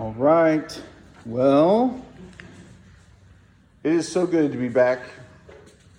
All 0.00 0.14
right. 0.14 0.82
Well, 1.26 2.02
it 3.84 3.92
is 3.92 4.10
so 4.10 4.26
good 4.26 4.50
to 4.50 4.56
be 4.56 4.70
back. 4.70 5.02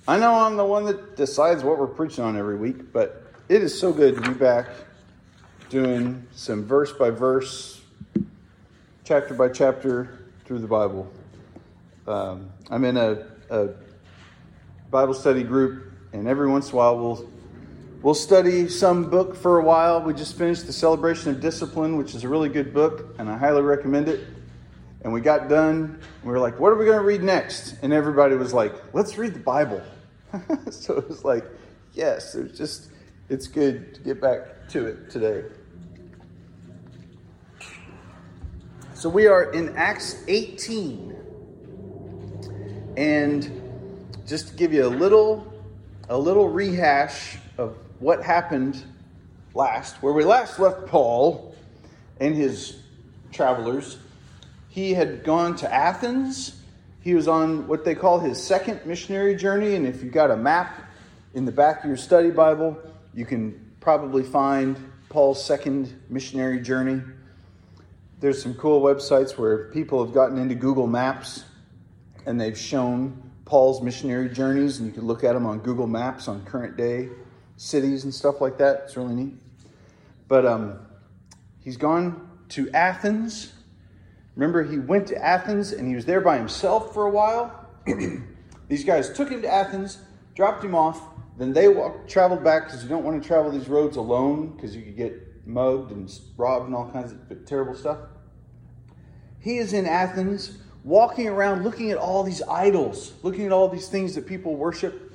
I 0.08 0.18
know 0.18 0.34
I'm 0.34 0.58
the 0.58 0.66
one 0.66 0.86
that 0.86 1.16
decides 1.16 1.64
what 1.64 1.78
we're 1.78 1.86
preaching 1.86 2.24
on 2.24 2.36
every 2.36 2.56
week, 2.56 2.92
but 2.92 3.32
it 3.48 3.62
is 3.62 3.80
so 3.80 3.94
good 3.94 4.16
to 4.16 4.22
be 4.22 4.34
back 4.34 4.70
doing 5.70 6.26
some 6.32 6.66
verse 6.66 6.92
by 6.92 7.12
verse, 7.12 7.80
chapter 9.04 9.36
by 9.36 9.50
chapter 9.50 10.26
through 10.46 10.62
the 10.62 10.68
Bible. 10.68 11.08
Um, 12.08 12.50
I'm 12.72 12.84
in 12.86 12.98
a, 12.98 13.28
a 13.52 13.70
Bible 14.90 15.14
study 15.14 15.44
group, 15.44 15.94
and 16.12 16.28
every 16.28 16.50
once 16.50 16.70
in 16.70 16.74
a 16.74 16.78
while 16.78 16.98
we'll 16.98 17.30
We'll 18.02 18.16
study 18.16 18.68
some 18.68 19.12
book 19.12 19.36
for 19.36 19.60
a 19.60 19.64
while. 19.64 20.02
We 20.02 20.16
just 20.16 20.36
finished 20.36 20.66
The 20.66 20.74
Celebration 20.74 21.30
of 21.30 21.40
Discipline, 21.40 21.98
which 21.98 22.16
is 22.16 22.24
a 22.24 22.28
really 22.28 22.50
good 22.50 22.74
book, 22.74 23.14
and 23.20 23.30
I 23.30 23.38
highly 23.38 23.62
recommend 23.62 24.10
it. 24.10 24.28
And 25.04 25.14
we 25.14 25.22
got 25.22 25.48
done, 25.48 26.00
we 26.24 26.32
were 26.32 26.40
like, 26.40 26.60
what 26.60 26.70
are 26.70 26.78
we 26.78 26.86
going 26.86 26.98
to 26.98 27.04
read 27.04 27.22
next? 27.22 27.76
And 27.84 27.94
everybody 27.94 28.34
was 28.34 28.56
like, 28.56 28.74
let's 28.96 29.20
read 29.20 29.36
the 29.36 29.40
Bible. 29.40 29.84
so 30.72 30.98
it 30.98 31.08
was 31.08 31.24
like, 31.24 31.46
yes, 31.94 32.34
it's 32.34 32.58
just, 32.58 32.90
it's 33.30 33.46
good 33.46 33.94
to 33.94 34.02
get 34.02 34.20
back 34.20 34.68
to 34.70 34.88
it 34.88 35.12
today. 35.12 35.44
So 38.96 39.10
we 39.10 39.28
are 39.28 39.52
in 39.52 39.78
Acts 39.78 40.24
18. 40.28 41.16
And 42.98 43.62
just 44.26 44.48
to 44.48 44.54
give 44.56 44.74
you 44.74 44.88
a 44.88 44.90
little, 44.90 45.54
a 46.10 46.18
little 46.18 46.50
rehash 46.50 47.38
what 48.02 48.24
happened 48.24 48.84
last, 49.54 50.02
where 50.02 50.12
we 50.12 50.26
last 50.26 50.60
left 50.60 50.88
Paul 50.88 51.56
and 52.20 52.36
his 52.36 52.82
travelers. 53.32 53.98
He 54.70 54.94
had 54.94 55.24
gone 55.24 55.56
to 55.58 55.72
Athens. 55.72 56.60
He 57.02 57.14
was 57.14 57.28
on 57.28 57.68
what 57.68 57.86
they 57.86 57.94
call 57.94 58.20
his 58.20 58.42
second 58.42 58.86
missionary 58.86 59.36
journey. 59.36 59.76
And 59.76 59.86
if 59.86 60.04
you've 60.04 60.14
got 60.14 60.32
a 60.32 60.36
map 60.36 60.92
in 61.36 61.46
the 61.46 61.52
back 61.52 61.84
of 61.84 61.86
your 61.86 61.98
study 61.98 62.32
Bible, 62.32 62.78
you 63.14 63.26
can 63.26 63.72
probably 63.80 64.24
find 64.24 64.78
Paul's 65.10 65.44
second 65.44 65.94
missionary 66.10 66.60
journey. 66.60 67.02
There's 68.20 68.42
some 68.42 68.56
cool 68.56 68.82
websites 68.82 69.38
where 69.38 69.66
people 69.66 70.04
have 70.04 70.14
gotten 70.14 70.40
into 70.40 70.56
Google 70.56 70.88
Maps 70.88 71.46
and 72.26 72.42
they've 72.42 72.58
shown 72.58 73.32
Paul's 73.46 73.82
missionary 73.82 74.30
journeys, 74.30 74.80
and 74.80 74.88
you 74.88 74.94
can 74.94 75.06
look 75.06 75.24
at 75.24 75.34
them 75.34 75.46
on 75.46 75.60
Google 75.60 75.88
Maps 75.88 76.28
on 76.28 76.46
current 76.46 76.78
day 76.78 77.10
cities 77.62 78.06
and 78.06 78.14
stuff 78.14 78.42
like 78.42 78.58
that. 78.58 78.82
It's 78.86 78.98
really 78.98 79.14
neat. 79.14 79.34
But 80.28 80.48
um, 80.48 80.80
he's 81.60 81.78
gone 81.78 82.28
to 82.50 82.72
Athens. 82.72 83.54
Remember, 84.36 84.64
he 84.64 84.80
went 84.80 85.08
to 85.08 85.24
Athens 85.24 85.72
and 85.72 85.88
he 85.88 85.94
was 85.94 86.06
there 86.06 86.22
by 86.22 86.38
himself 86.38 86.92
for 86.92 87.06
a 87.06 87.10
while. 87.12 87.70
these 88.68 88.84
guys 88.84 89.14
took 89.14 89.30
him 89.30 89.44
to 89.44 89.48
Athens, 89.48 90.00
dropped 90.34 90.64
him 90.64 90.74
off. 90.74 91.02
Then 91.38 91.54
they 91.54 91.68
walked, 91.68 92.10
traveled 92.10 92.44
back 92.44 92.66
because 92.66 92.82
you 92.82 92.90
don't 92.90 93.04
want 93.04 93.22
to 93.22 93.28
travel 93.28 93.52
these 93.52 93.70
roads 93.70 93.96
alone 93.96 94.56
because 94.56 94.76
you 94.76 94.82
could 94.82 94.98
get 94.98 95.46
mugged 95.46 95.92
and 95.92 96.12
robbed 96.38 96.66
and 96.66 96.76
all 96.76 96.90
kinds 96.90 97.12
of 97.12 97.46
terrible 97.46 97.76
stuff. 97.76 98.00
He 99.40 99.60
is 99.60 99.74
in 99.74 99.86
Athens, 99.86 100.58
walking 100.84 101.28
around 101.28 101.64
looking 101.64 101.92
at 101.92 101.98
all 101.98 102.24
these 102.24 102.42
idols, 102.44 103.14
looking 103.22 103.46
at 103.46 103.52
all 103.52 103.70
these 103.70 103.88
things 103.88 104.16
that 104.16 104.26
people 104.26 104.56
worship 104.56 105.11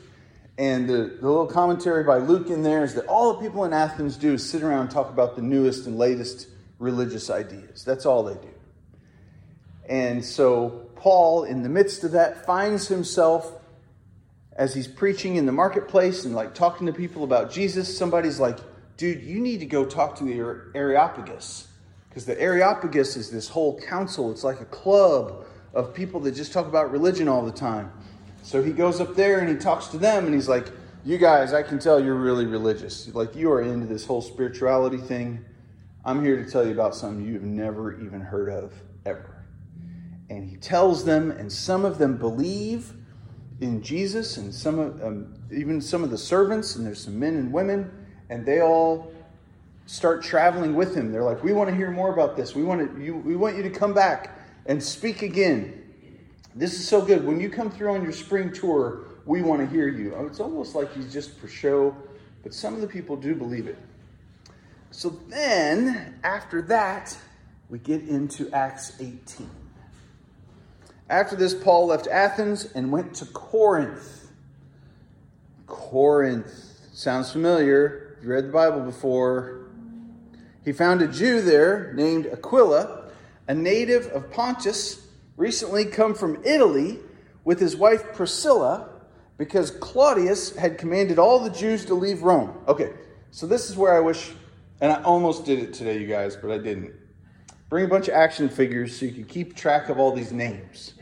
and 0.59 0.89
the, 0.89 1.19
the 1.21 1.29
little 1.29 1.47
commentary 1.47 2.03
by 2.05 2.17
Luke 2.17 2.49
in 2.49 2.62
there 2.62 2.83
is 2.83 2.95
that 2.95 3.07
all 3.07 3.35
the 3.35 3.41
people 3.41 3.65
in 3.65 3.73
Athens 3.73 4.17
do 4.17 4.35
is 4.35 4.49
sit 4.49 4.62
around 4.62 4.83
and 4.83 4.91
talk 4.91 5.11
about 5.11 5.37
the 5.37 5.43
newest 5.43 5.87
and 5.87 5.99
latest 5.99 6.49
religious 6.79 7.29
ideas. 7.31 7.85
That's 7.85 8.07
all 8.07 8.23
they 8.23 8.35
do. 8.35 8.55
And 9.89 10.25
so 10.25 10.89
Paul, 10.97 11.45
in 11.45 11.62
the 11.62 11.69
midst 11.69 12.05
of 12.05 12.12
that, 12.12 12.47
finds 12.47 12.89
himself 12.89 13.53
as 14.53 14.75
he's 14.75 14.89
preaching 14.89 15.37
in 15.37 15.44
the 15.44 15.53
marketplace 15.53 16.25
and 16.25 16.34
like 16.34 16.55
talking 16.55 16.87
to 16.87 16.93
people 16.93 17.25
about 17.25 17.53
Jesus. 17.53 17.97
Somebody's 17.97 18.41
like, 18.41 18.59
dude, 18.97 19.23
you 19.23 19.41
need 19.41 19.61
to 19.61 19.67
go 19.67 19.84
talk 19.84 20.17
to 20.17 20.25
the 20.25 20.71
Areopagus. 20.75 21.69
Because 22.09 22.25
the 22.25 22.41
Areopagus 22.41 23.17
is 23.17 23.31
this 23.31 23.49
whole 23.49 23.78
council, 23.78 24.31
it's 24.31 24.43
like 24.43 24.62
a 24.62 24.67
club 24.67 25.44
of 25.75 25.93
people 25.93 26.21
that 26.21 26.33
just 26.33 26.55
talk 26.55 26.67
about 26.67 26.91
religion 26.91 27.28
all 27.28 27.44
the 27.44 27.53
time. 27.53 27.93
So 28.47 28.62
he 28.62 28.71
goes 28.71 29.01
up 29.01 29.17
there 29.17 29.41
and 29.41 29.49
he 29.49 29.57
talks 29.57 29.89
to 29.89 29.99
them 29.99 30.25
and 30.25 30.33
he's 30.33 30.49
like, 30.49 30.71
You 31.05 31.19
guys, 31.19 31.53
I 31.53 31.65
can 31.65 31.81
tell 31.81 31.99
you're 31.99 32.15
really 32.15 32.47
religious. 32.47 33.12
Like, 33.12 33.34
you 33.34 33.51
are 33.51 33.61
into 33.61 33.87
this 33.87 34.07
whole 34.07 34.23
spirituality 34.23 34.99
thing. 34.99 35.45
I'm 36.05 36.25
here 36.25 36.37
to 36.37 36.49
tell 36.49 36.65
you 36.65 36.71
about 36.71 36.95
something 36.95 37.27
you've 37.27 37.43
never 37.43 38.01
even 38.01 38.21
heard 38.21 38.49
of 38.49 38.73
ever. 39.05 39.45
And 40.31 40.49
he 40.49 40.59
tells 40.59 41.05
them, 41.05 41.33
and 41.33 41.53
some 41.53 41.85
of 41.85 41.99
them 41.99 42.19
believe 42.19 42.93
in 43.61 43.83
Jesus, 43.83 44.37
and 44.37 44.55
some 44.55 44.79
of 44.79 45.03
um, 45.03 45.35
even 45.51 45.81
some 45.81 46.05
of 46.05 46.12
the 46.12 46.19
servants, 46.19 46.77
and 46.77 46.87
there's 46.87 47.03
some 47.03 47.19
men 47.19 47.35
and 47.35 47.53
women, 47.53 47.91
and 48.31 48.47
they 48.47 48.61
all 48.61 49.12
start 49.87 50.23
traveling 50.23 50.77
with 50.77 50.95
him. 50.95 51.11
They're 51.11 51.25
like, 51.25 51.43
"We 51.43 51.53
want 51.53 51.71
to 51.71 51.75
hear 51.75 51.91
more 51.91 52.12
about 52.12 52.37
this. 52.37 52.55
We 52.55 52.62
want 52.62 52.95
to, 52.95 53.03
you, 53.03 53.17
we 53.17 53.35
want 53.35 53.56
you 53.56 53.65
to 53.65 53.71
come 53.71 53.93
back 53.93 54.39
and 54.67 54.81
speak 54.81 55.23
again." 55.23 55.86
This 56.56 56.72
is 56.72 56.89
so 56.89 57.03
good. 57.03 57.27
When 57.27 57.39
you 57.39 57.50
come 57.50 57.71
through 57.71 57.93
on 57.93 58.03
your 58.03 58.12
spring 58.12 58.50
tour, 58.50 59.05
we 59.27 59.43
want 59.43 59.61
to 59.61 59.67
hear 59.67 59.89
you. 59.89 60.15
Oh, 60.17 60.25
it's 60.25 60.41
almost 60.41 60.75
like 60.75 60.91
he's 60.94 61.12
just 61.12 61.37
for 61.39 61.49
show, 61.49 61.94
but 62.43 62.55
some 62.55 62.75
of 62.75 62.81
the 62.81 62.87
people 62.87 63.15
do 63.15 63.34
believe 63.34 63.67
it. 63.67 63.77
So 64.91 65.11
then, 65.28 66.19
after 66.25 66.62
that, 66.62 67.15
we 67.69 67.78
get 67.78 68.09
into 68.09 68.50
Acts 68.53 68.94
18. 68.99 69.50
After 71.11 71.37
this, 71.37 71.53
Paul 71.53 71.89
left 71.89 72.06
Athens 72.06 72.73
and 72.75 72.91
went 72.91 73.15
to 73.17 73.27
Corinth. 73.27 74.31
Corinth. 75.67 76.49
Sounds 76.94 77.31
familiar. 77.31 78.17
You 78.23 78.31
read 78.31 78.47
the 78.47 78.53
Bible 78.53 78.81
before. 78.81 79.67
He 80.65 80.73
found 80.73 81.03
a 81.03 81.06
Jew 81.06 81.43
there 81.43 81.93
named 81.93 82.27
Aquila, 82.27 83.11
a 83.47 83.55
native 83.55 84.06
of 84.06 84.31
Pontus 84.31 85.06
recently 85.37 85.85
come 85.85 86.15
from 86.15 86.43
Italy 86.45 86.99
with 87.45 87.61
his 87.61 87.77
wife 87.77 88.15
Priscilla 88.15 88.89
because 89.39 89.71
Claudius 89.71 90.57
had 90.57 90.79
commanded 90.79 91.19
all 91.19 91.39
the 91.41 91.51
Jews 91.51 91.85
to 91.87 91.95
leave 91.95 92.23
Rome. 92.23 92.59
Okay, 92.67 92.93
so 93.31 93.47
this 93.47 93.69
is 93.69 93.77
where 93.77 93.95
I 93.95 94.01
wish, 94.01 94.33
and 94.81 94.93
I 94.93 95.03
almost 95.03 95.45
did 95.45 95.59
it 95.59 95.75
today, 95.75 95.99
you 95.99 96.07
guys, 96.07 96.37
but 96.37 96.51
I 96.51 96.59
didn't. 96.59 96.95
Bring 97.69 97.85
a 97.85 97.89
bunch 97.89 98.09
of 98.09 98.15
action 98.15 98.49
figures 98.49 98.99
so 98.99 99.07
you 99.07 99.13
can 99.13 99.25
keep 99.25 99.57
track 99.57 99.89
of 99.89 99.99
all 99.99 100.13
these 100.13 100.33
names. 100.33 100.95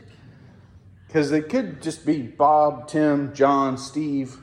Because 1.07 1.29
they 1.29 1.41
could 1.41 1.81
just 1.81 2.05
be 2.05 2.23
Bob, 2.23 2.87
Tim, 2.87 3.33
John, 3.33 3.77
Steve, 3.77 4.37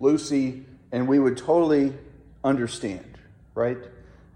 Lucy, 0.00 0.64
and 0.90 1.06
we 1.06 1.18
would 1.18 1.36
totally 1.36 1.92
understand, 2.42 3.18
right? 3.54 3.78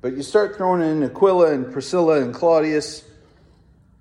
But 0.03 0.15
you 0.15 0.23
start 0.23 0.57
throwing 0.57 0.83
in 0.83 1.03
Aquila 1.03 1.53
and 1.53 1.73
Priscilla 1.73 2.23
and 2.23 2.35
Claudius, 2.35 3.05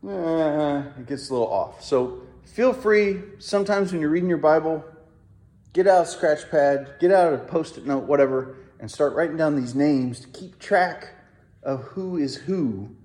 eh, 0.07 0.83
it 0.99 1.07
gets 1.07 1.29
a 1.29 1.33
little 1.33 1.51
off. 1.51 1.83
So 1.83 2.21
feel 2.45 2.73
free, 2.73 3.21
sometimes 3.39 3.91
when 3.91 4.01
you're 4.01 4.09
reading 4.09 4.29
your 4.29 4.37
Bible, 4.37 4.83
get 5.73 5.87
out 5.87 6.03
a 6.03 6.05
scratch 6.05 6.49
pad, 6.49 6.95
get 6.99 7.11
out 7.11 7.33
a 7.33 7.37
post 7.37 7.77
it 7.77 7.85
note, 7.85 8.03
whatever, 8.03 8.57
and 8.79 8.89
start 8.89 9.13
writing 9.13 9.37
down 9.37 9.55
these 9.55 9.75
names 9.75 10.21
to 10.21 10.27
keep 10.29 10.59
track 10.59 11.09
of 11.63 11.81
who 11.83 12.17
is 12.17 12.35
who. 12.35 12.95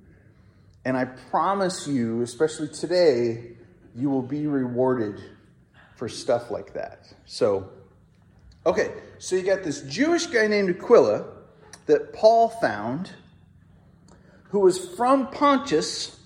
And 0.84 0.96
I 0.96 1.06
promise 1.06 1.86
you, 1.86 2.22
especially 2.22 2.68
today, 2.68 3.56
you 3.94 4.10
will 4.10 4.22
be 4.22 4.46
rewarded 4.46 5.22
for 5.96 6.08
stuff 6.08 6.50
like 6.50 6.74
that. 6.74 7.12
So, 7.24 7.70
okay, 8.66 8.92
so 9.18 9.36
you 9.36 9.42
got 9.42 9.62
this 9.62 9.82
Jewish 9.82 10.26
guy 10.26 10.46
named 10.46 10.70
Aquila 10.70 11.24
that 11.86 12.12
Paul 12.12 12.48
found 12.48 13.10
who 14.50 14.60
was 14.60 14.78
from 14.94 15.28
Pontus 15.28 16.20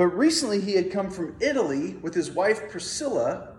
but 0.00 0.16
recently 0.16 0.62
he 0.62 0.72
had 0.72 0.90
come 0.90 1.10
from 1.10 1.36
Italy 1.40 1.96
with 2.00 2.14
his 2.14 2.30
wife 2.30 2.70
Priscilla 2.70 3.56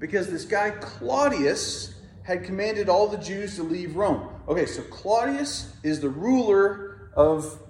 because 0.00 0.26
this 0.26 0.44
guy 0.44 0.70
Claudius 0.70 1.94
had 2.24 2.42
commanded 2.42 2.88
all 2.88 3.06
the 3.06 3.18
Jews 3.18 3.54
to 3.54 3.62
leave 3.62 3.94
Rome. 3.94 4.28
Okay, 4.48 4.66
so 4.66 4.82
Claudius 4.82 5.76
is 5.84 6.00
the 6.00 6.08
ruler 6.08 7.12
of 7.14 7.62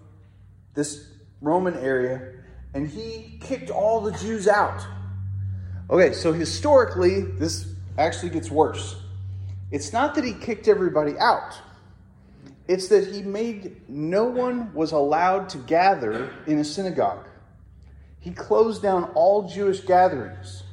this 0.72 1.08
Roman 1.42 1.74
area, 1.74 2.32
and 2.72 2.88
he 2.88 3.38
kicked 3.42 3.68
all 3.68 4.00
the 4.00 4.12
Jews 4.12 4.48
out. 4.48 4.82
Okay, 5.90 6.14
so 6.14 6.32
historically, 6.32 7.20
this 7.20 7.70
actually 7.98 8.30
gets 8.30 8.50
worse. 8.50 8.96
It's 9.70 9.92
not 9.92 10.14
that 10.14 10.24
he 10.24 10.32
kicked 10.32 10.68
everybody 10.68 11.18
out, 11.18 11.52
it's 12.66 12.88
that 12.88 13.12
he 13.12 13.20
made 13.20 13.90
no 13.90 14.24
one 14.24 14.72
was 14.72 14.92
allowed 14.92 15.50
to 15.50 15.58
gather 15.58 16.32
in 16.46 16.60
a 16.60 16.64
synagogue. 16.64 17.26
He 18.26 18.32
closed 18.32 18.82
down 18.82 19.04
all 19.14 19.48
Jewish 19.48 19.82
gatherings. 19.82 20.64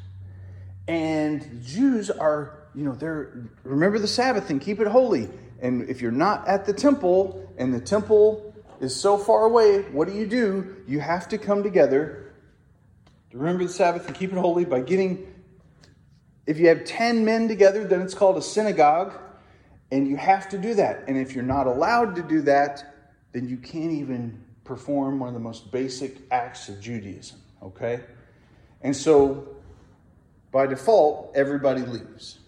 And 0.87 1.63
Jews 1.63 2.09
are, 2.09 2.63
you 2.73 2.83
know, 2.83 2.95
they're, 2.95 3.47
remember 3.63 3.99
the 3.99 4.07
Sabbath 4.07 4.49
and 4.49 4.59
keep 4.59 4.79
it 4.79 4.87
holy. 4.87 5.29
And 5.61 5.87
if 5.87 6.01
you're 6.01 6.11
not 6.11 6.47
at 6.47 6.65
the 6.65 6.73
temple 6.73 7.53
and 7.59 7.71
the 7.71 7.79
temple 7.79 8.55
is 8.79 8.95
so 8.95 9.19
far 9.19 9.45
away, 9.45 9.83
what 9.83 10.07
do 10.07 10.15
you 10.15 10.25
do? 10.25 10.77
You 10.87 10.99
have 10.99 11.29
to 11.29 11.37
come 11.37 11.61
together 11.61 12.33
to 13.29 13.37
remember 13.37 13.65
the 13.65 13.71
Sabbath 13.71 14.07
and 14.07 14.15
keep 14.15 14.31
it 14.31 14.39
holy 14.39 14.65
by 14.65 14.79
getting, 14.79 15.31
if 16.47 16.57
you 16.57 16.69
have 16.69 16.85
10 16.85 17.23
men 17.23 17.47
together, 17.47 17.85
then 17.85 18.01
it's 18.01 18.15
called 18.15 18.35
a 18.35 18.41
synagogue, 18.41 19.13
and 19.91 20.07
you 20.07 20.17
have 20.17 20.49
to 20.49 20.57
do 20.57 20.73
that. 20.73 21.03
And 21.07 21.19
if 21.19 21.35
you're 21.35 21.43
not 21.43 21.67
allowed 21.67 22.15
to 22.15 22.23
do 22.23 22.41
that, 22.41 23.11
then 23.31 23.47
you 23.47 23.57
can't 23.57 23.91
even 23.91 24.43
perform 24.63 25.19
one 25.19 25.27
of 25.27 25.35
the 25.35 25.39
most 25.39 25.71
basic 25.71 26.17
acts 26.31 26.67
of 26.67 26.81
Judaism, 26.81 27.39
okay? 27.63 28.01
And 28.81 28.95
so, 28.95 29.47
by 30.51 30.67
default, 30.67 31.31
everybody 31.35 31.81
leaves. 31.81 32.39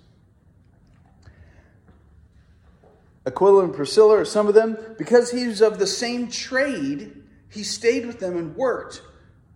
Aquila 3.26 3.64
and 3.64 3.74
Priscilla, 3.74 4.20
or 4.20 4.26
some 4.26 4.48
of 4.48 4.54
them, 4.54 4.78
because 4.98 5.32
he 5.32 5.48
was 5.48 5.62
of 5.62 5.80
the 5.80 5.88
same 5.88 6.30
trade, 6.30 7.24
he 7.50 7.64
stayed 7.64 8.06
with 8.06 8.20
them 8.20 8.38
and 8.38 8.56
worked 8.56 9.02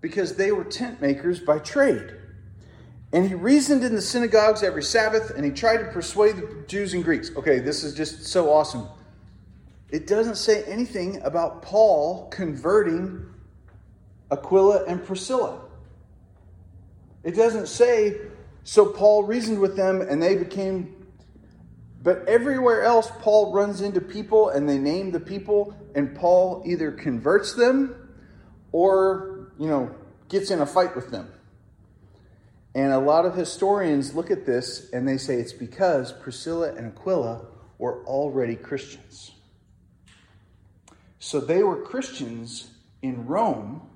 because 0.02 0.36
they 0.36 0.52
were 0.52 0.64
tent 0.64 1.02
makers 1.02 1.40
by 1.40 1.60
trade. 1.60 2.16
And 3.12 3.28
he 3.28 3.36
reasoned 3.36 3.84
in 3.84 3.96
the 3.96 4.02
synagogues 4.02 4.64
every 4.64 4.84
Sabbath 4.84 5.32
and 5.32 5.44
he 5.44 5.52
tried 5.52 5.78
to 5.78 5.86
persuade 5.86 6.38
the 6.38 6.64
Jews 6.68 6.94
and 6.94 7.04
Greeks. 7.04 7.32
Okay, 7.36 7.60
this 7.60 7.84
is 7.84 7.94
just 7.94 8.26
so 8.26 8.52
awesome. 8.52 8.88
It 9.90 10.06
doesn't 10.06 10.36
say 10.36 10.64
anything 10.66 11.22
about 11.24 11.62
Paul 11.64 12.28
converting 12.30 13.26
Aquila 14.32 14.86
and 14.86 15.04
Priscilla. 15.04 15.62
It 17.24 17.36
doesn't 17.36 17.68
say, 17.68 18.18
so 18.64 18.86
Paul 18.86 19.24
reasoned 19.24 19.60
with 19.60 19.76
them 19.76 20.02
and 20.02 20.22
they 20.22 20.36
became 20.36 20.96
but 22.02 22.28
everywhere 22.28 22.84
else, 22.84 23.12
Paul 23.20 23.52
runs 23.52 23.82
into 23.82 24.00
people 24.00 24.50
and 24.50 24.70
they 24.70 24.78
name 24.78 25.12
the 25.12 25.20
people, 25.20 25.76
and 25.96 26.16
Paul 26.16 26.64
either 26.66 26.92
converts 26.92 27.54
them 27.54 28.10
or, 28.72 29.52
you 29.58 29.68
know, 29.68 29.94
gets 30.30 30.50
in 30.50 30.62
a 30.62 30.66
fight 30.66 30.96
with 30.96 31.12
them. 31.12 31.30
And 32.74 32.94
a 32.94 33.00
lot 33.00 33.26
of 33.26 33.36
historians 33.36 34.16
look 34.16 34.32
at 34.32 34.46
this 34.46 34.90
and 34.94 35.08
they 35.08 35.18
say 35.18 35.36
it's 35.36 35.52
because 35.52 36.14
Priscilla 36.14 36.74
and 36.74 36.88
Aquila 36.88 37.48
were 37.78 38.06
already 38.06 38.56
Christians. 38.56 39.32
So 41.18 41.42
they 41.42 41.64
were 41.64 41.82
Christians 41.82 42.72
in 43.02 43.26
Rome, 43.26 43.89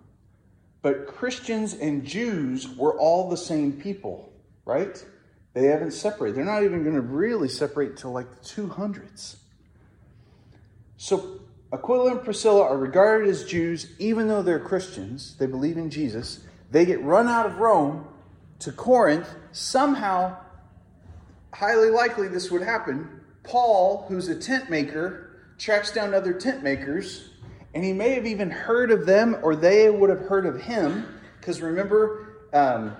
but 0.83 1.07
Christians 1.07 1.73
and 1.73 2.05
Jews 2.05 2.67
were 2.77 2.99
all 2.99 3.29
the 3.29 3.37
same 3.37 3.71
people, 3.71 4.31
right? 4.65 5.03
They 5.53 5.65
haven't 5.67 5.91
separated. 5.91 6.35
They're 6.35 6.45
not 6.45 6.63
even 6.63 6.83
going 6.83 6.95
to 6.95 7.01
really 7.01 7.47
separate 7.47 7.91
until 7.91 8.11
like 8.11 8.29
the 8.29 8.45
200s. 8.45 9.37
So 10.97 11.39
Aquila 11.71 12.11
and 12.11 12.23
Priscilla 12.23 12.63
are 12.63 12.77
regarded 12.77 13.29
as 13.29 13.45
Jews, 13.45 13.93
even 13.97 14.27
though 14.27 14.41
they're 14.41 14.59
Christians. 14.59 15.35
They 15.37 15.45
believe 15.45 15.77
in 15.77 15.89
Jesus. 15.89 16.41
They 16.69 16.85
get 16.85 17.01
run 17.01 17.29
out 17.29 17.45
of 17.45 17.59
Rome 17.59 18.05
to 18.59 18.71
Corinth. 18.73 19.29
Somehow, 19.53 20.37
highly 21.53 21.91
likely 21.91 22.27
this 22.27 22.51
would 22.51 22.61
happen. 22.61 23.21
Paul, 23.43 24.05
who's 24.09 24.27
a 24.27 24.35
tent 24.35 24.69
maker, 24.69 25.39
tracks 25.57 25.91
down 25.91 26.13
other 26.13 26.33
tent 26.33 26.61
makers, 26.61 27.29
and 27.73 27.83
he 27.83 27.93
may 27.93 28.09
have 28.11 28.25
even 28.25 28.49
heard 28.49 28.91
of 28.91 29.05
them, 29.05 29.37
or 29.41 29.55
they 29.55 29.89
would 29.89 30.09
have 30.09 30.21
heard 30.21 30.45
of 30.45 30.61
him. 30.61 31.19
Because 31.39 31.61
remember, 31.61 32.35
um, 32.53 32.95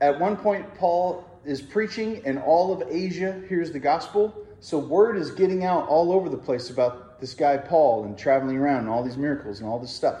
at 0.00 0.18
one 0.18 0.36
point, 0.36 0.74
Paul 0.76 1.28
is 1.44 1.60
preaching, 1.60 2.22
and 2.24 2.38
all 2.38 2.72
of 2.72 2.88
Asia 2.88 3.42
hears 3.48 3.72
the 3.72 3.80
gospel. 3.80 4.34
So 4.60 4.78
word 4.78 5.16
is 5.16 5.32
getting 5.32 5.64
out 5.64 5.88
all 5.88 6.12
over 6.12 6.28
the 6.28 6.36
place 6.36 6.70
about 6.70 7.20
this 7.20 7.34
guy 7.34 7.56
Paul 7.56 8.04
and 8.04 8.16
traveling 8.16 8.56
around 8.56 8.80
and 8.80 8.88
all 8.88 9.02
these 9.02 9.16
miracles 9.16 9.60
and 9.60 9.68
all 9.68 9.78
this 9.78 9.92
stuff. 9.92 10.20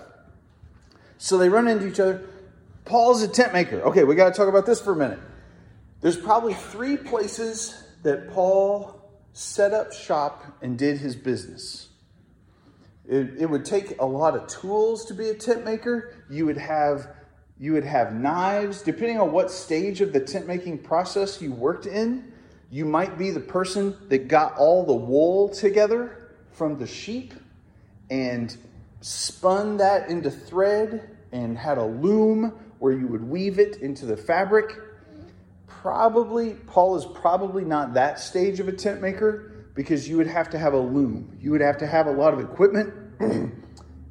So 1.18 1.38
they 1.38 1.48
run 1.48 1.68
into 1.68 1.86
each 1.86 2.00
other. 2.00 2.26
Paul's 2.84 3.22
a 3.22 3.28
tent 3.28 3.52
maker. 3.52 3.80
Okay, 3.82 4.02
we 4.02 4.16
got 4.16 4.30
to 4.30 4.36
talk 4.36 4.48
about 4.48 4.66
this 4.66 4.80
for 4.80 4.92
a 4.92 4.96
minute. 4.96 5.20
There's 6.00 6.16
probably 6.16 6.54
three 6.54 6.96
places 6.96 7.80
that 8.02 8.32
Paul 8.32 9.00
set 9.32 9.72
up 9.72 9.92
shop 9.92 10.58
and 10.60 10.76
did 10.76 10.98
his 10.98 11.14
business. 11.14 11.88
It, 13.08 13.34
it 13.38 13.50
would 13.50 13.64
take 13.64 14.00
a 14.00 14.06
lot 14.06 14.36
of 14.36 14.46
tools 14.46 15.04
to 15.06 15.14
be 15.14 15.28
a 15.28 15.34
tent 15.34 15.64
maker. 15.64 16.14
You 16.30 16.46
would 16.46 16.58
have 16.58 17.08
you 17.58 17.74
would 17.74 17.84
have 17.84 18.12
knives. 18.12 18.82
Depending 18.82 19.20
on 19.20 19.30
what 19.30 19.50
stage 19.50 20.00
of 20.00 20.12
the 20.12 20.20
tent 20.20 20.46
making 20.46 20.78
process 20.78 21.40
you 21.40 21.52
worked 21.52 21.86
in, 21.86 22.32
you 22.70 22.84
might 22.84 23.16
be 23.18 23.30
the 23.30 23.40
person 23.40 23.96
that 24.08 24.26
got 24.26 24.56
all 24.56 24.84
the 24.84 24.94
wool 24.94 25.48
together 25.48 26.30
from 26.50 26.78
the 26.78 26.86
sheep 26.86 27.34
and 28.10 28.56
spun 29.00 29.76
that 29.76 30.08
into 30.08 30.30
thread 30.30 31.16
and 31.30 31.56
had 31.56 31.78
a 31.78 31.84
loom 31.84 32.52
where 32.78 32.92
you 32.92 33.06
would 33.06 33.22
weave 33.22 33.58
it 33.58 33.76
into 33.76 34.06
the 34.06 34.16
fabric. 34.16 34.76
Probably, 35.68 36.54
Paul 36.54 36.96
is 36.96 37.04
probably 37.04 37.64
not 37.64 37.94
that 37.94 38.18
stage 38.18 38.58
of 38.58 38.68
a 38.68 38.72
tent 38.72 39.00
maker 39.00 39.51
because 39.74 40.08
you 40.08 40.16
would 40.16 40.26
have 40.26 40.50
to 40.50 40.58
have 40.58 40.74
a 40.74 40.78
loom. 40.78 41.36
You 41.40 41.50
would 41.52 41.60
have 41.60 41.78
to 41.78 41.86
have 41.86 42.06
a 42.06 42.12
lot 42.12 42.34
of 42.34 42.40
equipment 42.40 42.92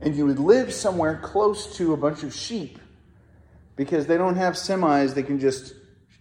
and 0.02 0.16
you 0.16 0.26
would 0.26 0.40
live 0.40 0.74
somewhere 0.74 1.20
close 1.24 1.78
to 1.78 1.94
a 1.94 1.98
bunch 1.98 2.24
of 2.24 2.34
sheep 2.34 2.80
because 3.76 4.08
they 4.08 4.18
don't 4.18 4.36
have 4.36 4.56
semis 4.56 5.14
they 5.14 5.24
can 5.24 5.40
just, 5.40 5.74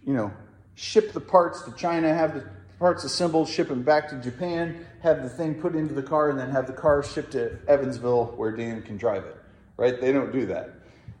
you 0.05 0.13
know, 0.13 0.31
ship 0.75 1.13
the 1.13 1.19
parts 1.19 1.63
to 1.63 1.71
China, 1.73 2.13
have 2.13 2.33
the 2.33 2.49
parts 2.79 3.03
assembled, 3.03 3.47
ship 3.47 3.67
them 3.67 3.83
back 3.83 4.09
to 4.09 4.15
Japan, 4.21 4.85
have 5.01 5.21
the 5.21 5.29
thing 5.29 5.55
put 5.55 5.75
into 5.75 5.93
the 5.93 6.03
car, 6.03 6.29
and 6.29 6.39
then 6.39 6.49
have 6.49 6.67
the 6.67 6.73
car 6.73 7.03
shipped 7.03 7.31
to 7.31 7.57
Evansville 7.67 8.33
where 8.37 8.51
Dan 8.55 8.81
can 8.81 8.97
drive 8.97 9.23
it. 9.25 9.37
Right? 9.77 9.99
They 9.99 10.11
don't 10.11 10.31
do 10.31 10.45
that. 10.47 10.71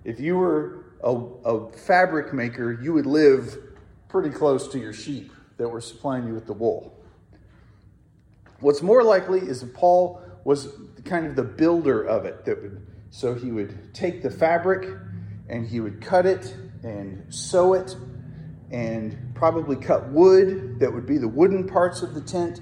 If 0.03 0.19
you 0.19 0.37
were 0.37 0.85
a, 1.03 1.11
a 1.11 1.71
fabric 1.71 2.33
maker, 2.33 2.79
you 2.81 2.93
would 2.93 3.05
live 3.05 3.57
pretty 4.07 4.29
close 4.29 4.67
to 4.69 4.79
your 4.79 4.93
sheep 4.93 5.31
that 5.57 5.67
were 5.67 5.81
supplying 5.81 6.27
you 6.27 6.33
with 6.33 6.47
the 6.47 6.53
wool. 6.53 7.00
What's 8.61 8.81
more 8.81 9.03
likely 9.03 9.39
is 9.39 9.61
that 9.61 9.73
Paul 9.73 10.21
was 10.43 10.69
kind 11.03 11.25
of 11.25 11.35
the 11.35 11.43
builder 11.43 12.03
of 12.03 12.25
it. 12.25 12.45
That 12.45 12.61
would, 12.61 12.87
so 13.09 13.33
he 13.33 13.51
would 13.51 13.93
take 13.93 14.21
the 14.21 14.29
fabric 14.29 14.87
and 15.49 15.67
he 15.67 15.79
would 15.79 15.99
cut 15.99 16.25
it 16.25 16.55
and 16.83 17.25
sew 17.33 17.73
it 17.73 17.95
and 18.71 19.17
probably 19.35 19.75
cut 19.75 20.09
wood 20.09 20.79
that 20.79 20.93
would 20.93 21.05
be 21.05 21.17
the 21.17 21.27
wooden 21.27 21.67
parts 21.67 22.01
of 22.01 22.13
the 22.13 22.21
tent. 22.21 22.61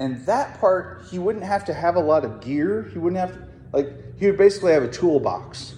And 0.00 0.24
that 0.26 0.60
part, 0.60 1.06
he 1.10 1.18
wouldn't 1.18 1.44
have 1.44 1.64
to 1.66 1.74
have 1.74 1.96
a 1.96 2.00
lot 2.00 2.24
of 2.24 2.40
gear. 2.40 2.88
He 2.92 2.98
wouldn't 2.98 3.18
have 3.18 3.32
to, 3.32 3.48
like, 3.72 4.18
he 4.18 4.26
would 4.26 4.36
basically 4.36 4.72
have 4.72 4.82
a 4.82 4.90
toolbox. 4.90 5.76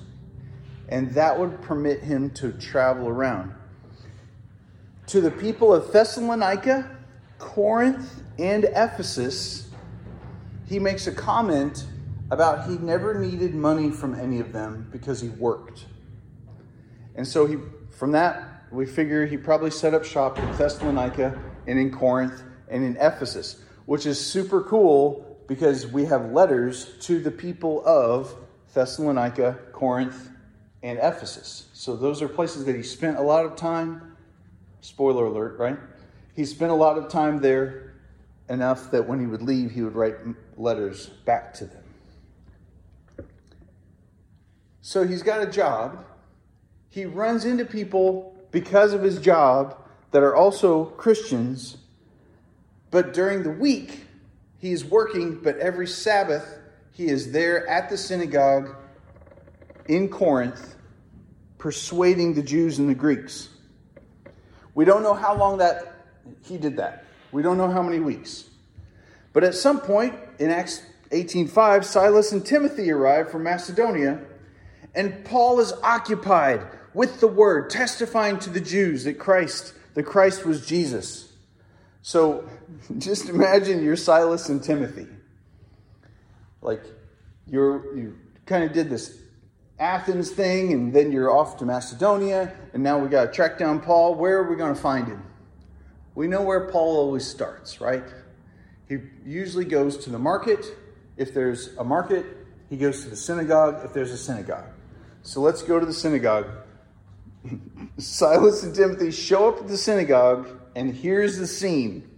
And 0.88 1.12
that 1.12 1.38
would 1.38 1.62
permit 1.62 2.00
him 2.00 2.30
to 2.30 2.52
travel 2.52 3.08
around. 3.08 3.54
To 5.08 5.20
the 5.20 5.30
people 5.30 5.72
of 5.72 5.92
Thessalonica, 5.92 6.98
Corinth, 7.40 8.22
and 8.38 8.64
Ephesus, 8.64 9.68
he 10.68 10.78
makes 10.78 11.08
a 11.08 11.12
comment 11.12 11.84
about 12.30 12.70
he 12.70 12.78
never 12.78 13.18
needed 13.18 13.54
money 13.54 13.90
from 13.90 14.14
any 14.14 14.38
of 14.38 14.52
them 14.52 14.88
because 14.92 15.20
he 15.20 15.28
worked. 15.30 15.86
And 17.16 17.26
so 17.26 17.46
he, 17.46 17.56
from 17.90 18.12
that, 18.12 18.66
we 18.70 18.86
figure 18.86 19.26
he 19.26 19.36
probably 19.36 19.70
set 19.70 19.94
up 19.94 20.04
shop 20.04 20.38
in 20.38 20.48
Thessalonica 20.52 21.36
and 21.66 21.78
in 21.78 21.90
Corinth 21.90 22.42
and 22.68 22.84
in 22.84 22.96
Ephesus, 22.98 23.60
which 23.86 24.06
is 24.06 24.24
super 24.24 24.62
cool 24.62 25.38
because 25.48 25.88
we 25.88 26.04
have 26.04 26.30
letters 26.30 26.94
to 27.00 27.18
the 27.18 27.32
people 27.32 27.84
of 27.84 28.32
Thessalonica, 28.72 29.58
Corinth, 29.72 30.30
and 30.82 30.98
Ephesus. 30.98 31.68
So 31.72 31.96
those 31.96 32.22
are 32.22 32.28
places 32.28 32.64
that 32.66 32.76
he 32.76 32.84
spent 32.84 33.18
a 33.18 33.22
lot 33.22 33.44
of 33.44 33.56
time. 33.56 34.16
Spoiler 34.80 35.26
alert, 35.26 35.58
right? 35.58 35.76
He 36.40 36.46
spent 36.46 36.72
a 36.72 36.74
lot 36.74 36.96
of 36.96 37.10
time 37.10 37.42
there 37.42 37.92
enough 38.48 38.90
that 38.92 39.06
when 39.06 39.20
he 39.20 39.26
would 39.26 39.42
leave, 39.42 39.72
he 39.72 39.82
would 39.82 39.94
write 39.94 40.14
letters 40.56 41.08
back 41.26 41.52
to 41.52 41.66
them. 41.66 43.26
So 44.80 45.06
he's 45.06 45.22
got 45.22 45.42
a 45.42 45.50
job 45.50 46.02
he 46.88 47.04
runs 47.04 47.44
into 47.44 47.66
people 47.66 48.34
because 48.52 48.94
of 48.94 49.02
his 49.02 49.20
job 49.20 49.76
that 50.12 50.22
are 50.22 50.34
also 50.34 50.86
Christians, 50.86 51.76
but 52.90 53.12
during 53.12 53.42
the 53.42 53.50
week, 53.50 54.06
he 54.56 54.72
is 54.72 54.82
working, 54.82 55.42
but 55.42 55.58
every 55.58 55.86
Sabbath, 55.86 56.58
he 56.90 57.08
is 57.08 57.32
there 57.32 57.68
at 57.68 57.90
the 57.90 57.98
synagogue 57.98 58.76
in 59.88 60.08
Corinth, 60.08 60.74
persuading 61.58 62.32
the 62.32 62.42
Jews 62.42 62.78
and 62.78 62.88
the 62.88 62.94
Greeks. 62.94 63.50
We 64.74 64.86
don't 64.86 65.02
know 65.02 65.12
how 65.12 65.36
long 65.36 65.58
that 65.58 65.99
he 66.44 66.56
did 66.56 66.76
that. 66.76 67.04
We 67.32 67.42
don't 67.42 67.58
know 67.58 67.70
how 67.70 67.82
many 67.82 68.00
weeks. 68.00 68.44
But 69.32 69.44
at 69.44 69.54
some 69.54 69.80
point 69.80 70.14
in 70.38 70.50
Acts 70.50 70.82
18:5, 71.10 71.84
Silas 71.84 72.32
and 72.32 72.44
Timothy 72.44 72.90
arrive 72.90 73.30
from 73.30 73.42
Macedonia, 73.44 74.20
and 74.94 75.24
Paul 75.24 75.60
is 75.60 75.72
occupied 75.82 76.66
with 76.94 77.20
the 77.20 77.28
word, 77.28 77.70
testifying 77.70 78.38
to 78.40 78.50
the 78.50 78.60
Jews 78.60 79.04
that 79.04 79.18
Christ, 79.18 79.74
the 79.94 80.02
Christ 80.02 80.44
was 80.44 80.66
Jesus. 80.66 81.32
So 82.02 82.48
just 82.98 83.28
imagine 83.28 83.82
you're 83.82 83.96
Silas 83.96 84.48
and 84.48 84.62
Timothy. 84.62 85.06
Like, 86.62 86.82
you're, 87.46 87.96
you 87.96 88.18
kind 88.46 88.64
of 88.64 88.72
did 88.72 88.90
this 88.90 89.18
Athens 89.78 90.30
thing, 90.30 90.72
and 90.72 90.92
then 90.92 91.10
you're 91.10 91.30
off 91.30 91.56
to 91.58 91.64
Macedonia, 91.64 92.52
and 92.74 92.82
now 92.82 92.98
we 92.98 93.08
got 93.08 93.26
to 93.26 93.32
track 93.32 93.58
down 93.58 93.80
Paul. 93.80 94.14
Where 94.14 94.38
are 94.38 94.50
we 94.50 94.56
going 94.56 94.74
to 94.74 94.80
find 94.80 95.08
him? 95.08 95.22
We 96.14 96.26
know 96.26 96.42
where 96.42 96.68
Paul 96.68 96.96
always 96.96 97.26
starts, 97.26 97.80
right? 97.80 98.04
He 98.88 98.98
usually 99.24 99.64
goes 99.64 99.96
to 99.98 100.10
the 100.10 100.18
market. 100.18 100.66
If 101.16 101.32
there's 101.32 101.76
a 101.76 101.84
market, 101.84 102.26
he 102.68 102.76
goes 102.76 103.04
to 103.04 103.10
the 103.10 103.16
synagogue 103.16 103.84
if 103.84 103.92
there's 103.92 104.10
a 104.10 104.18
synagogue. 104.18 104.66
So 105.22 105.40
let's 105.40 105.62
go 105.62 105.78
to 105.78 105.86
the 105.86 105.92
synagogue. 105.92 106.46
Silas 107.98 108.62
and 108.64 108.74
Timothy 108.74 109.10
show 109.10 109.48
up 109.48 109.58
at 109.58 109.68
the 109.68 109.76
synagogue, 109.76 110.48
and 110.74 110.94
here's 110.94 111.38
the 111.38 111.46
scene. 111.46 112.08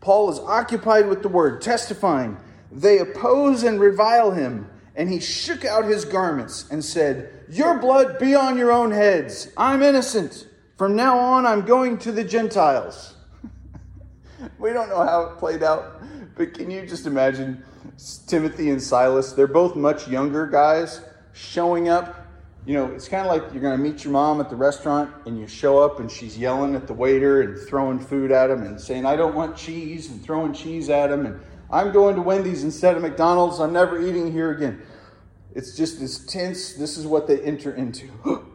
Paul 0.00 0.30
is 0.30 0.38
occupied 0.38 1.08
with 1.08 1.22
the 1.22 1.28
word, 1.28 1.60
testifying. 1.60 2.38
They 2.72 2.98
oppose 2.98 3.62
and 3.62 3.78
revile 3.80 4.30
him, 4.30 4.68
and 4.96 5.08
he 5.10 5.20
shook 5.20 5.64
out 5.64 5.84
his 5.84 6.04
garments 6.04 6.66
and 6.70 6.84
said, 6.84 7.30
Your 7.48 7.78
blood 7.78 8.18
be 8.18 8.34
on 8.34 8.56
your 8.56 8.72
own 8.72 8.90
heads. 8.90 9.48
I'm 9.56 9.82
innocent. 9.82 10.46
From 10.80 10.96
now 10.96 11.18
on, 11.18 11.44
I'm 11.44 11.66
going 11.66 11.98
to 11.98 12.10
the 12.10 12.24
Gentiles. 12.24 13.12
we 14.58 14.72
don't 14.72 14.88
know 14.88 15.04
how 15.04 15.24
it 15.24 15.36
played 15.36 15.62
out, 15.62 16.00
but 16.34 16.54
can 16.54 16.70
you 16.70 16.86
just 16.86 17.04
imagine 17.04 17.62
Timothy 18.26 18.70
and 18.70 18.82
Silas? 18.82 19.34
They're 19.34 19.46
both 19.46 19.76
much 19.76 20.08
younger 20.08 20.46
guys 20.46 21.02
showing 21.34 21.90
up 21.90 22.26
you 22.64 22.72
know, 22.72 22.86
it's 22.92 23.08
kind 23.08 23.26
of 23.26 23.30
like 23.30 23.52
you're 23.52 23.60
going 23.60 23.76
to 23.76 23.82
meet 23.82 24.04
your 24.04 24.14
mom 24.14 24.40
at 24.40 24.48
the 24.48 24.56
restaurant 24.56 25.12
and 25.26 25.38
you 25.38 25.46
show 25.46 25.78
up 25.78 26.00
and 26.00 26.10
she's 26.10 26.38
yelling 26.38 26.74
at 26.74 26.86
the 26.86 26.94
waiter 26.94 27.42
and 27.42 27.58
throwing 27.68 27.98
food 27.98 28.32
at 28.32 28.50
him 28.50 28.62
and 28.62 28.80
saying, 28.80 29.04
I 29.04 29.16
don't 29.16 29.34
want 29.34 29.58
cheese 29.58 30.08
and 30.08 30.22
throwing 30.22 30.54
cheese 30.54 30.88
at 30.88 31.10
him 31.10 31.26
and 31.26 31.40
I'm 31.70 31.92
going 31.92 32.16
to 32.16 32.22
Wendy's 32.22 32.64
instead 32.64 32.96
of 32.96 33.02
McDonald's. 33.02 33.60
I'm 33.60 33.74
never 33.74 34.00
eating 34.00 34.32
here 34.32 34.50
again. 34.50 34.80
It's 35.54 35.76
just 35.76 36.00
this 36.00 36.24
tense, 36.24 36.72
this 36.72 36.96
is 36.96 37.06
what 37.06 37.26
they 37.26 37.40
enter 37.42 37.74
into. 37.74 38.08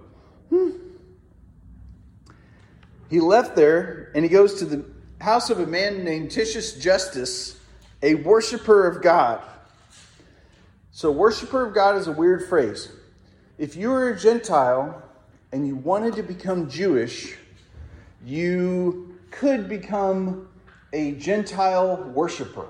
he 3.10 3.20
left 3.20 3.56
there 3.56 4.12
and 4.16 4.24
he 4.24 4.30
goes 4.30 4.56
to 4.56 4.66
the 4.66 4.86
house 5.22 5.50
of 5.50 5.60
a 5.60 5.68
man 5.68 6.04
named 6.04 6.32
Titius 6.32 6.74
Justus, 6.74 7.60
a 8.02 8.16
worshiper 8.16 8.88
of 8.88 9.02
God. 9.02 9.42
So, 10.92 11.12
worshiper 11.12 11.66
of 11.66 11.74
God 11.74 11.98
is 11.98 12.08
a 12.08 12.12
weird 12.12 12.48
phrase 12.48 12.92
if 13.58 13.76
you 13.76 13.90
were 13.90 14.10
a 14.10 14.20
Gentile 14.20 15.02
and 15.52 15.66
you 15.66 15.76
wanted 15.76 16.16
to 16.16 16.24
become 16.24 16.70
Jewish, 16.70 17.38
you 18.26 19.18
could 19.32 19.70
become 19.70 20.48
a 20.92 21.14
Gentile 21.14 21.98
worshiper. 22.14 22.68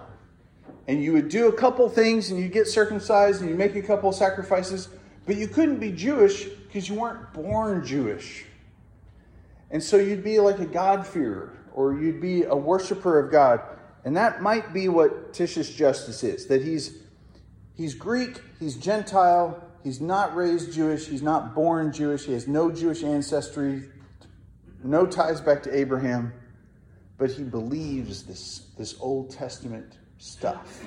And 0.87 1.03
you 1.03 1.13
would 1.13 1.29
do 1.29 1.47
a 1.47 1.53
couple 1.53 1.89
things 1.89 2.29
and 2.29 2.39
you 2.39 2.47
get 2.47 2.67
circumcised 2.67 3.41
and 3.41 3.49
you 3.49 3.55
make 3.55 3.75
a 3.75 3.81
couple 3.81 4.11
sacrifices, 4.11 4.89
but 5.25 5.35
you 5.37 5.47
couldn't 5.47 5.79
be 5.79 5.91
Jewish 5.91 6.45
because 6.45 6.87
you 6.87 6.95
weren't 6.95 7.33
born 7.33 7.85
Jewish. 7.85 8.45
And 9.75 9.83
so 9.83 9.97
you'd 9.97 10.23
be 10.23 10.39
like 10.39 10.59
a 10.59 10.65
God-fearer 10.65 11.51
or 11.73 11.99
you'd 11.99 12.21
be 12.21 12.43
a 12.43 12.55
worshiper 12.55 13.19
of 13.19 13.29
God. 13.29 13.59
And 14.05 14.15
that 14.15 14.41
might 14.41 14.73
be 14.73 14.87
what 14.87 15.33
Titius 15.33 15.69
Justus 15.69 16.23
is 16.23 16.47
that 16.47 16.63
he's, 16.63 16.99
he's 17.75 17.93
Greek, 17.93 18.41
he's 18.59 18.75
Gentile, 18.75 19.61
He's 19.85 20.01
not 20.01 20.35
raised 20.35 20.73
Jewish. 20.73 21.05
He's 21.05 21.21
not 21.21 21.53
born 21.53 21.93
Jewish. 21.93 22.25
He 22.25 22.33
has 22.33 22.47
no 22.47 22.71
Jewish 22.71 23.03
ancestry, 23.03 23.83
no 24.83 25.05
ties 25.05 25.39
back 25.39 25.61
to 25.61 25.77
Abraham, 25.77 26.33
but 27.19 27.29
he 27.29 27.43
believes 27.43 28.23
this, 28.23 28.65
this 28.79 28.95
Old 28.99 29.29
Testament 29.29 29.99
stuff. 30.17 30.83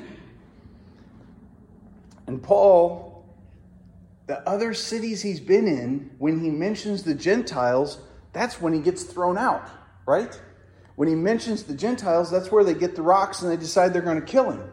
And 2.27 2.43
Paul, 2.43 3.25
the 4.27 4.41
other 4.49 4.75
cities 4.75 5.23
he's 5.23 5.39
been 5.39 5.69
in, 5.69 6.11
when 6.19 6.43
he 6.43 6.51
mentions 6.51 7.05
the 7.05 7.15
Gentiles, 7.15 8.01
that's 8.39 8.61
when 8.61 8.73
he 8.73 8.81
gets 8.81 9.03
thrown 9.03 9.37
out, 9.37 9.69
right? 10.07 10.41
When 10.95 11.09
he 11.09 11.15
mentions 11.15 11.65
the 11.65 11.75
Gentiles, 11.75 12.31
that's 12.31 12.53
where 12.53 12.65
they 12.65 12.75
get 12.75 12.95
the 12.95 13.03
rocks 13.03 13.43
and 13.43 13.51
they 13.51 13.57
decide 13.57 13.93
they're 13.93 14.03
going 14.03 14.21
to 14.21 14.27
kill 14.27 14.51
him. 14.51 14.71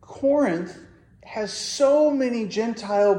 Corinth 0.00 0.78
has 1.24 1.52
so 1.52 2.10
many 2.10 2.46
Gentile, 2.46 3.14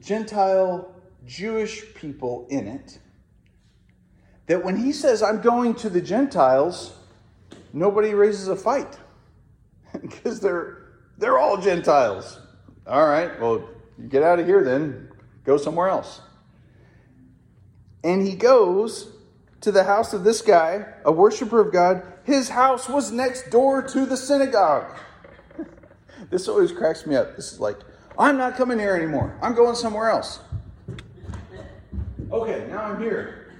Gentile 0.00 0.94
Jewish 1.26 1.94
people 1.94 2.46
in 2.50 2.66
it 2.66 2.98
that 4.46 4.64
when 4.64 4.76
he 4.76 4.92
says, 4.92 5.22
I'm 5.22 5.40
going 5.40 5.74
to 5.76 5.90
the 5.90 6.00
Gentiles, 6.00 6.92
nobody 7.72 8.14
raises 8.14 8.48
a 8.48 8.56
fight 8.56 8.98
because 10.00 10.40
they're, 10.40 10.88
they're 11.18 11.38
all 11.38 11.56
Gentiles. 11.56 12.40
All 12.86 13.06
right, 13.06 13.38
well, 13.40 13.68
get 14.08 14.22
out 14.22 14.40
of 14.40 14.46
here 14.46 14.64
then, 14.64 15.08
go 15.44 15.56
somewhere 15.56 15.88
else. 15.88 16.20
And 18.02 18.26
he 18.26 18.34
goes 18.34 19.12
to 19.60 19.70
the 19.70 19.84
house 19.84 20.12
of 20.12 20.24
this 20.24 20.42
guy, 20.42 20.86
a 21.04 21.12
worshiper 21.12 21.60
of 21.60 21.72
God. 21.72 22.02
His 22.24 22.48
house 22.48 22.88
was 22.88 23.12
next 23.12 23.50
door 23.50 23.82
to 23.82 24.06
the 24.06 24.16
synagogue. 24.16 24.96
This 26.28 26.48
always 26.48 26.70
cracks 26.70 27.06
me 27.06 27.16
up. 27.16 27.34
This 27.34 27.50
is 27.50 27.60
like, 27.60 27.78
I'm 28.18 28.36
not 28.36 28.54
coming 28.54 28.78
here 28.78 28.94
anymore. 28.94 29.36
I'm 29.42 29.54
going 29.54 29.74
somewhere 29.74 30.10
else. 30.10 30.40
Okay, 32.30 32.66
now 32.68 32.82
I'm 32.82 33.00
here. 33.00 33.52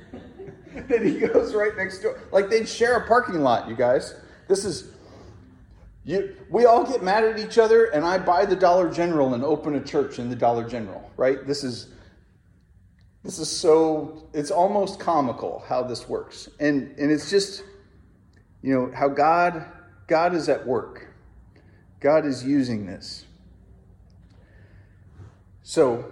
then 0.89 1.05
he 1.05 1.19
goes 1.19 1.55
right 1.55 1.77
next 1.77 2.01
door. 2.01 2.21
Like 2.31 2.51
they'd 2.51 2.69
share 2.69 2.97
a 2.97 3.09
parking 3.09 3.41
lot, 3.41 3.69
you 3.69 3.75
guys. 3.75 4.15
This 4.47 4.65
is 4.65 4.93
you, 6.05 6.35
we 6.49 6.65
all 6.65 6.85
get 6.85 7.03
mad 7.03 7.25
at 7.25 7.39
each 7.39 7.59
other, 7.59 7.87
and 7.87 8.05
I 8.05 8.19
buy 8.19 8.47
the 8.47 8.57
Dollar 8.57 8.91
General 8.91 9.35
and 9.35 9.45
open 9.45 9.75
a 9.75 9.81
church 9.81 10.19
in 10.19 10.31
the 10.31 10.37
Dollar 10.37 10.69
General, 10.69 11.11
right? 11.17 11.47
This 11.47 11.63
is 11.63 11.89
this 13.23 13.39
is 13.39 13.51
so 13.51 14.29
it's 14.33 14.51
almost 14.51 14.99
comical 14.99 15.63
how 15.69 15.83
this 15.83 16.09
works. 16.09 16.49
And 16.59 16.95
and 16.99 17.11
it's 17.11 17.31
just 17.31 17.63
you 18.63 18.75
know 18.75 18.91
how 18.95 19.09
God 19.09 19.65
God 20.07 20.35
is 20.35 20.49
at 20.49 20.67
work. 20.67 21.07
God 22.01 22.25
is 22.25 22.45
using 22.45 22.87
this. 22.87 23.27
So, 25.63 26.11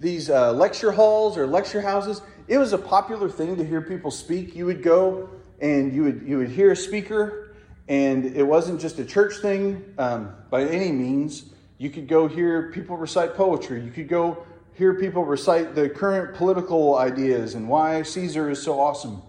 these 0.00 0.28
uh, 0.28 0.52
lecture 0.52 0.90
halls 0.90 1.38
or 1.38 1.46
lecture 1.46 1.80
houses, 1.80 2.20
it 2.48 2.58
was 2.58 2.72
a 2.72 2.78
popular 2.78 3.30
thing 3.30 3.56
to 3.56 3.64
hear 3.64 3.80
people 3.80 4.10
speak. 4.10 4.54
You 4.54 4.66
would 4.66 4.82
go 4.82 5.30
and 5.60 5.94
you 5.94 6.02
would 6.02 6.22
you 6.26 6.38
would 6.38 6.50
hear 6.50 6.72
a 6.72 6.76
speaker, 6.76 7.54
and 7.88 8.24
it 8.24 8.42
wasn't 8.42 8.80
just 8.80 8.98
a 8.98 9.04
church 9.04 9.36
thing 9.36 9.94
um, 9.96 10.34
by 10.50 10.64
any 10.64 10.90
means. 10.90 11.44
You 11.78 11.90
could 11.90 12.08
go 12.08 12.28
hear 12.28 12.70
people 12.72 12.96
recite 12.96 13.34
poetry. 13.34 13.80
You 13.82 13.90
could 13.90 14.08
go 14.08 14.44
hear 14.82 14.94
people 14.94 15.24
recite 15.24 15.74
the 15.74 15.88
current 15.88 16.34
political 16.34 16.98
ideas 16.98 17.54
and 17.54 17.68
why 17.68 18.02
Caesar 18.02 18.50
is 18.50 18.62
so 18.62 18.80
awesome. 18.80 19.22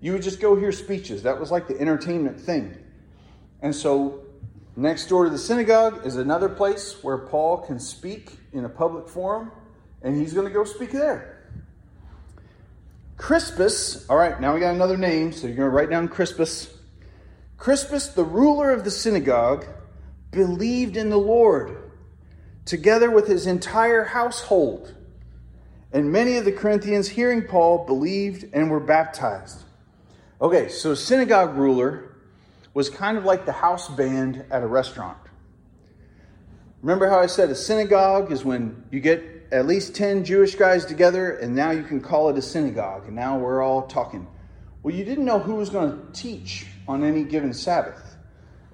You 0.00 0.12
would 0.12 0.22
just 0.22 0.40
go 0.40 0.56
hear 0.56 0.72
speeches. 0.72 1.22
That 1.22 1.40
was 1.40 1.50
like 1.50 1.66
the 1.68 1.78
entertainment 1.80 2.40
thing. 2.40 2.76
And 3.62 3.74
so 3.74 4.24
Next 4.76 5.08
door 5.08 5.24
to 5.24 5.30
the 5.30 5.38
synagogue 5.38 6.06
is 6.06 6.16
another 6.16 6.48
place 6.48 7.02
where 7.02 7.18
Paul 7.18 7.58
can 7.58 7.78
speak 7.78 8.38
in 8.52 8.64
a 8.64 8.68
public 8.68 9.08
forum, 9.08 9.50
and 10.00 10.16
he's 10.16 10.32
going 10.32 10.46
to 10.46 10.52
go 10.52 10.64
speak 10.64 10.92
there. 10.92 11.44
Crispus, 13.18 14.08
all 14.08 14.16
right, 14.16 14.40
now 14.40 14.54
we 14.54 14.60
got 14.60 14.74
another 14.74 14.96
name, 14.96 15.32
so 15.32 15.46
you're 15.46 15.56
going 15.56 15.68
to 15.68 15.76
write 15.76 15.90
down 15.90 16.08
Crispus. 16.08 16.74
Crispus, 17.58 18.08
the 18.08 18.24
ruler 18.24 18.70
of 18.70 18.84
the 18.84 18.90
synagogue, 18.90 19.66
believed 20.30 20.96
in 20.96 21.10
the 21.10 21.18
Lord, 21.18 21.89
together 22.70 23.10
with 23.10 23.26
his 23.26 23.48
entire 23.48 24.04
household. 24.04 24.94
And 25.92 26.12
many 26.12 26.36
of 26.36 26.44
the 26.44 26.52
Corinthians, 26.52 27.08
hearing 27.08 27.42
Paul, 27.42 27.84
believed 27.84 28.46
and 28.52 28.70
were 28.70 28.78
baptized. 28.78 29.64
Okay, 30.40 30.68
so 30.68 30.94
synagogue 30.94 31.56
ruler 31.56 32.14
was 32.72 32.88
kind 32.88 33.18
of 33.18 33.24
like 33.24 33.44
the 33.44 33.52
house 33.52 33.88
band 33.88 34.44
at 34.52 34.62
a 34.62 34.68
restaurant. 34.68 35.18
Remember 36.80 37.10
how 37.10 37.18
I 37.18 37.26
said 37.26 37.50
a 37.50 37.56
synagogue 37.56 38.30
is 38.30 38.44
when 38.44 38.84
you 38.92 39.00
get 39.00 39.48
at 39.50 39.66
least 39.66 39.96
10 39.96 40.24
Jewish 40.24 40.54
guys 40.54 40.86
together 40.86 41.38
and 41.38 41.56
now 41.56 41.72
you 41.72 41.82
can 41.82 42.00
call 42.00 42.28
it 42.28 42.38
a 42.38 42.42
synagogue 42.42 43.08
and 43.08 43.16
now 43.16 43.36
we're 43.36 43.62
all 43.62 43.88
talking. 43.88 44.28
Well, 44.84 44.94
you 44.94 45.04
didn't 45.04 45.24
know 45.24 45.40
who 45.40 45.56
was 45.56 45.70
going 45.70 45.90
to 45.90 46.12
teach 46.12 46.68
on 46.86 47.02
any 47.02 47.24
given 47.24 47.52
Sabbath. 47.52 48.09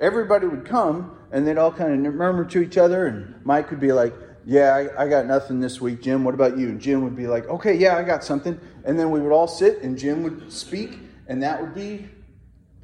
Everybody 0.01 0.47
would 0.47 0.65
come 0.65 1.17
and 1.33 1.47
they'd 1.47 1.59
all 1.59 1.73
kind 1.73 2.07
of 2.07 2.15
murmur 2.15 2.45
to 2.45 2.61
each 2.61 2.77
other, 2.79 3.07
and 3.07 3.35
Mike 3.45 3.71
would 3.71 3.81
be 3.81 3.93
like, 3.93 4.15
Yeah, 4.45 4.75
I, 4.75 5.05
I 5.05 5.09
got 5.09 5.27
nothing 5.27 5.61
this 5.61 5.81
week. 5.81 6.03
Jim, 6.03 6.25
what 6.25 6.35
about 6.35 6.57
you? 6.57 6.69
And 6.69 6.81
Jim 6.81 7.03
would 7.03 7.17
be 7.17 7.27
like, 7.27 7.49
Okay, 7.49 7.75
yeah, 7.75 7.97
I 7.97 8.03
got 8.03 8.23
something. 8.23 8.59
And 8.85 8.99
then 8.99 9.11
we 9.11 9.21
would 9.21 9.33
all 9.33 9.49
sit 9.49 9.83
and 9.83 9.99
Jim 9.99 10.23
would 10.23 10.53
speak, 10.53 10.99
and 11.27 11.43
that 11.43 11.61
would 11.61 11.75
be 11.75 12.09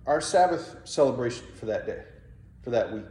our 0.07 0.21
Sabbath 0.21 0.77
celebration 0.85 1.47
for 1.59 1.67
that 1.67 1.87
day, 1.87 2.03
for 2.63 2.71
that 2.71 2.93
week. 2.93 3.05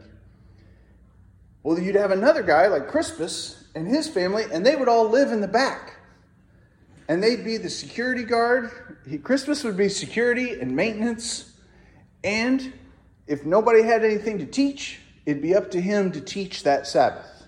Well, 1.64 1.80
you'd 1.80 1.96
have 1.96 2.12
another 2.12 2.42
guy 2.42 2.68
like 2.68 2.88
Crispus 2.88 3.68
and 3.76 3.88
his 3.88 4.10
family, 4.10 4.46
and 4.52 4.66
they 4.66 4.76
would 4.76 4.90
all 4.90 5.08
live 5.08 5.32
in 5.32 5.42
the 5.42 5.48
back. 5.48 5.98
And 7.08 7.22
they'd 7.22 7.44
be 7.44 7.58
the 7.58 7.70
security 7.70 8.24
guard. 8.24 8.98
He, 9.08 9.18
Crispus 9.18 9.64
would 9.64 9.78
be 9.78 9.90
security 9.90 10.60
and 10.60 10.76
maintenance. 10.76 11.54
And 12.24 12.74
if 13.32 13.46
nobody 13.46 13.82
had 13.82 14.04
anything 14.04 14.38
to 14.40 14.46
teach, 14.46 15.00
it'd 15.26 15.42
be 15.42 15.56
up 15.56 15.72
to 15.72 15.80
him 15.80 16.12
to 16.12 16.20
teach 16.20 16.64
that 16.64 16.86
Sabbath. 16.86 17.48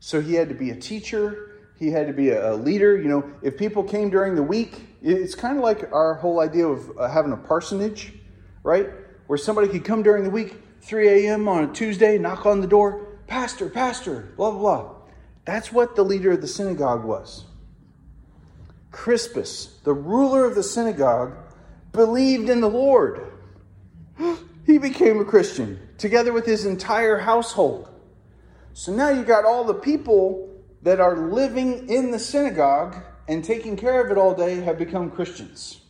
So 0.00 0.20
he 0.20 0.34
had 0.34 0.48
to 0.48 0.56
be 0.56 0.70
a 0.70 0.74
teacher, 0.74 1.52
he 1.78 1.92
had 1.92 2.08
to 2.08 2.12
be 2.12 2.30
a, 2.30 2.56
leader. 2.56 3.00
You 3.00 3.08
know, 3.08 3.32
if 3.40 3.56
people 3.56 3.84
came 3.84 4.10
during 4.10 4.34
the 4.34 4.42
week, 4.42 4.88
it's 5.00 5.36
kind 5.36 5.56
of 5.56 5.62
like 5.62 5.92
our 5.92 6.14
whole 6.14 6.40
idea 6.40 6.66
of 6.66 6.98
uh, 6.98 7.08
having 7.08 7.30
a 7.30 7.36
parsonage, 7.36 8.12
right? 8.64 8.88
Where 9.28 9.38
somebody 9.38 9.68
could 9.68 9.84
come 9.84 10.02
during 10.02 10.24
the 10.24 10.30
week, 10.30 10.56
3 10.80 11.26
a.m. 11.26 11.46
on 11.46 11.62
a 11.62 11.72
Tuesday, 11.72 12.18
knock 12.18 12.44
on 12.44 12.60
the 12.60 12.66
door, 12.66 13.06
Pastor, 13.28 13.68
Pastor, 13.68 14.32
blah, 14.36 14.50
blah, 14.50 14.58
blah. 14.58 14.94
That's 15.44 15.72
what 15.72 15.94
the 15.94 16.02
leader 16.02 16.32
of 16.32 16.40
the 16.40 16.48
synagogue 16.48 17.04
was. 17.04 17.44
Crispus, 18.90 19.78
the 19.84 19.94
ruler 19.94 20.44
of 20.44 20.56
the 20.56 20.64
synagogue, 20.64 21.36
believed 21.92 22.48
in 22.48 22.60
the 22.60 22.68
Lord. 22.68 23.30
He 24.68 24.76
became 24.76 25.18
a 25.18 25.24
Christian 25.24 25.80
together 25.96 26.30
with 26.30 26.44
his 26.44 26.66
entire 26.66 27.16
household. 27.16 27.88
So 28.74 28.92
now 28.92 29.08
you 29.08 29.24
got 29.24 29.46
all 29.46 29.64
the 29.64 29.72
people 29.72 30.46
that 30.82 31.00
are 31.00 31.16
living 31.16 31.88
in 31.88 32.10
the 32.10 32.18
synagogue 32.18 32.94
and 33.26 33.42
taking 33.42 33.78
care 33.78 34.04
of 34.04 34.10
it 34.10 34.18
all 34.18 34.34
day 34.34 34.56
have 34.56 34.76
become 34.76 35.10
Christians. 35.10 35.80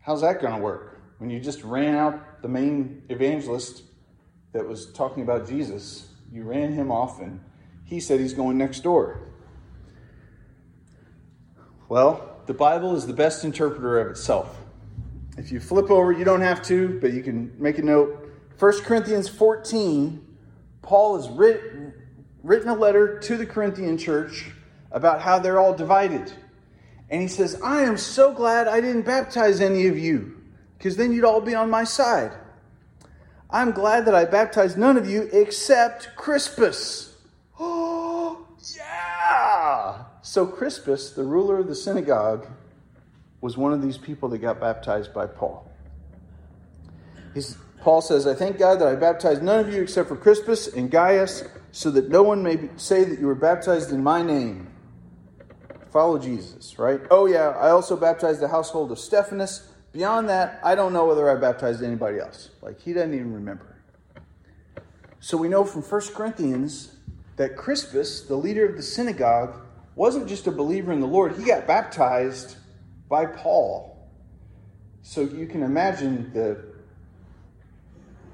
How's 0.00 0.20
that 0.20 0.42
going 0.42 0.56
to 0.56 0.60
work? 0.60 1.00
When 1.16 1.30
you 1.30 1.40
just 1.40 1.64
ran 1.64 1.94
out 1.94 2.42
the 2.42 2.48
main 2.48 3.02
evangelist 3.08 3.82
that 4.52 4.68
was 4.68 4.92
talking 4.92 5.22
about 5.22 5.48
Jesus, 5.48 6.06
you 6.30 6.42
ran 6.42 6.74
him 6.74 6.92
off 6.92 7.18
and 7.18 7.40
he 7.86 7.98
said 7.98 8.20
he's 8.20 8.34
going 8.34 8.58
next 8.58 8.80
door. 8.80 9.22
Well, 11.88 12.42
the 12.44 12.52
Bible 12.52 12.94
is 12.94 13.06
the 13.06 13.14
best 13.14 13.42
interpreter 13.42 14.00
of 14.00 14.10
itself. 14.10 14.54
If 15.38 15.52
you 15.52 15.60
flip 15.60 15.88
over, 15.88 16.10
you 16.10 16.24
don't 16.24 16.40
have 16.40 16.62
to, 16.64 16.98
but 17.00 17.12
you 17.12 17.22
can 17.22 17.54
make 17.60 17.78
a 17.78 17.82
note. 17.82 18.28
1 18.58 18.82
Corinthians 18.82 19.28
14 19.28 20.24
Paul 20.82 21.16
has 21.16 21.28
writ, 21.28 21.60
written 22.42 22.68
a 22.68 22.74
letter 22.74 23.20
to 23.20 23.36
the 23.36 23.46
Corinthian 23.46 23.98
church 23.98 24.50
about 24.90 25.20
how 25.20 25.38
they're 25.38 25.60
all 25.60 25.74
divided. 25.74 26.32
And 27.08 27.22
he 27.22 27.28
says, 27.28 27.60
I 27.62 27.82
am 27.82 27.96
so 27.96 28.32
glad 28.32 28.66
I 28.66 28.80
didn't 28.80 29.02
baptize 29.02 29.60
any 29.60 29.86
of 29.86 29.96
you, 29.96 30.36
because 30.76 30.96
then 30.96 31.12
you'd 31.12 31.24
all 31.24 31.40
be 31.40 31.54
on 31.54 31.70
my 31.70 31.84
side. 31.84 32.32
I'm 33.50 33.70
glad 33.70 34.06
that 34.06 34.14
I 34.14 34.24
baptized 34.24 34.76
none 34.76 34.96
of 34.96 35.08
you 35.08 35.28
except 35.32 36.16
Crispus. 36.16 37.14
Oh, 37.60 38.46
yeah! 38.76 40.04
So 40.22 40.46
Crispus, 40.46 41.12
the 41.12 41.24
ruler 41.24 41.58
of 41.58 41.68
the 41.68 41.74
synagogue, 41.74 42.46
was 43.40 43.56
one 43.56 43.72
of 43.72 43.82
these 43.82 43.96
people 43.98 44.28
that 44.30 44.38
got 44.38 44.60
baptized 44.60 45.14
by 45.14 45.26
Paul. 45.26 45.70
He's, 47.34 47.56
Paul 47.80 48.00
says, 48.00 48.26
I 48.26 48.34
thank 48.34 48.58
God 48.58 48.80
that 48.80 48.88
I 48.88 48.96
baptized 48.96 49.42
none 49.42 49.60
of 49.60 49.72
you 49.72 49.82
except 49.82 50.08
for 50.08 50.16
Crispus 50.16 50.68
and 50.68 50.90
Gaius, 50.90 51.44
so 51.70 51.90
that 51.92 52.08
no 52.08 52.22
one 52.22 52.42
may 52.42 52.68
say 52.76 53.04
that 53.04 53.18
you 53.18 53.26
were 53.26 53.34
baptized 53.34 53.92
in 53.92 54.02
my 54.02 54.22
name. 54.22 54.68
Follow 55.90 56.18
Jesus, 56.18 56.78
right? 56.78 57.00
Oh, 57.10 57.26
yeah, 57.26 57.50
I 57.50 57.70
also 57.70 57.96
baptized 57.96 58.40
the 58.40 58.48
household 58.48 58.90
of 58.90 58.98
Stephanus. 58.98 59.70
Beyond 59.92 60.28
that, 60.28 60.60
I 60.62 60.74
don't 60.74 60.92
know 60.92 61.06
whether 61.06 61.30
I 61.30 61.40
baptized 61.40 61.82
anybody 61.82 62.18
else. 62.18 62.50
Like, 62.60 62.80
he 62.80 62.92
doesn't 62.92 63.14
even 63.14 63.32
remember. 63.32 63.76
So 65.20 65.36
we 65.36 65.48
know 65.48 65.64
from 65.64 65.82
1 65.82 66.00
Corinthians 66.14 66.94
that 67.36 67.56
Crispus, 67.56 68.22
the 68.22 68.36
leader 68.36 68.66
of 68.66 68.76
the 68.76 68.82
synagogue, 68.82 69.60
wasn't 69.94 70.28
just 70.28 70.46
a 70.46 70.52
believer 70.52 70.92
in 70.92 71.00
the 71.00 71.06
Lord, 71.06 71.36
he 71.36 71.44
got 71.44 71.66
baptized 71.66 72.56
by 73.08 73.26
Paul. 73.26 73.96
So 75.02 75.22
you 75.22 75.46
can 75.46 75.62
imagine 75.62 76.32
the 76.32 76.68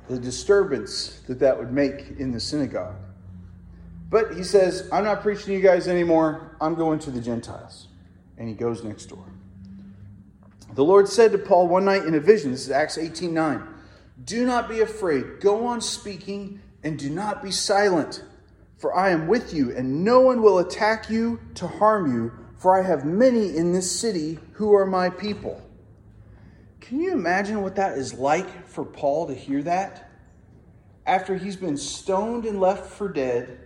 the 0.09 0.19
disturbance 0.19 1.21
that 1.27 1.39
that 1.39 1.59
would 1.59 1.73
make 1.73 2.19
in 2.19 2.31
the 2.31 2.41
synagogue. 2.41 2.97
But 4.11 4.35
he 4.35 4.45
says, 4.45 4.89
I'm 4.93 5.05
not 5.05 5.23
preaching 5.23 5.47
to 5.47 5.53
you 5.55 5.61
guys 5.61 5.89
anymore. 5.89 6.57
I'm 6.61 6.75
going 6.75 6.99
to 7.01 7.11
the 7.11 7.21
Gentiles. 7.21 7.89
And 8.37 8.49
he 8.49 8.55
goes 8.55 8.85
next 8.85 9.07
door. 9.07 9.25
The 10.75 10.85
Lord 10.85 11.09
said 11.09 11.33
to 11.33 11.39
Paul 11.39 11.69
one 11.69 11.85
night 11.85 12.05
in 12.05 12.15
a 12.15 12.21
vision, 12.21 12.51
this 12.51 12.65
is 12.67 12.71
Acts 12.71 12.99
18 12.99 13.33
9, 13.33 13.67
Do 14.25 14.45
not 14.45 14.69
be 14.69 14.81
afraid. 14.81 15.41
Go 15.41 15.67
on 15.67 15.81
speaking 15.81 16.61
and 16.83 16.99
do 16.99 17.09
not 17.09 17.43
be 17.43 17.51
silent. 17.51 18.23
For 18.77 18.95
I 18.95 19.11
am 19.11 19.29
with 19.29 19.55
you, 19.55 19.75
and 19.75 20.05
no 20.05 20.21
one 20.21 20.43
will 20.43 20.59
attack 20.59 21.09
you 21.09 21.41
to 21.55 21.67
harm 21.67 22.13
you, 22.13 22.33
for 22.65 22.81
I 22.81 22.83
have 22.83 23.05
many 23.05 23.59
in 23.59 23.75
this 23.75 24.01
city 24.01 24.39
who 24.53 24.75
are 24.75 24.87
my 24.87 25.11
people. 25.11 25.61
Can 26.81 26.99
you 26.99 27.13
imagine 27.13 27.61
what 27.61 27.77
that 27.77 27.99
is 27.99 28.15
like 28.15 28.67
for 28.67 28.87
Paul 28.87 29.27
to 29.27 29.35
hear 29.35 29.63
that? 29.65 30.11
After 31.05 31.37
he's 31.37 31.57
been 31.57 31.77
stoned 31.77 32.47
and 32.47 32.63
left 32.63 32.91
for 32.91 33.11
dead, 33.11 33.59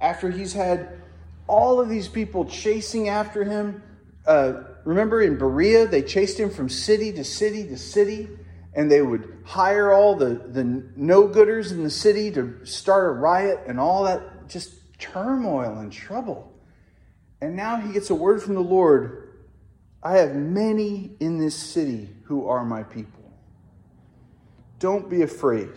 after 0.00 0.28
he's 0.28 0.54
had 0.54 1.00
all 1.46 1.80
of 1.80 1.88
these 1.88 2.08
people 2.08 2.44
chasing 2.44 3.08
after 3.08 3.44
him. 3.44 3.80
Uh, 4.26 4.64
remember 4.82 5.22
in 5.22 5.38
Berea, 5.38 5.86
they 5.86 6.02
chased 6.02 6.36
him 6.36 6.50
from 6.50 6.68
city 6.68 7.12
to 7.12 7.22
city 7.22 7.68
to 7.68 7.78
city, 7.78 8.28
and 8.74 8.90
they 8.90 9.02
would 9.02 9.38
hire 9.44 9.92
all 9.92 10.16
the, 10.16 10.34
the 10.48 10.64
no 10.96 11.28
gooders 11.28 11.70
in 11.70 11.84
the 11.84 11.90
city 11.90 12.32
to 12.32 12.66
start 12.66 13.04
a 13.04 13.12
riot 13.12 13.60
and 13.68 13.78
all 13.78 14.02
that 14.02 14.48
just 14.48 14.74
turmoil 14.98 15.78
and 15.78 15.92
trouble. 15.92 16.52
And 17.42 17.56
now 17.56 17.76
he 17.76 17.92
gets 17.92 18.08
a 18.08 18.14
word 18.14 18.40
from 18.40 18.54
the 18.54 18.60
Lord 18.60 19.18
I 20.00 20.18
have 20.18 20.34
many 20.34 21.12
in 21.20 21.38
this 21.38 21.54
city 21.54 22.08
who 22.24 22.48
are 22.48 22.64
my 22.64 22.82
people. 22.82 23.22
Don't 24.80 25.08
be 25.08 25.22
afraid. 25.22 25.68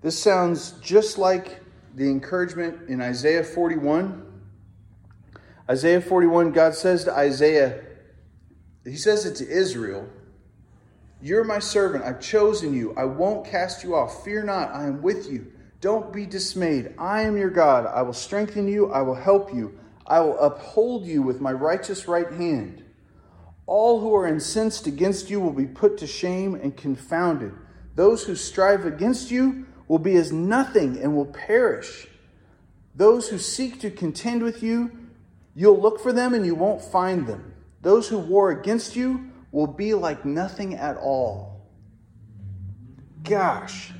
This 0.00 0.18
sounds 0.18 0.72
just 0.80 1.18
like 1.18 1.60
the 1.94 2.04
encouragement 2.04 2.88
in 2.88 3.02
Isaiah 3.02 3.44
41. 3.44 4.26
Isaiah 5.68 6.00
41, 6.00 6.52
God 6.52 6.74
says 6.74 7.04
to 7.04 7.12
Isaiah, 7.12 7.82
He 8.84 8.96
says 8.96 9.26
it 9.26 9.36
to 9.36 9.48
Israel, 9.48 10.08
You're 11.20 11.44
my 11.44 11.58
servant. 11.58 12.04
I've 12.04 12.20
chosen 12.20 12.72
you. 12.72 12.94
I 12.94 13.04
won't 13.04 13.46
cast 13.46 13.84
you 13.84 13.94
off. 13.94 14.24
Fear 14.24 14.44
not. 14.44 14.70
I 14.74 14.84
am 14.84 15.02
with 15.02 15.30
you. 15.30 15.52
Don't 15.82 16.12
be 16.12 16.24
dismayed. 16.24 16.94
I 16.98 17.22
am 17.22 17.36
your 17.36 17.50
God. 17.50 17.86
I 17.86 18.02
will 18.02 18.14
strengthen 18.14 18.68
you. 18.68 18.90
I 18.90 19.02
will 19.02 19.14
help 19.14 19.54
you. 19.54 19.79
I 20.10 20.18
will 20.18 20.38
uphold 20.40 21.06
you 21.06 21.22
with 21.22 21.40
my 21.40 21.52
righteous 21.52 22.08
right 22.08 22.30
hand. 22.32 22.82
All 23.66 24.00
who 24.00 24.12
are 24.16 24.26
incensed 24.26 24.88
against 24.88 25.30
you 25.30 25.40
will 25.40 25.52
be 25.52 25.66
put 25.66 25.98
to 25.98 26.06
shame 26.08 26.56
and 26.56 26.76
confounded. 26.76 27.52
Those 27.94 28.24
who 28.24 28.34
strive 28.34 28.84
against 28.84 29.30
you 29.30 29.66
will 29.86 30.00
be 30.00 30.16
as 30.16 30.32
nothing 30.32 31.00
and 31.00 31.14
will 31.14 31.26
perish. 31.26 32.08
Those 32.96 33.28
who 33.28 33.38
seek 33.38 33.80
to 33.82 33.90
contend 33.90 34.42
with 34.42 34.64
you, 34.64 34.90
you'll 35.54 35.80
look 35.80 36.00
for 36.00 36.12
them 36.12 36.34
and 36.34 36.44
you 36.44 36.56
won't 36.56 36.82
find 36.82 37.28
them. 37.28 37.54
Those 37.80 38.08
who 38.08 38.18
war 38.18 38.50
against 38.50 38.96
you 38.96 39.30
will 39.52 39.68
be 39.68 39.94
like 39.94 40.24
nothing 40.24 40.74
at 40.74 40.96
all. 40.96 41.68
Gosh, 43.22 43.92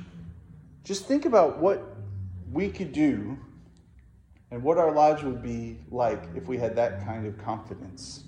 just 0.83 1.05
think 1.05 1.23
about 1.23 1.59
what 1.59 1.95
we 2.51 2.67
could 2.67 2.91
do 2.91 3.37
and 4.51 4.61
what 4.61 4.77
our 4.77 4.91
lives 4.91 5.23
would 5.23 5.41
be 5.41 5.79
like 5.89 6.21
if 6.35 6.47
we 6.47 6.57
had 6.57 6.75
that 6.75 7.03
kind 7.05 7.25
of 7.25 7.37
confidence. 7.37 8.25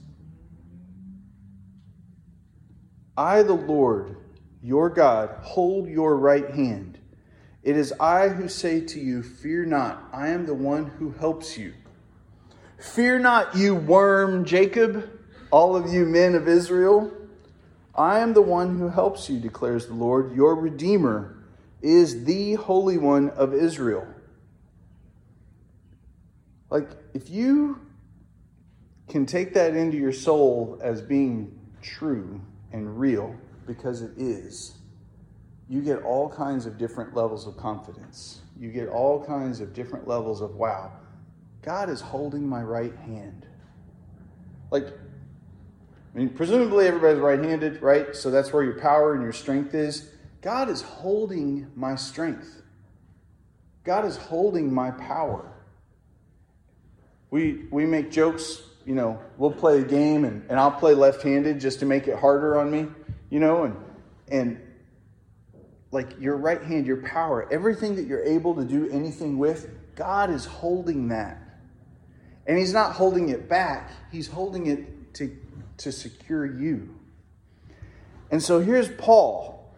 I, 3.17 3.43
the 3.43 3.53
Lord, 3.53 4.15
your 4.63 4.89
God, 4.89 5.29
hold 5.41 5.87
your 5.87 6.15
right 6.17 6.49
hand. 6.49 6.97
It 7.61 7.77
is 7.77 7.93
I 7.99 8.29
who 8.29 8.47
say 8.47 8.81
to 8.81 8.99
you, 8.99 9.21
Fear 9.21 9.65
not, 9.65 10.09
I 10.11 10.29
am 10.29 10.45
the 10.45 10.53
one 10.53 10.85
who 10.85 11.11
helps 11.11 11.57
you. 11.57 11.73
Fear 12.79 13.19
not, 13.19 13.55
you 13.55 13.75
worm 13.75 14.45
Jacob, 14.45 15.09
all 15.51 15.75
of 15.75 15.93
you 15.93 16.05
men 16.05 16.35
of 16.35 16.47
Israel. 16.47 17.11
I 17.95 18.19
am 18.19 18.33
the 18.33 18.41
one 18.41 18.79
who 18.79 18.89
helps 18.89 19.29
you, 19.29 19.39
declares 19.39 19.85
the 19.85 19.93
Lord. 19.93 20.35
Your 20.35 20.55
Redeemer 20.55 21.37
is 21.81 22.23
the 22.23 22.55
Holy 22.55 22.97
One 22.97 23.29
of 23.29 23.53
Israel. 23.53 24.07
Like, 26.73 26.89
if 27.13 27.29
you 27.29 27.79
can 29.07 29.27
take 29.27 29.53
that 29.53 29.75
into 29.75 29.95
your 29.95 30.11
soul 30.11 30.79
as 30.81 31.03
being 31.03 31.59
true 31.83 32.41
and 32.71 32.99
real, 32.99 33.35
because 33.67 34.01
it 34.01 34.13
is, 34.17 34.73
you 35.69 35.83
get 35.83 36.01
all 36.01 36.27
kinds 36.27 36.65
of 36.65 36.79
different 36.79 37.15
levels 37.15 37.45
of 37.45 37.57
confidence. 37.57 38.41
You 38.59 38.71
get 38.71 38.89
all 38.89 39.23
kinds 39.23 39.59
of 39.59 39.75
different 39.75 40.07
levels 40.07 40.41
of, 40.41 40.55
wow, 40.55 40.93
God 41.61 41.91
is 41.91 42.01
holding 42.01 42.49
my 42.49 42.63
right 42.63 42.95
hand. 42.95 43.45
Like, 44.71 44.87
I 44.87 46.17
mean, 46.17 46.29
presumably 46.29 46.87
everybody's 46.87 47.19
right 47.19 47.39
handed, 47.39 47.83
right? 47.83 48.15
So 48.15 48.31
that's 48.31 48.51
where 48.51 48.63
your 48.63 48.79
power 48.79 49.13
and 49.13 49.21
your 49.21 49.31
strength 49.31 49.75
is. 49.75 50.09
God 50.41 50.69
is 50.69 50.81
holding 50.81 51.67
my 51.75 51.93
strength. 51.93 52.63
God 53.83 54.05
is 54.05 54.17
holding 54.17 54.73
my 54.73 54.89
power. 54.89 55.52
We, 57.33 57.65
we 57.71 57.87
make 57.87 58.11
jokes, 58.11 58.61
you 58.85 58.93
know, 58.93 59.19
we'll 59.39 59.49
play 59.49 59.81
a 59.81 59.83
game 59.83 60.23
and, 60.23 60.45
and 60.51 60.59
I'll 60.59 60.69
play 60.69 60.93
left 60.93 61.23
handed 61.23 61.59
just 61.59 61.79
to 61.79 61.85
make 61.87 62.07
it 62.07 62.15
harder 62.15 62.59
on 62.59 62.69
me, 62.69 62.85
you 63.31 63.39
know, 63.39 63.63
and, 63.63 63.75
and 64.27 64.61
like 65.89 66.11
your 66.19 66.37
right 66.37 66.61
hand, 66.61 66.85
your 66.85 66.97
power, 66.97 67.51
everything 67.51 67.95
that 67.95 68.05
you're 68.05 68.23
able 68.23 68.53
to 68.53 68.63
do 68.63 68.87
anything 68.91 69.39
with, 69.39 69.67
God 69.95 70.29
is 70.29 70.45
holding 70.45 71.07
that. 71.07 71.41
And 72.45 72.55
He's 72.55 72.71
not 72.71 72.91
holding 72.91 73.29
it 73.29 73.49
back, 73.49 73.89
He's 74.11 74.27
holding 74.27 74.67
it 74.67 75.15
to, 75.15 75.35
to 75.77 75.91
secure 75.91 76.45
you. 76.45 76.93
And 78.29 78.43
so 78.43 78.59
here's 78.59 78.89
Paul, 78.89 79.73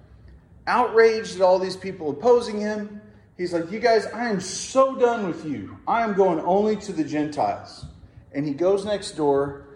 outraged 0.67 1.37
at 1.37 1.41
all 1.41 1.59
these 1.59 1.77
people 1.77 2.09
opposing 2.09 2.59
him. 2.59 2.99
He's 3.37 3.53
like, 3.53 3.71
You 3.71 3.79
guys, 3.79 4.05
I 4.07 4.29
am 4.29 4.39
so 4.39 4.95
done 4.95 5.27
with 5.27 5.45
you. 5.45 5.77
I 5.87 6.03
am 6.03 6.13
going 6.13 6.39
only 6.39 6.75
to 6.77 6.93
the 6.93 7.03
Gentiles. 7.03 7.85
And 8.33 8.45
he 8.45 8.53
goes 8.53 8.85
next 8.85 9.11
door 9.11 9.67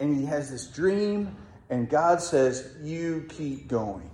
and 0.00 0.16
he 0.16 0.24
has 0.26 0.50
this 0.50 0.66
dream, 0.66 1.36
and 1.70 1.88
God 1.88 2.20
says, 2.20 2.76
You 2.82 3.26
keep 3.28 3.68
going. 3.68 4.10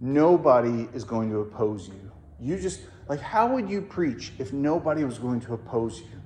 Nobody 0.00 0.88
is 0.94 1.04
going 1.04 1.30
to 1.30 1.38
oppose 1.40 1.88
you. 1.88 2.12
You 2.40 2.58
just, 2.58 2.80
like, 3.08 3.20
how 3.20 3.54
would 3.54 3.70
you 3.70 3.80
preach 3.80 4.32
if 4.38 4.52
nobody 4.52 5.04
was 5.04 5.18
going 5.18 5.40
to 5.42 5.54
oppose 5.54 6.00
you? 6.00 6.20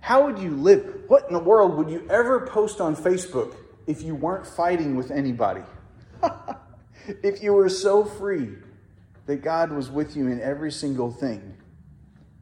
How 0.00 0.26
would 0.26 0.38
you 0.38 0.50
live? 0.50 1.02
What 1.08 1.26
in 1.26 1.32
the 1.32 1.42
world 1.42 1.76
would 1.76 1.90
you 1.90 2.06
ever 2.08 2.46
post 2.46 2.80
on 2.80 2.94
Facebook 2.94 3.56
if 3.86 4.02
you 4.02 4.14
weren't 4.14 4.46
fighting 4.46 4.94
with 4.94 5.10
anybody? 5.10 5.62
if 7.22 7.42
you 7.42 7.54
were 7.54 7.68
so 7.68 8.04
free 8.04 8.56
that 9.26 9.42
God 9.42 9.72
was 9.72 9.90
with 9.90 10.16
you 10.16 10.28
in 10.28 10.40
every 10.40 10.72
single 10.72 11.10
thing. 11.10 11.56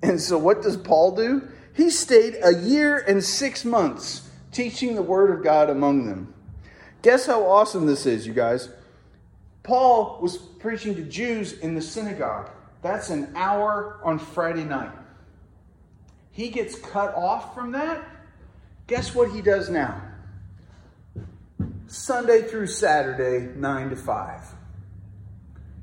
And 0.03 0.20
so, 0.20 0.38
what 0.38 0.62
does 0.62 0.77
Paul 0.77 1.16
do? 1.16 1.49
He 1.75 1.90
stayed 1.90 2.37
a 2.42 2.55
year 2.55 2.99
and 2.99 3.25
six 3.25 3.64
months 3.64 4.29
teaching 4.53 4.94
the 4.94 5.03
word 5.03 5.37
of 5.37 5.42
God 5.42 5.70
among 5.70 6.07
them. 6.07 6.33
Guess 7.03 7.27
how 7.27 7.47
awesome 7.47 7.87
this 7.87 8.07
is, 8.07 8.27
you 8.27 8.33
guys? 8.33 8.68
Paul 9.62 10.18
was 10.20 10.37
preaching 10.37 10.94
to 10.97 11.03
Jews 11.03 11.55
in 11.59 11.75
the 11.75 11.83
synagogue. 11.83 12.51
That's 12.83 13.11
an 13.11 13.33
hour 13.35 13.99
on 14.05 14.18
Friday 14.18 14.64
night. 14.64 14.92
He 16.31 16.51
gets 16.51 16.79
cut 16.79 17.14
off 17.14 17.55
from 17.55 17.73
that. 17.73 18.07
Guess 18.87 19.14
what 19.14 19.31
he 19.31 19.40
does 19.40 19.70
now? 19.70 20.03
Sunday 21.87 22.42
through 22.42 22.66
Saturday, 22.66 23.59
9 23.59 23.90
to 23.90 23.97
5. 23.97 24.40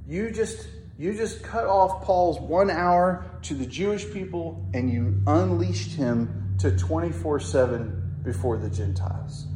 You 0.07 0.29
just 0.29 0.67
you 1.01 1.15
just 1.15 1.41
cut 1.41 1.65
off 1.65 2.03
Paul's 2.03 2.39
1 2.39 2.69
hour 2.69 3.25
to 3.41 3.55
the 3.55 3.65
Jewish 3.65 4.07
people 4.13 4.63
and 4.75 4.87
you 4.93 5.19
unleashed 5.25 5.93
him 5.93 6.55
to 6.59 6.69
24/7 6.69 8.23
before 8.23 8.57
the 8.57 8.69
Gentiles. 8.69 9.47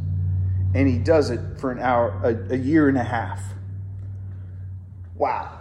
And 0.74 0.88
he 0.88 0.98
does 0.98 1.30
it 1.30 1.60
for 1.60 1.72
an 1.72 1.78
hour 1.78 2.20
a, 2.24 2.54
a 2.54 2.58
year 2.58 2.90
and 2.90 2.98
a 2.98 3.04
half. 3.04 3.44
Wow. 5.14 5.60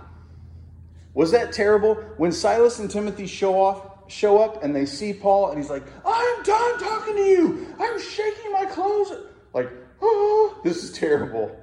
Was 1.12 1.32
that 1.32 1.52
terrible? 1.52 1.96
When 2.16 2.32
Silas 2.32 2.78
and 2.78 2.90
Timothy 2.90 3.26
show 3.26 3.60
off, 3.60 4.10
show 4.10 4.38
up 4.38 4.64
and 4.64 4.74
they 4.74 4.86
see 4.86 5.12
Paul 5.12 5.50
and 5.50 5.58
he's 5.58 5.68
like, 5.68 5.84
I'm 6.06 6.42
done 6.44 6.80
talking 6.80 7.14
to 7.14 7.22
you. 7.24 7.74
I'm 7.78 8.00
shaking 8.00 8.52
my 8.52 8.64
clothes. 8.64 9.12
Like, 9.52 9.70
oh, 10.00 10.58
this 10.64 10.82
is 10.82 10.92
terrible. 10.92 11.54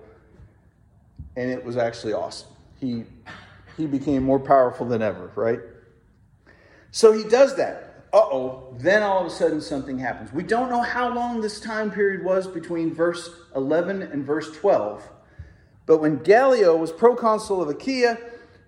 And 1.35 1.49
it 1.49 1.65
was 1.65 1.75
actually 1.75 2.13
awesome. 2.13 2.49
He 2.79 3.05
he 3.77 3.87
became 3.87 4.23
more 4.23 4.39
powerful 4.39 4.85
than 4.85 5.01
ever, 5.01 5.31
right? 5.35 5.59
So 6.91 7.11
he 7.11 7.23
does 7.23 7.55
that. 7.57 8.05
Uh 8.13 8.17
oh. 8.17 8.75
Then 8.77 9.03
all 9.03 9.21
of 9.21 9.27
a 9.27 9.29
sudden 9.29 9.61
something 9.61 9.97
happens. 9.97 10.33
We 10.33 10.43
don't 10.43 10.69
know 10.69 10.81
how 10.81 11.13
long 11.13 11.39
this 11.39 11.59
time 11.59 11.91
period 11.91 12.23
was 12.23 12.47
between 12.47 12.93
verse 12.93 13.29
11 13.55 14.01
and 14.01 14.25
verse 14.25 14.51
12. 14.57 15.07
But 15.85 15.99
when 15.99 16.17
Gallio 16.17 16.75
was 16.75 16.91
proconsul 16.91 17.61
of 17.61 17.69
Achaia, 17.69 18.17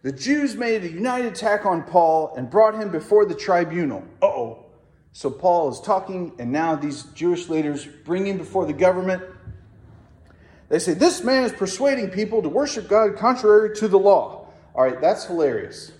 the 0.01 0.11
Jews 0.11 0.55
made 0.55 0.83
a 0.83 0.89
united 0.89 1.33
attack 1.33 1.65
on 1.65 1.83
Paul 1.83 2.33
and 2.35 2.49
brought 2.49 2.75
him 2.75 2.91
before 2.91 3.25
the 3.25 3.35
tribunal. 3.35 4.03
Uh 4.21 4.27
oh. 4.27 4.65
So 5.11 5.29
Paul 5.29 5.69
is 5.69 5.79
talking, 5.79 6.33
and 6.39 6.51
now 6.51 6.75
these 6.75 7.03
Jewish 7.13 7.47
leaders 7.47 7.85
bring 7.85 8.25
him 8.25 8.37
before 8.37 8.65
the 8.65 8.73
government. 8.73 9.21
They 10.69 10.79
say, 10.79 10.93
This 10.93 11.23
man 11.23 11.43
is 11.43 11.51
persuading 11.51 12.09
people 12.09 12.41
to 12.41 12.49
worship 12.49 12.87
God 12.87 13.15
contrary 13.15 13.75
to 13.75 13.87
the 13.87 13.99
law. 13.99 14.42
All 14.75 14.83
right, 14.83 14.99
that's 14.99 15.25
hilarious. 15.25 15.91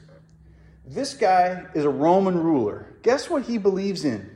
This 0.86 1.14
guy 1.14 1.66
is 1.74 1.86
a 1.86 1.90
Roman 1.90 2.38
ruler. 2.38 2.96
Guess 3.04 3.30
what 3.30 3.44
he 3.44 3.58
believes 3.58 4.04
in? 4.04 4.30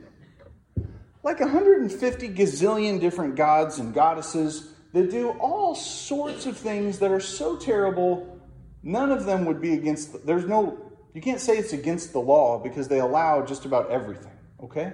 Like 1.22 1.40
150 1.40 2.28
gazillion 2.30 3.00
different 3.00 3.34
gods 3.34 3.78
and 3.78 3.92
goddesses 3.92 4.72
that 4.92 5.10
do 5.10 5.30
all 5.30 5.74
sorts 5.74 6.46
of 6.46 6.56
things 6.56 7.00
that 7.00 7.10
are 7.10 7.20
so 7.20 7.56
terrible, 7.56 8.40
none 8.82 9.10
of 9.10 9.24
them 9.24 9.44
would 9.44 9.60
be 9.60 9.74
against, 9.74 10.24
there's 10.24 10.46
no, 10.46 10.78
you 11.12 11.20
can't 11.20 11.40
say 11.40 11.58
it's 11.58 11.72
against 11.72 12.12
the 12.12 12.18
law 12.20 12.58
because 12.58 12.88
they 12.88 13.00
allow 13.00 13.44
just 13.44 13.64
about 13.64 13.90
everything, 13.90 14.32
okay? 14.62 14.92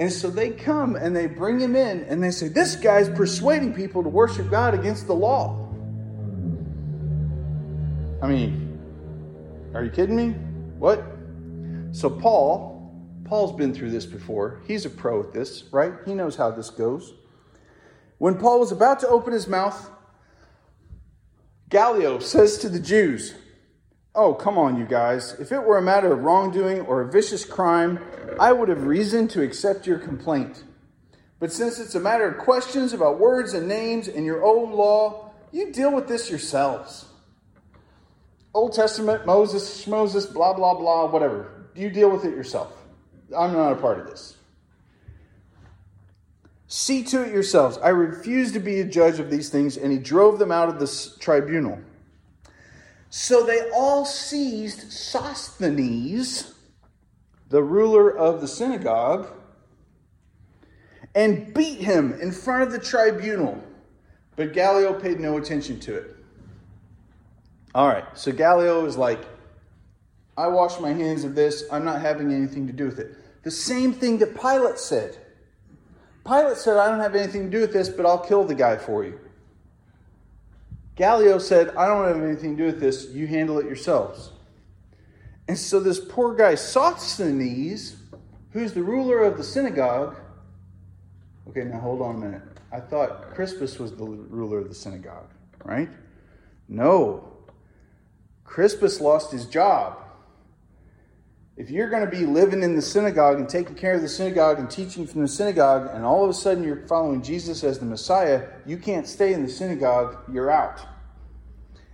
And 0.00 0.10
so 0.10 0.30
they 0.30 0.50
come 0.50 0.96
and 0.96 1.14
they 1.14 1.26
bring 1.26 1.60
him 1.60 1.76
in 1.76 2.04
and 2.04 2.22
they 2.22 2.30
say, 2.30 2.48
This 2.48 2.74
guy's 2.74 3.10
persuading 3.10 3.74
people 3.74 4.02
to 4.02 4.08
worship 4.08 4.50
God 4.50 4.72
against 4.72 5.06
the 5.06 5.14
law. 5.14 5.59
I 8.22 8.26
mean, 8.26 8.78
are 9.74 9.82
you 9.82 9.90
kidding 9.90 10.16
me? 10.16 10.30
What? 10.78 11.02
So 11.92 12.10
Paul, 12.10 12.92
Paul's 13.24 13.52
been 13.52 13.72
through 13.72 13.90
this 13.90 14.04
before. 14.04 14.60
He's 14.66 14.84
a 14.84 14.90
pro 14.90 15.22
at 15.22 15.32
this, 15.32 15.64
right? 15.72 15.94
He 16.04 16.14
knows 16.14 16.36
how 16.36 16.50
this 16.50 16.68
goes. 16.70 17.14
When 18.18 18.36
Paul 18.36 18.60
was 18.60 18.72
about 18.72 19.00
to 19.00 19.08
open 19.08 19.32
his 19.32 19.48
mouth, 19.48 19.90
Gallio 21.70 22.18
says 22.18 22.58
to 22.58 22.68
the 22.68 22.80
Jews, 22.80 23.34
Oh, 24.14 24.34
come 24.34 24.58
on, 24.58 24.76
you 24.76 24.84
guys. 24.84 25.38
If 25.38 25.52
it 25.52 25.62
were 25.62 25.78
a 25.78 25.82
matter 25.82 26.12
of 26.12 26.20
wrongdoing 26.20 26.80
or 26.80 27.00
a 27.00 27.10
vicious 27.10 27.44
crime, 27.44 28.00
I 28.40 28.52
would 28.52 28.68
have 28.68 28.84
reason 28.84 29.28
to 29.28 29.42
accept 29.42 29.86
your 29.86 29.98
complaint. 29.98 30.64
But 31.38 31.52
since 31.52 31.78
it's 31.78 31.94
a 31.94 32.00
matter 32.00 32.28
of 32.28 32.38
questions 32.38 32.92
about 32.92 33.20
words 33.20 33.54
and 33.54 33.68
names 33.68 34.08
and 34.08 34.26
your 34.26 34.44
own 34.44 34.72
law, 34.72 35.30
you 35.52 35.72
deal 35.72 35.94
with 35.94 36.08
this 36.08 36.28
yourselves. 36.28 37.06
Old 38.52 38.72
Testament, 38.72 39.26
Moses, 39.26 39.86
Moses, 39.86 40.26
blah, 40.26 40.52
blah, 40.52 40.74
blah, 40.74 41.06
whatever. 41.06 41.66
You 41.74 41.90
deal 41.90 42.10
with 42.10 42.24
it 42.24 42.34
yourself. 42.34 42.72
I'm 43.36 43.52
not 43.52 43.72
a 43.72 43.76
part 43.76 44.00
of 44.00 44.06
this. 44.06 44.36
See 46.66 47.02
to 47.04 47.22
it 47.22 47.32
yourselves. 47.32 47.78
I 47.78 47.88
refuse 47.88 48.52
to 48.52 48.60
be 48.60 48.80
a 48.80 48.84
judge 48.84 49.18
of 49.18 49.30
these 49.30 49.50
things. 49.50 49.76
And 49.76 49.92
he 49.92 49.98
drove 49.98 50.38
them 50.38 50.50
out 50.52 50.68
of 50.68 50.78
the 50.78 51.16
tribunal. 51.20 51.80
So 53.08 53.44
they 53.44 53.70
all 53.70 54.04
seized 54.04 54.92
Sosthenes, 54.92 56.54
the 57.48 57.62
ruler 57.62 58.16
of 58.16 58.40
the 58.40 58.46
synagogue, 58.48 59.28
and 61.14 61.52
beat 61.52 61.80
him 61.80 62.12
in 62.20 62.30
front 62.30 62.62
of 62.62 62.72
the 62.72 62.78
tribunal. 62.78 63.60
But 64.36 64.52
Gallio 64.52 64.94
paid 64.94 65.18
no 65.18 65.38
attention 65.38 65.80
to 65.80 65.96
it. 65.96 66.16
All 67.74 67.86
right, 67.86 68.04
so 68.14 68.32
Gallio 68.32 68.84
is 68.84 68.96
like, 68.96 69.20
I 70.36 70.48
wash 70.48 70.80
my 70.80 70.92
hands 70.92 71.24
of 71.24 71.34
this. 71.34 71.64
I'm 71.70 71.84
not 71.84 72.00
having 72.00 72.32
anything 72.32 72.66
to 72.66 72.72
do 72.72 72.86
with 72.86 72.98
it. 72.98 73.16
The 73.42 73.50
same 73.50 73.92
thing 73.92 74.18
that 74.18 74.40
Pilate 74.40 74.78
said. 74.78 75.16
Pilate 76.26 76.56
said, 76.56 76.76
I 76.76 76.88
don't 76.88 77.00
have 77.00 77.14
anything 77.14 77.44
to 77.44 77.50
do 77.50 77.60
with 77.60 77.72
this, 77.72 77.88
but 77.88 78.06
I'll 78.06 78.18
kill 78.18 78.44
the 78.44 78.54
guy 78.54 78.76
for 78.76 79.04
you. 79.04 79.18
Gallio 80.96 81.38
said, 81.38 81.74
I 81.76 81.86
don't 81.86 82.06
have 82.06 82.22
anything 82.22 82.56
to 82.56 82.62
do 82.62 82.66
with 82.66 82.80
this. 82.80 83.08
You 83.10 83.26
handle 83.26 83.58
it 83.58 83.66
yourselves. 83.66 84.32
And 85.48 85.58
so 85.58 85.80
this 85.80 85.98
poor 85.98 86.34
guy, 86.34 86.54
Sosthenes, 86.54 87.96
who's 88.52 88.72
the 88.72 88.82
ruler 88.82 89.22
of 89.24 89.36
the 89.36 89.44
synagogue. 89.44 90.16
Okay, 91.48 91.64
now 91.64 91.80
hold 91.80 92.02
on 92.02 92.16
a 92.16 92.18
minute. 92.18 92.42
I 92.72 92.80
thought 92.80 93.34
Crispus 93.34 93.78
was 93.78 93.92
the 93.96 94.04
ruler 94.04 94.58
of 94.58 94.68
the 94.68 94.74
synagogue, 94.74 95.30
right? 95.64 95.88
No. 96.68 97.29
Crispus 98.50 99.00
lost 99.00 99.32
his 99.32 99.46
job 99.46 99.96
if 101.60 101.70
you're 101.70 101.90
going 101.90 102.02
to 102.02 102.10
be 102.10 102.24
living 102.24 102.62
in 102.62 102.74
the 102.74 102.80
synagogue 102.80 103.38
and 103.38 103.46
taking 103.46 103.74
care 103.74 103.92
of 103.92 104.00
the 104.00 104.08
synagogue 104.08 104.58
and 104.58 104.70
teaching 104.70 105.06
from 105.06 105.20
the 105.20 105.28
synagogue, 105.28 105.90
and 105.92 106.06
all 106.06 106.24
of 106.24 106.30
a 106.30 106.32
sudden 106.32 106.64
you're 106.64 106.86
following 106.86 107.20
Jesus 107.20 107.62
as 107.62 107.78
the 107.78 107.84
Messiah, 107.84 108.48
you 108.64 108.78
can't 108.78 109.06
stay 109.06 109.34
in 109.34 109.42
the 109.42 109.48
synagogue, 109.50 110.16
you're 110.32 110.50
out. 110.50 110.80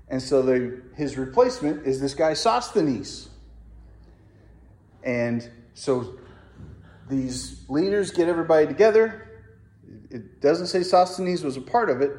And 0.06 0.22
so 0.22 0.40
the, 0.40 0.82
his 0.94 1.18
replacement 1.18 1.84
is 1.84 2.00
this 2.00 2.14
guy 2.14 2.34
Sosthenes. 2.34 3.28
And 5.02 5.50
so 5.74 6.14
these 7.10 7.64
leaders 7.68 8.12
get 8.12 8.28
everybody 8.28 8.68
together. 8.68 9.40
It 10.10 10.40
doesn't 10.40 10.68
say 10.68 10.84
Sosthenes 10.84 11.42
was 11.42 11.56
a 11.56 11.60
part 11.60 11.90
of 11.90 12.02
it. 12.02 12.12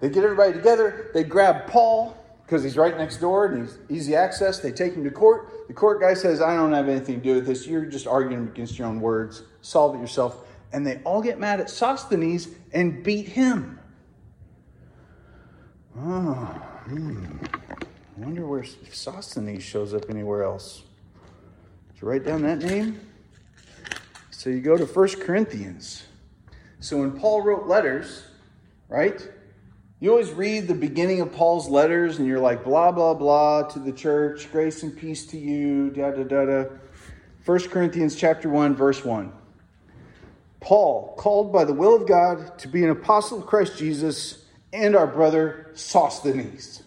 They 0.00 0.08
get 0.08 0.24
everybody 0.24 0.54
together, 0.54 1.10
they 1.12 1.24
grab 1.24 1.66
Paul 1.66 2.16
because 2.48 2.64
he's 2.64 2.78
right 2.78 2.96
next 2.96 3.18
door 3.18 3.44
and 3.44 3.68
he's 3.68 3.78
easy 3.90 4.16
access. 4.16 4.58
They 4.60 4.72
take 4.72 4.94
him 4.94 5.04
to 5.04 5.10
court. 5.10 5.68
The 5.68 5.74
court 5.74 6.00
guy 6.00 6.14
says, 6.14 6.40
I 6.40 6.56
don't 6.56 6.72
have 6.72 6.88
anything 6.88 7.16
to 7.16 7.20
do 7.20 7.34
with 7.34 7.46
this. 7.46 7.66
You're 7.66 7.84
just 7.84 8.06
arguing 8.06 8.48
against 8.48 8.78
your 8.78 8.88
own 8.88 9.02
words. 9.02 9.42
Solve 9.60 9.94
it 9.94 9.98
yourself. 9.98 10.46
And 10.72 10.86
they 10.86 10.96
all 11.04 11.20
get 11.20 11.38
mad 11.38 11.60
at 11.60 11.68
Sosthenes 11.68 12.48
and 12.72 13.04
beat 13.04 13.28
him. 13.28 13.78
Oh, 15.98 16.46
hmm. 16.86 17.26
I 18.16 18.24
wonder 18.24 18.46
where 18.46 18.60
if 18.60 18.94
Sosthenes 18.94 19.62
shows 19.62 19.92
up 19.92 20.08
anywhere 20.08 20.42
else. 20.42 20.84
Did 21.92 22.00
you 22.00 22.08
write 22.08 22.24
down 22.24 22.40
that 22.44 22.60
name? 22.60 22.98
So 24.30 24.48
you 24.48 24.62
go 24.62 24.78
to 24.78 24.86
First 24.86 25.20
Corinthians. 25.20 26.06
So 26.80 26.96
when 26.96 27.12
Paul 27.18 27.42
wrote 27.42 27.66
letters, 27.66 28.24
right? 28.88 29.28
You 30.00 30.10
always 30.10 30.30
read 30.30 30.68
the 30.68 30.74
beginning 30.74 31.20
of 31.20 31.32
Paul's 31.32 31.68
letters 31.68 32.18
and 32.18 32.26
you're 32.28 32.38
like, 32.38 32.62
blah, 32.62 32.92
blah, 32.92 33.14
blah 33.14 33.64
to 33.64 33.78
the 33.80 33.92
church, 33.92 34.50
grace 34.52 34.84
and 34.84 34.96
peace 34.96 35.26
to 35.26 35.38
you, 35.38 35.90
da, 35.90 36.12
da, 36.12 36.22
da, 36.22 36.44
da. 36.44 36.64
1 37.44 37.58
Corinthians 37.68 38.14
chapter 38.14 38.48
1, 38.48 38.76
verse 38.76 39.04
1. 39.04 39.32
Paul, 40.60 41.14
called 41.16 41.52
by 41.52 41.64
the 41.64 41.72
will 41.72 41.96
of 41.96 42.06
God 42.06 42.58
to 42.60 42.68
be 42.68 42.84
an 42.84 42.90
apostle 42.90 43.38
of 43.38 43.46
Christ 43.46 43.78
Jesus, 43.78 44.44
and 44.72 44.94
our 44.94 45.06
brother 45.06 45.70
Sosthenes. 45.74 46.82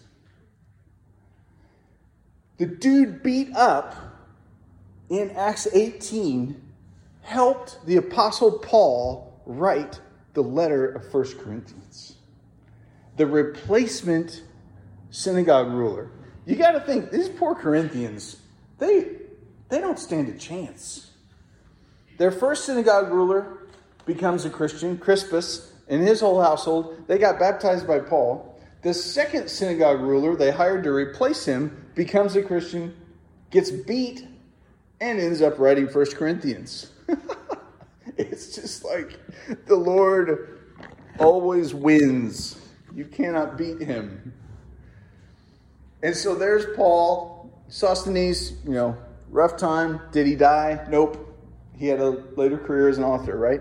The 2.58 2.66
dude 2.66 3.22
beat 3.22 3.54
up 3.54 3.94
in 5.08 5.30
Acts 5.32 5.66
18 5.72 6.60
helped 7.22 7.84
the 7.86 7.96
apostle 7.96 8.58
Paul 8.58 9.40
write 9.46 10.00
the 10.34 10.42
letter 10.42 10.86
of 10.86 11.12
1 11.12 11.38
Corinthians. 11.38 11.81
The 13.16 13.26
replacement 13.26 14.42
synagogue 15.10 15.68
ruler. 15.68 16.10
You 16.46 16.56
got 16.56 16.72
to 16.72 16.80
think 16.80 17.10
these 17.10 17.28
poor 17.28 17.54
Corinthians, 17.54 18.40
they 18.78 19.16
they 19.68 19.80
don't 19.80 19.98
stand 19.98 20.28
a 20.28 20.36
chance. 20.36 21.10
Their 22.18 22.30
first 22.30 22.66
synagogue 22.66 23.10
ruler 23.10 23.68
becomes 24.04 24.44
a 24.44 24.50
Christian, 24.50 24.98
Crispus, 24.98 25.72
and 25.88 26.06
his 26.06 26.20
whole 26.20 26.40
household. 26.40 27.04
They 27.06 27.18
got 27.18 27.38
baptized 27.38 27.86
by 27.86 28.00
Paul. 28.00 28.60
The 28.82 28.92
second 28.92 29.48
synagogue 29.48 30.00
ruler 30.00 30.36
they 30.36 30.50
hired 30.50 30.84
to 30.84 30.90
replace 30.90 31.44
him 31.44 31.86
becomes 31.94 32.36
a 32.36 32.42
Christian, 32.42 32.94
gets 33.50 33.70
beat, 33.70 34.26
and 35.00 35.18
ends 35.18 35.40
up 35.40 35.58
writing 35.58 35.88
First 35.88 36.16
Corinthians. 36.16 36.90
it's 38.16 38.54
just 38.54 38.84
like 38.84 39.18
the 39.66 39.76
Lord 39.76 40.60
always 41.18 41.74
wins. 41.74 42.61
You 42.94 43.04
cannot 43.06 43.56
beat 43.56 43.80
him. 43.80 44.32
And 46.02 46.16
so 46.16 46.34
there's 46.34 46.76
Paul, 46.76 47.50
Sosthenes, 47.68 48.52
you 48.64 48.72
know, 48.72 48.96
rough 49.30 49.56
time. 49.56 50.00
Did 50.10 50.26
he 50.26 50.34
die? 50.34 50.86
Nope. 50.90 51.28
He 51.78 51.86
had 51.86 52.00
a 52.00 52.10
later 52.36 52.58
career 52.58 52.88
as 52.88 52.98
an 52.98 53.04
author, 53.04 53.36
right? 53.36 53.60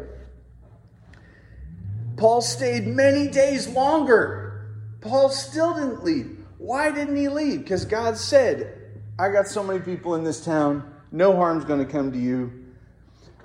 Paul 2.17 2.41
stayed 2.41 2.87
many 2.87 3.27
days 3.27 3.67
longer. 3.67 4.69
Paul 5.01 5.29
still 5.29 5.73
didn't 5.73 6.03
leave. 6.03 6.37
Why 6.57 6.91
didn't 6.91 7.15
he 7.15 7.29
leave? 7.29 7.61
Because 7.61 7.85
God 7.85 8.17
said, 8.17 8.77
I 9.17 9.29
got 9.29 9.47
so 9.47 9.63
many 9.63 9.79
people 9.79 10.15
in 10.15 10.23
this 10.23 10.43
town, 10.43 10.93
no 11.11 11.35
harm's 11.35 11.65
going 11.65 11.83
to 11.83 11.91
come 11.91 12.11
to 12.11 12.19
you. 12.19 12.51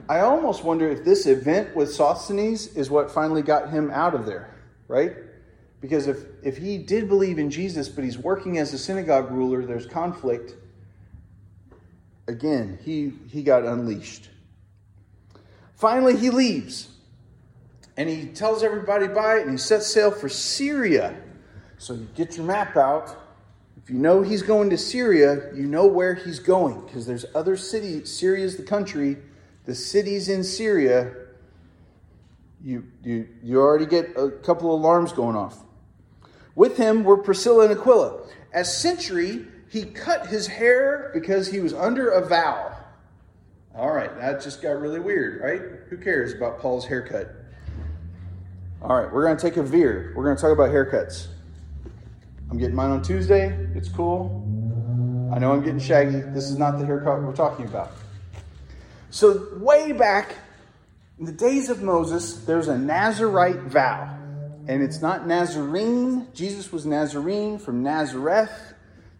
I 0.09 0.21
almost 0.21 0.63
wonder 0.63 0.89
if 0.89 1.05
this 1.05 1.27
event 1.27 1.75
with 1.75 1.93
Sosthenes 1.93 2.69
is 2.77 2.91
what 2.91 3.11
finally 3.11 3.43
got 3.43 3.71
him 3.71 3.91
out 3.91 4.15
of 4.15 4.27
there, 4.27 4.55
right? 4.87 5.17
Because 5.87 6.09
if, 6.09 6.25
if 6.43 6.57
he 6.57 6.79
did 6.79 7.09
believe 7.09 7.39
in 7.39 7.49
Jesus, 7.49 7.89
but 7.89 8.03
he's 8.03 8.19
working 8.19 8.59
as 8.59 8.75
a 8.75 8.79
synagogue 8.79 9.31
ruler, 9.31 9.65
there's 9.65 9.87
conflict. 9.87 10.57
Again, 12.27 12.77
he, 12.85 13.13
he 13.31 13.45
got 13.45 13.63
unleashed. 13.65 14.29
Finally, 15.77 16.17
he 16.17 16.31
leaves 16.31 16.89
and 17.97 18.09
he 18.09 18.27
tells 18.27 18.65
everybody 18.65 19.07
by 19.07 19.37
it 19.37 19.43
and 19.43 19.53
he 19.53 19.57
sets 19.57 19.87
sail 19.87 20.11
for 20.11 20.29
Syria. 20.29 21.17
So 21.79 21.95
you 21.95 22.09
get 22.17 22.37
your 22.37 22.47
map 22.47 22.77
out. 22.77 23.17
If 23.77 23.89
you 23.89 23.97
know 23.97 24.23
he's 24.23 24.43
going 24.43 24.71
to 24.71 24.77
Syria, 24.77 25.55
you 25.55 25.67
know 25.67 25.87
where 25.87 26.15
he's 26.15 26.41
going 26.41 26.85
because 26.85 27.07
there's 27.07 27.27
other 27.33 27.57
cities. 27.57 28.13
Syria's 28.13 28.57
the 28.57 28.65
country. 28.65 29.19
The 29.67 29.75
cities 29.77 30.29
in 30.29 30.43
Syria, 30.43 31.15
you, 32.61 32.89
you, 33.05 33.29
you 33.41 33.61
already 33.61 33.87
get 33.87 34.17
a 34.17 34.33
couple 34.33 34.75
of 34.75 34.81
alarms 34.81 35.13
going 35.13 35.37
off. 35.37 35.63
With 36.57 36.79
him 36.79 37.05
were 37.05 37.19
Priscilla 37.19 37.69
and 37.69 37.79
Aquila. 37.79 38.23
As 38.53 38.69
Cenchreae, 38.69 39.47
he 39.69 39.85
cut 39.85 40.27
his 40.27 40.47
hair 40.47 41.11
because 41.15 41.47
he 41.47 41.61
was 41.61 41.75
under 41.75 42.09
a 42.09 42.27
vow. 42.27 42.75
All 43.75 43.93
right, 43.93 44.13
that 44.19 44.43
just 44.43 44.63
got 44.63 44.81
really 44.81 44.99
weird, 44.99 45.43
right? 45.43 45.61
Who 45.91 45.99
cares 45.99 46.33
about 46.33 46.59
Paul's 46.59 46.87
haircut? 46.87 47.31
All 48.81 48.97
right, 48.97 49.13
we're 49.13 49.25
going 49.25 49.37
to 49.37 49.43
take 49.43 49.59
a 49.59 49.63
veer. 49.63 50.15
We're 50.17 50.25
going 50.25 50.37
to 50.37 50.41
talk 50.41 50.51
about 50.51 50.71
haircuts. 50.71 51.27
I'm 52.51 52.57
getting 52.57 52.75
mine 52.75 52.91
on 52.91 53.03
Tuesday. 53.03 53.49
It's 53.75 53.91
cool. 53.91 54.43
I 55.35 55.39
know 55.39 55.53
I'm 55.53 55.63
getting 55.63 55.79
shaggy. 55.79 56.21
This 56.21 56.45
is 56.45 56.57
not 56.57 56.79
the 56.79 56.87
haircut 56.87 57.23
we're 57.23 57.35
talking 57.35 57.67
about. 57.67 57.93
So, 59.11 59.49
way 59.59 59.93
back 59.93 60.37
in 61.19 61.27
the 61.27 61.33
days 61.33 61.69
of 61.69 61.83
Moses, 61.83 62.45
there's 62.45 62.69
a 62.69 62.79
Nazarite 62.79 63.63
vow. 63.63 64.16
And 64.69 64.83
it's 64.83 65.01
not 65.01 65.27
Nazarene. 65.27 66.29
Jesus 66.35 66.73
was 66.73 66.85
Nazarene 66.85 67.59
from 67.59 67.83
Nazareth. 67.83 68.75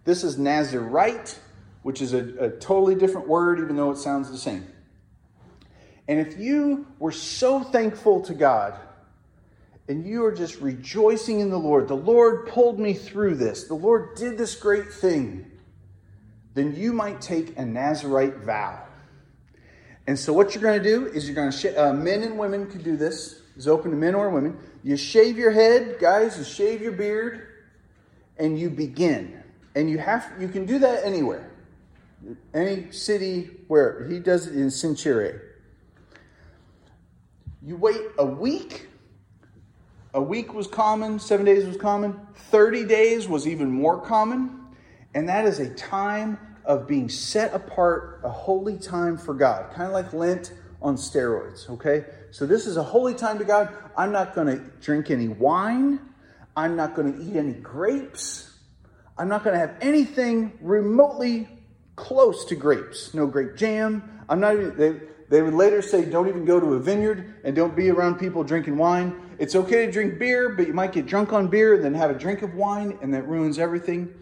This 0.05 0.25
is 0.25 0.39
Nazarite, 0.39 1.39
which 1.83 2.03
is 2.03 2.15
a, 2.15 2.47
a 2.47 2.51
totally 2.51 2.97
different 2.97 3.29
word, 3.29 3.61
even 3.61 3.77
though 3.77 3.93
it 3.93 3.99
sounds 3.99 4.31
the 4.31 4.39
same. 4.39 4.67
And 6.09 6.21
if 6.21 6.39
you 6.39 6.87
were 6.99 7.13
so 7.13 7.63
thankful 7.63 8.23
to 8.23 8.35
God 8.35 8.75
and 9.89 10.05
you 10.05 10.25
are 10.25 10.33
just 10.33 10.61
rejoicing 10.61 11.41
in 11.41 11.51
the 11.51 11.59
Lord, 11.59 11.89
the 11.89 11.97
Lord 11.97 12.49
pulled 12.49 12.79
me 12.81 12.95
through 12.95 13.37
this, 13.37 13.65
the 13.65 13.75
Lord 13.75 14.17
did 14.17 14.39
this 14.39 14.57
great 14.57 14.93
thing, 14.93 15.51
then 16.55 16.75
you 16.75 16.93
might 16.93 17.21
take 17.21 17.57
a 17.59 17.65
Nazarite 17.65 18.39
vow. 18.39 18.83
And 20.09 20.19
so, 20.19 20.33
what 20.33 20.55
you're 20.55 20.63
going 20.63 20.81
to 20.81 20.89
do 20.89 21.07
is 21.07 21.27
you're 21.27 21.35
going 21.35 21.51
to, 21.51 21.57
sh- 21.57 21.77
uh, 21.77 21.93
men 21.93 22.23
and 22.23 22.39
women 22.39 22.71
can 22.71 22.83
do 22.83 22.97
this, 22.97 23.43
is 23.57 23.67
open 23.67 23.91
to 23.91 23.97
men 23.97 24.15
or 24.15 24.31
women. 24.31 24.57
You 24.87 24.97
shave 24.97 25.37
your 25.37 25.51
head, 25.51 25.97
guys, 25.99 26.39
you 26.39 26.45
shave 26.45 26.81
your 26.81 26.93
beard, 26.93 27.45
and 28.39 28.57
you 28.57 28.71
begin. 28.71 29.43
And 29.75 29.91
you 29.91 29.99
have 29.99 30.33
you 30.39 30.47
can 30.47 30.65
do 30.65 30.79
that 30.79 31.05
anywhere. 31.05 31.51
Any 32.55 32.93
city 32.93 33.51
where 33.67 34.07
he 34.09 34.21
does 34.21 34.47
it 34.47 34.55
in 34.55 34.69
Cenchreae. 34.69 35.41
You 37.65 37.77
wait 37.77 38.01
a 38.17 38.25
week. 38.25 38.87
A 40.15 40.23
week 40.23 40.55
was 40.55 40.69
common, 40.69 41.19
seven 41.19 41.45
days 41.45 41.67
was 41.67 41.77
common, 41.77 42.21
30 42.53 42.85
days 42.85 43.27
was 43.27 43.49
even 43.49 43.69
more 43.69 44.01
common. 44.01 44.67
And 45.15 45.29
that 45.29 45.47
is 45.47 45.59
a 45.59 45.69
time 45.75 46.39
of 46.65 46.87
being 46.87 47.09
set 47.09 47.53
apart, 47.53 48.21
a 48.23 48.31
holy 48.31 48.79
time 48.79 49.19
for 49.19 49.35
God, 49.35 49.75
kind 49.75 49.89
of 49.89 49.93
like 49.93 50.13
Lent 50.13 50.53
on 50.81 50.95
steroids, 50.95 51.69
okay? 51.71 52.05
So 52.37 52.45
this 52.45 52.67
is 52.67 52.77
a 52.77 52.83
holy 52.83 53.15
time 53.15 53.39
to 53.39 53.47
God. 53.47 53.73
I'm 53.97 54.13
not 54.13 54.35
going 54.35 54.49
to 54.49 54.63
drink 54.83 55.11
any 55.11 55.27
wine. 55.27 56.01
I'm 56.55 56.77
not 56.77 56.95
going 56.95 57.15
to 57.15 57.25
eat 57.25 57.35
any 57.35 57.55
grapes. 57.55 58.55
I'm 59.17 59.27
not 59.27 59.43
going 59.43 59.55
to 59.55 59.59
have 59.59 59.75
anything 59.81 60.53
remotely 60.61 61.49
close 61.95 62.45
to 62.45 62.55
grapes. 62.55 63.15
No 63.15 63.27
grape 63.27 63.57
jam. 63.57 64.23
I'm 64.29 64.39
not 64.39 64.53
even, 64.53 64.77
they, 64.77 65.01
they 65.31 65.41
would 65.41 65.55
later 65.55 65.81
say, 65.81 66.05
don't 66.05 66.29
even 66.29 66.45
go 66.45 66.61
to 66.61 66.75
a 66.75 66.79
vineyard 66.79 67.37
and 67.43 67.57
don't 67.57 67.75
be 67.75 67.89
around 67.89 68.17
people 68.17 68.45
drinking 68.45 68.77
wine. 68.77 69.19
It's 69.39 69.55
okay 69.55 69.87
to 69.87 69.91
drink 69.91 70.19
beer, 70.19 70.51
but 70.51 70.67
you 70.67 70.75
might 70.75 70.93
get 70.93 71.07
drunk 71.07 71.33
on 71.33 71.49
beer 71.49 71.73
and 71.73 71.83
then 71.83 71.95
have 71.95 72.11
a 72.11 72.19
drink 72.19 72.43
of 72.43 72.55
wine, 72.55 72.99
and 73.01 73.15
that 73.15 73.27
ruins 73.27 73.59
everything. 73.59 74.13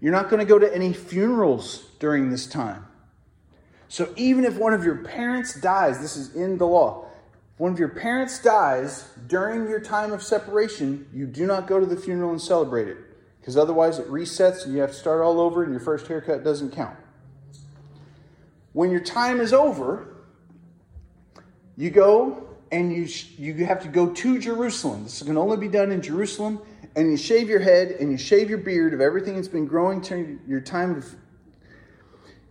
You're 0.00 0.12
not 0.12 0.30
going 0.30 0.40
to 0.40 0.46
go 0.46 0.58
to 0.58 0.74
any 0.74 0.94
funerals 0.94 1.84
during 1.98 2.30
this 2.30 2.46
time. 2.46 2.86
So 3.88 4.10
even 4.16 4.46
if 4.46 4.56
one 4.56 4.72
of 4.72 4.84
your 4.84 5.04
parents 5.04 5.60
dies, 5.60 6.00
this 6.00 6.16
is 6.16 6.34
in 6.34 6.56
the 6.56 6.66
law. 6.66 7.07
If 7.58 7.62
one 7.62 7.72
of 7.72 7.80
your 7.80 7.88
parents 7.88 8.38
dies 8.38 9.10
during 9.26 9.68
your 9.68 9.80
time 9.80 10.12
of 10.12 10.22
separation, 10.22 11.08
you 11.12 11.26
do 11.26 11.44
not 11.44 11.66
go 11.66 11.80
to 11.80 11.86
the 11.86 11.96
funeral 11.96 12.30
and 12.30 12.40
celebrate 12.40 12.86
it 12.86 12.98
because 13.40 13.56
otherwise 13.56 13.98
it 13.98 14.08
resets 14.08 14.64
and 14.64 14.72
you 14.72 14.80
have 14.80 14.90
to 14.90 14.96
start 14.96 15.22
all 15.22 15.40
over 15.40 15.64
and 15.64 15.72
your 15.72 15.80
first 15.80 16.06
haircut 16.06 16.44
doesn't 16.44 16.70
count. 16.70 16.96
When 18.74 18.92
your 18.92 19.00
time 19.00 19.40
is 19.40 19.52
over, 19.52 20.06
you 21.76 21.90
go 21.90 22.46
and 22.70 22.92
you, 22.92 23.08
you 23.36 23.66
have 23.66 23.82
to 23.82 23.88
go 23.88 24.10
to 24.10 24.38
Jerusalem. 24.38 25.02
This 25.02 25.20
can 25.20 25.36
only 25.36 25.56
be 25.56 25.66
done 25.66 25.90
in 25.90 26.00
Jerusalem. 26.00 26.60
And 26.94 27.10
you 27.10 27.16
shave 27.16 27.48
your 27.48 27.58
head 27.58 27.90
and 27.90 28.12
you 28.12 28.18
shave 28.18 28.48
your 28.48 28.58
beard 28.58 28.94
of 28.94 29.00
everything 29.00 29.34
that's 29.34 29.48
been 29.48 29.66
growing 29.66 30.00
during 30.00 30.38
your 30.46 30.60
time 30.60 30.94
of. 30.94 31.12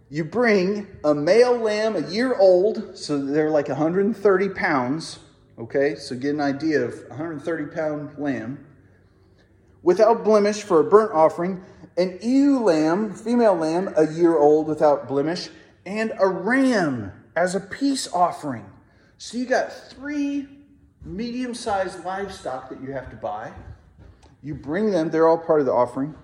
You 0.09 0.23
bring 0.23 0.87
a 1.03 1.13
male 1.13 1.57
lamb, 1.57 1.95
a 1.95 2.09
year 2.09 2.35
old, 2.35 2.97
so 2.97 3.23
they're 3.23 3.49
like 3.49 3.67
130 3.67 4.49
pounds. 4.49 5.19
Okay, 5.59 5.95
so 5.95 6.15
get 6.15 6.33
an 6.33 6.41
idea 6.41 6.81
of 6.81 6.93
130 7.09 7.65
pound 7.75 8.17
lamb 8.17 8.65
without 9.83 10.23
blemish 10.23 10.63
for 10.63 10.79
a 10.79 10.83
burnt 10.83 11.11
offering, 11.13 11.63
an 11.97 12.19
ewe 12.21 12.59
lamb, 12.59 13.13
female 13.13 13.55
lamb, 13.55 13.93
a 13.97 14.07
year 14.13 14.37
old 14.37 14.67
without 14.67 15.07
blemish, 15.07 15.49
and 15.85 16.13
a 16.19 16.27
ram 16.27 17.11
as 17.35 17.55
a 17.55 17.59
peace 17.59 18.07
offering. 18.13 18.65
So 19.17 19.37
you 19.37 19.45
got 19.45 19.71
three 19.71 20.47
medium 21.03 21.53
sized 21.53 22.03
livestock 22.05 22.69
that 22.69 22.81
you 22.81 22.91
have 22.91 23.09
to 23.09 23.15
buy. 23.15 23.51
You 24.43 24.55
bring 24.55 24.91
them, 24.91 25.09
they're 25.09 25.27
all 25.27 25.37
part 25.37 25.59
of 25.59 25.65
the 25.65 25.73
offering. 25.73 26.15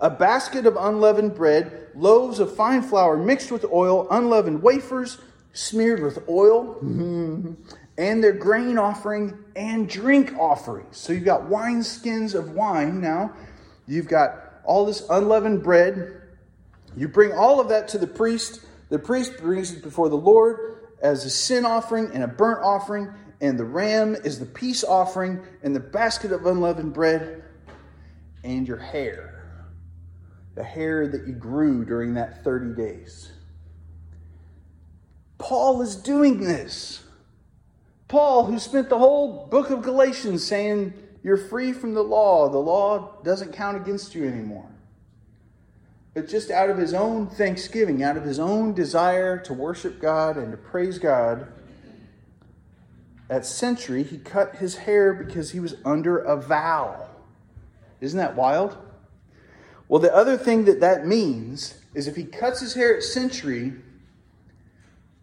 A 0.00 0.10
basket 0.10 0.66
of 0.66 0.76
unleavened 0.76 1.34
bread, 1.34 1.88
loaves 1.94 2.38
of 2.38 2.54
fine 2.54 2.82
flour 2.82 3.16
mixed 3.16 3.50
with 3.50 3.64
oil, 3.72 4.06
unleavened 4.10 4.62
wafers 4.62 5.18
smeared 5.52 6.02
with 6.02 6.28
oil, 6.28 6.76
and 7.98 8.22
their 8.22 8.32
grain 8.32 8.76
offering 8.76 9.38
and 9.54 9.88
drink 9.88 10.34
offering. 10.38 10.86
So 10.90 11.12
you've 11.12 11.24
got 11.24 11.48
wine 11.48 11.82
skins 11.82 12.34
of 12.34 12.50
wine 12.50 13.00
now. 13.00 13.34
You've 13.86 14.08
got 14.08 14.60
all 14.64 14.84
this 14.84 15.02
unleavened 15.08 15.62
bread. 15.62 16.20
You 16.96 17.08
bring 17.08 17.32
all 17.32 17.60
of 17.60 17.68
that 17.68 17.88
to 17.88 17.98
the 17.98 18.06
priest. 18.06 18.60
The 18.90 18.98
priest 18.98 19.38
brings 19.38 19.72
it 19.72 19.82
before 19.82 20.08
the 20.08 20.16
Lord 20.16 20.76
as 21.02 21.24
a 21.24 21.30
sin 21.30 21.64
offering 21.64 22.10
and 22.12 22.22
a 22.22 22.28
burnt 22.28 22.62
offering, 22.62 23.12
and 23.40 23.58
the 23.58 23.64
ram 23.64 24.14
is 24.14 24.38
the 24.38 24.46
peace 24.46 24.84
offering, 24.84 25.42
and 25.62 25.74
the 25.74 25.80
basket 25.80 26.32
of 26.32 26.46
unleavened 26.46 26.94
bread, 26.94 27.42
and 28.44 28.66
your 28.66 28.78
hair. 28.78 29.35
The 30.56 30.64
hair 30.64 31.06
that 31.06 31.26
you 31.26 31.34
grew 31.34 31.84
during 31.84 32.14
that 32.14 32.42
30 32.42 32.74
days. 32.74 33.30
Paul 35.38 35.82
is 35.82 35.94
doing 35.94 36.40
this. 36.40 37.04
Paul, 38.08 38.46
who 38.46 38.58
spent 38.58 38.88
the 38.88 38.98
whole 38.98 39.46
book 39.46 39.70
of 39.70 39.82
Galatians 39.82 40.44
saying, 40.44 40.94
You're 41.22 41.36
free 41.36 41.72
from 41.72 41.94
the 41.94 42.02
law, 42.02 42.48
the 42.48 42.58
law 42.58 43.22
doesn't 43.22 43.52
count 43.52 43.76
against 43.76 44.14
you 44.14 44.26
anymore. 44.26 44.68
But 46.14 46.28
just 46.28 46.50
out 46.50 46.70
of 46.70 46.78
his 46.78 46.94
own 46.94 47.26
thanksgiving, 47.26 48.02
out 48.02 48.16
of 48.16 48.24
his 48.24 48.38
own 48.38 48.72
desire 48.72 49.38
to 49.40 49.52
worship 49.52 50.00
God 50.00 50.38
and 50.38 50.50
to 50.52 50.56
praise 50.56 50.98
God, 50.98 51.48
at 53.28 53.42
Cenchreae, 53.42 54.06
he 54.06 54.18
cut 54.18 54.56
his 54.56 54.76
hair 54.76 55.12
because 55.12 55.50
he 55.50 55.60
was 55.60 55.74
under 55.84 56.18
a 56.18 56.40
vow. 56.40 57.08
Isn't 58.00 58.18
that 58.18 58.36
wild? 58.36 58.78
Well, 59.88 60.00
the 60.00 60.14
other 60.14 60.36
thing 60.36 60.64
that 60.64 60.80
that 60.80 61.06
means 61.06 61.80
is 61.94 62.08
if 62.08 62.16
he 62.16 62.24
cuts 62.24 62.60
his 62.60 62.74
hair 62.74 62.96
at 62.96 63.02
Cenchreae, 63.02 63.80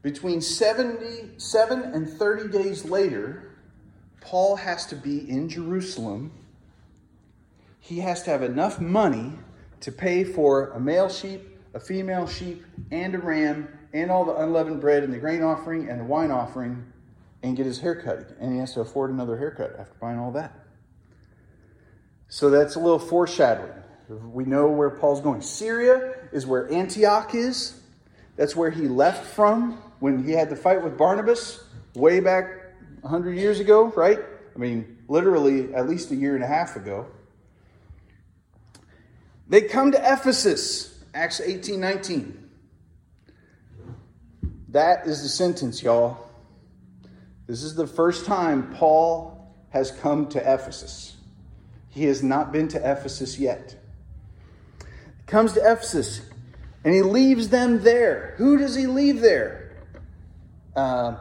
between 0.01 0.41
77 0.41 1.81
and 1.81 2.09
30 2.09 2.49
days 2.49 2.85
later, 2.85 3.55
Paul 4.21 4.57
has 4.57 4.85
to 4.87 4.95
be 4.95 5.29
in 5.29 5.49
Jerusalem. 5.49 6.31
He 7.79 7.99
has 7.99 8.23
to 8.23 8.29
have 8.29 8.43
enough 8.43 8.79
money 8.79 9.33
to 9.81 9.91
pay 9.91 10.23
for 10.23 10.71
a 10.71 10.79
male 10.79 11.09
sheep, 11.09 11.41
a 11.73 11.79
female 11.79 12.27
sheep, 12.27 12.63
and 12.91 13.15
a 13.15 13.17
ram, 13.17 13.67
and 13.93 14.09
all 14.09 14.25
the 14.25 14.35
unleavened 14.35 14.81
bread 14.81 15.03
and 15.03 15.13
the 15.13 15.17
grain 15.17 15.41
offering 15.41 15.89
and 15.89 15.99
the 15.99 16.05
wine 16.05 16.31
offering, 16.31 16.85
and 17.41 17.55
get 17.57 17.65
his 17.65 17.79
hair 17.79 17.95
cut. 17.95 18.35
And 18.39 18.53
he 18.53 18.59
has 18.59 18.73
to 18.73 18.81
afford 18.81 19.09
another 19.09 19.37
haircut 19.37 19.75
after 19.77 19.95
buying 19.99 20.19
all 20.19 20.31
that. 20.31 20.53
So 22.27 22.49
that's 22.49 22.75
a 22.75 22.79
little 22.79 22.99
foreshadowing. 22.99 23.83
We 24.09 24.45
know 24.45 24.67
where 24.67 24.89
Paul's 24.89 25.21
going. 25.21 25.41
Syria 25.41 26.15
is 26.31 26.45
where 26.45 26.71
Antioch 26.71 27.33
is. 27.35 27.79
That's 28.35 28.55
where 28.55 28.69
he 28.69 28.87
left 28.87 29.25
from 29.25 29.73
when 29.99 30.23
he 30.23 30.31
had 30.31 30.49
the 30.49 30.55
fight 30.55 30.83
with 30.83 30.97
Barnabas 30.97 31.63
way 31.95 32.19
back 32.19 32.45
100 33.01 33.37
years 33.37 33.59
ago, 33.59 33.87
right? 33.95 34.19
I 34.55 34.59
mean, 34.59 34.97
literally 35.07 35.73
at 35.73 35.87
least 35.87 36.11
a 36.11 36.15
year 36.15 36.35
and 36.35 36.43
a 36.43 36.47
half 36.47 36.75
ago. 36.75 37.07
They 39.47 39.61
come 39.61 39.91
to 39.91 39.97
Ephesus, 39.97 41.03
Acts 41.13 41.39
18 41.39 41.79
19. 41.79 42.49
That 44.69 45.05
is 45.05 45.21
the 45.21 45.29
sentence, 45.29 45.83
y'all. 45.83 46.29
This 47.45 47.61
is 47.61 47.75
the 47.75 47.85
first 47.85 48.25
time 48.25 48.73
Paul 48.73 49.53
has 49.69 49.91
come 49.91 50.27
to 50.29 50.39
Ephesus. 50.39 51.15
He 51.89 52.05
has 52.05 52.23
not 52.23 52.51
been 52.51 52.67
to 52.69 52.77
Ephesus 52.77 53.37
yet. 53.37 53.75
Comes 55.33 55.53
to 55.53 55.59
Ephesus 55.59 56.21
and 56.85 56.93
he 56.93 57.01
leaves 57.01 57.49
them 57.49 57.81
there. 57.81 58.35
Who 58.37 58.57
does 58.57 58.75
he 58.75 58.85
leave 58.85 59.19
there? 59.19 59.63
uh, 60.75 61.15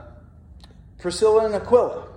Priscilla 0.99 1.47
and 1.47 1.55
Aquila, 1.55 2.09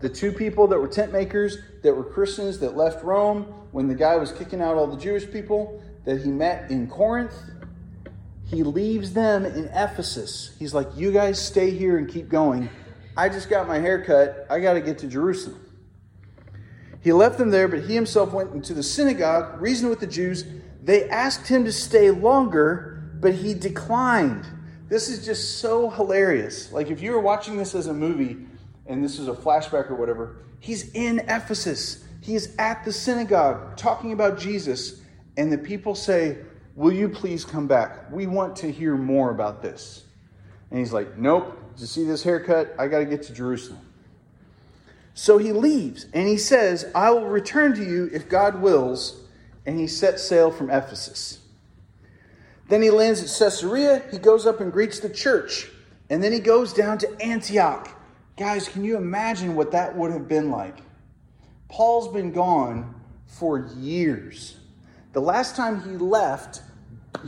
the 0.00 0.08
two 0.08 0.32
people 0.32 0.66
that 0.68 0.78
were 0.78 0.88
tent 0.88 1.12
makers, 1.12 1.58
that 1.82 1.94
were 1.94 2.04
Christians, 2.04 2.58
that 2.60 2.76
left 2.76 3.04
Rome 3.04 3.42
when 3.72 3.88
the 3.88 3.94
guy 3.94 4.16
was 4.16 4.32
kicking 4.32 4.60
out 4.60 4.76
all 4.76 4.86
the 4.86 4.96
Jewish 4.96 5.30
people, 5.30 5.82
that 6.04 6.20
he 6.20 6.30
met 6.30 6.70
in 6.70 6.88
Corinth. 6.88 7.34
He 8.46 8.62
leaves 8.62 9.12
them 9.12 9.46
in 9.46 9.66
Ephesus. 9.66 10.54
He's 10.58 10.74
like, 10.74 10.88
You 10.96 11.12
guys 11.12 11.40
stay 11.40 11.70
here 11.70 11.96
and 11.96 12.08
keep 12.08 12.28
going. 12.28 12.68
I 13.16 13.28
just 13.28 13.48
got 13.48 13.68
my 13.68 13.78
hair 13.78 14.04
cut. 14.04 14.46
I 14.50 14.60
got 14.60 14.74
to 14.74 14.80
get 14.80 14.98
to 14.98 15.06
Jerusalem. 15.06 15.58
He 17.00 17.12
left 17.12 17.38
them 17.38 17.50
there, 17.50 17.66
but 17.66 17.80
he 17.80 17.94
himself 17.94 18.32
went 18.32 18.52
into 18.52 18.74
the 18.74 18.82
synagogue, 18.82 19.60
reasoned 19.60 19.90
with 19.90 20.00
the 20.00 20.06
Jews. 20.06 20.44
They 20.82 21.08
asked 21.08 21.46
him 21.46 21.64
to 21.64 21.72
stay 21.72 22.10
longer, 22.10 23.10
but 23.20 23.34
he 23.34 23.54
declined. 23.54 24.46
This 24.88 25.08
is 25.08 25.24
just 25.24 25.58
so 25.58 25.88
hilarious. 25.88 26.72
Like 26.72 26.90
if 26.90 27.00
you 27.00 27.12
were 27.12 27.20
watching 27.20 27.56
this 27.56 27.74
as 27.74 27.86
a 27.86 27.94
movie 27.94 28.36
and 28.86 29.02
this 29.02 29.18
is 29.18 29.28
a 29.28 29.32
flashback 29.32 29.90
or 29.90 29.94
whatever, 29.94 30.38
he's 30.60 30.92
in 30.92 31.20
Ephesus. 31.20 32.04
He 32.20 32.34
is 32.34 32.54
at 32.58 32.84
the 32.84 32.92
synagogue 32.92 33.76
talking 33.76 34.12
about 34.12 34.38
Jesus, 34.38 35.00
and 35.36 35.52
the 35.52 35.58
people 35.58 35.94
say, 35.94 36.38
Will 36.74 36.92
you 36.92 37.08
please 37.08 37.44
come 37.44 37.66
back? 37.66 38.10
We 38.10 38.26
want 38.26 38.56
to 38.56 38.72
hear 38.72 38.96
more 38.96 39.30
about 39.30 39.60
this. 39.62 40.04
And 40.70 40.78
he's 40.78 40.92
like, 40.92 41.16
Nope. 41.16 41.58
Did 41.74 41.80
you 41.80 41.86
see 41.86 42.04
this 42.04 42.22
haircut? 42.22 42.74
I 42.78 42.86
got 42.86 42.98
to 42.98 43.06
get 43.06 43.22
to 43.24 43.32
Jerusalem. 43.32 43.80
So 45.14 45.38
he 45.38 45.52
leaves 45.52 46.06
and 46.12 46.28
he 46.28 46.36
says, 46.36 46.90
I 46.94 47.10
will 47.10 47.26
return 47.26 47.74
to 47.76 47.84
you 47.84 48.10
if 48.12 48.28
God 48.28 48.60
wills. 48.60 49.21
And 49.64 49.78
he 49.78 49.86
sets 49.86 50.22
sail 50.22 50.50
from 50.50 50.70
Ephesus. 50.70 51.38
Then 52.68 52.82
he 52.82 52.90
lands 52.90 53.20
at 53.20 53.38
Caesarea. 53.38 54.02
He 54.10 54.18
goes 54.18 54.46
up 54.46 54.60
and 54.60 54.72
greets 54.72 55.00
the 55.00 55.10
church. 55.10 55.70
And 56.10 56.22
then 56.22 56.32
he 56.32 56.40
goes 56.40 56.72
down 56.72 56.98
to 56.98 57.22
Antioch. 57.22 57.88
Guys, 58.36 58.68
can 58.68 58.84
you 58.84 58.96
imagine 58.96 59.54
what 59.54 59.72
that 59.72 59.96
would 59.96 60.10
have 60.10 60.28
been 60.28 60.50
like? 60.50 60.78
Paul's 61.68 62.12
been 62.12 62.32
gone 62.32 62.94
for 63.26 63.70
years. 63.76 64.56
The 65.12 65.20
last 65.20 65.56
time 65.56 65.82
he 65.82 65.96
left, 65.96 66.62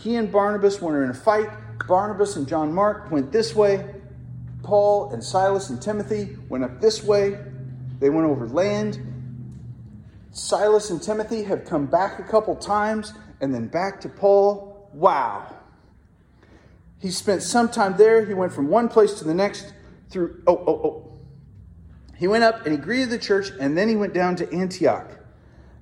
he 0.00 0.16
and 0.16 0.30
Barnabas 0.32 0.80
were 0.80 1.04
in 1.04 1.10
a 1.10 1.14
fight. 1.14 1.48
Barnabas 1.86 2.36
and 2.36 2.48
John 2.48 2.72
Mark 2.72 3.10
went 3.10 3.30
this 3.32 3.54
way. 3.54 3.94
Paul 4.62 5.12
and 5.12 5.22
Silas 5.22 5.68
and 5.70 5.80
Timothy 5.80 6.36
went 6.48 6.64
up 6.64 6.80
this 6.80 7.02
way. 7.02 7.38
They 8.00 8.10
went 8.10 8.26
over 8.26 8.48
land. 8.48 9.13
Silas 10.34 10.90
and 10.90 11.00
Timothy 11.00 11.44
have 11.44 11.64
come 11.64 11.86
back 11.86 12.18
a 12.18 12.24
couple 12.24 12.56
times 12.56 13.14
and 13.40 13.54
then 13.54 13.68
back 13.68 14.00
to 14.00 14.08
Paul. 14.08 14.90
Wow. 14.92 15.54
He 16.98 17.10
spent 17.10 17.42
some 17.42 17.68
time 17.68 17.96
there. 17.96 18.26
He 18.26 18.34
went 18.34 18.52
from 18.52 18.68
one 18.68 18.88
place 18.88 19.14
to 19.20 19.24
the 19.24 19.34
next 19.34 19.72
through, 20.10 20.42
oh, 20.46 20.56
oh, 20.56 20.80
oh. 20.84 21.18
He 22.16 22.26
went 22.26 22.42
up 22.42 22.66
and 22.66 22.72
he 22.72 22.78
greeted 22.78 23.10
the 23.10 23.18
church, 23.18 23.50
and 23.60 23.76
then 23.76 23.88
he 23.88 23.96
went 23.96 24.14
down 24.14 24.36
to 24.36 24.52
Antioch. 24.52 25.10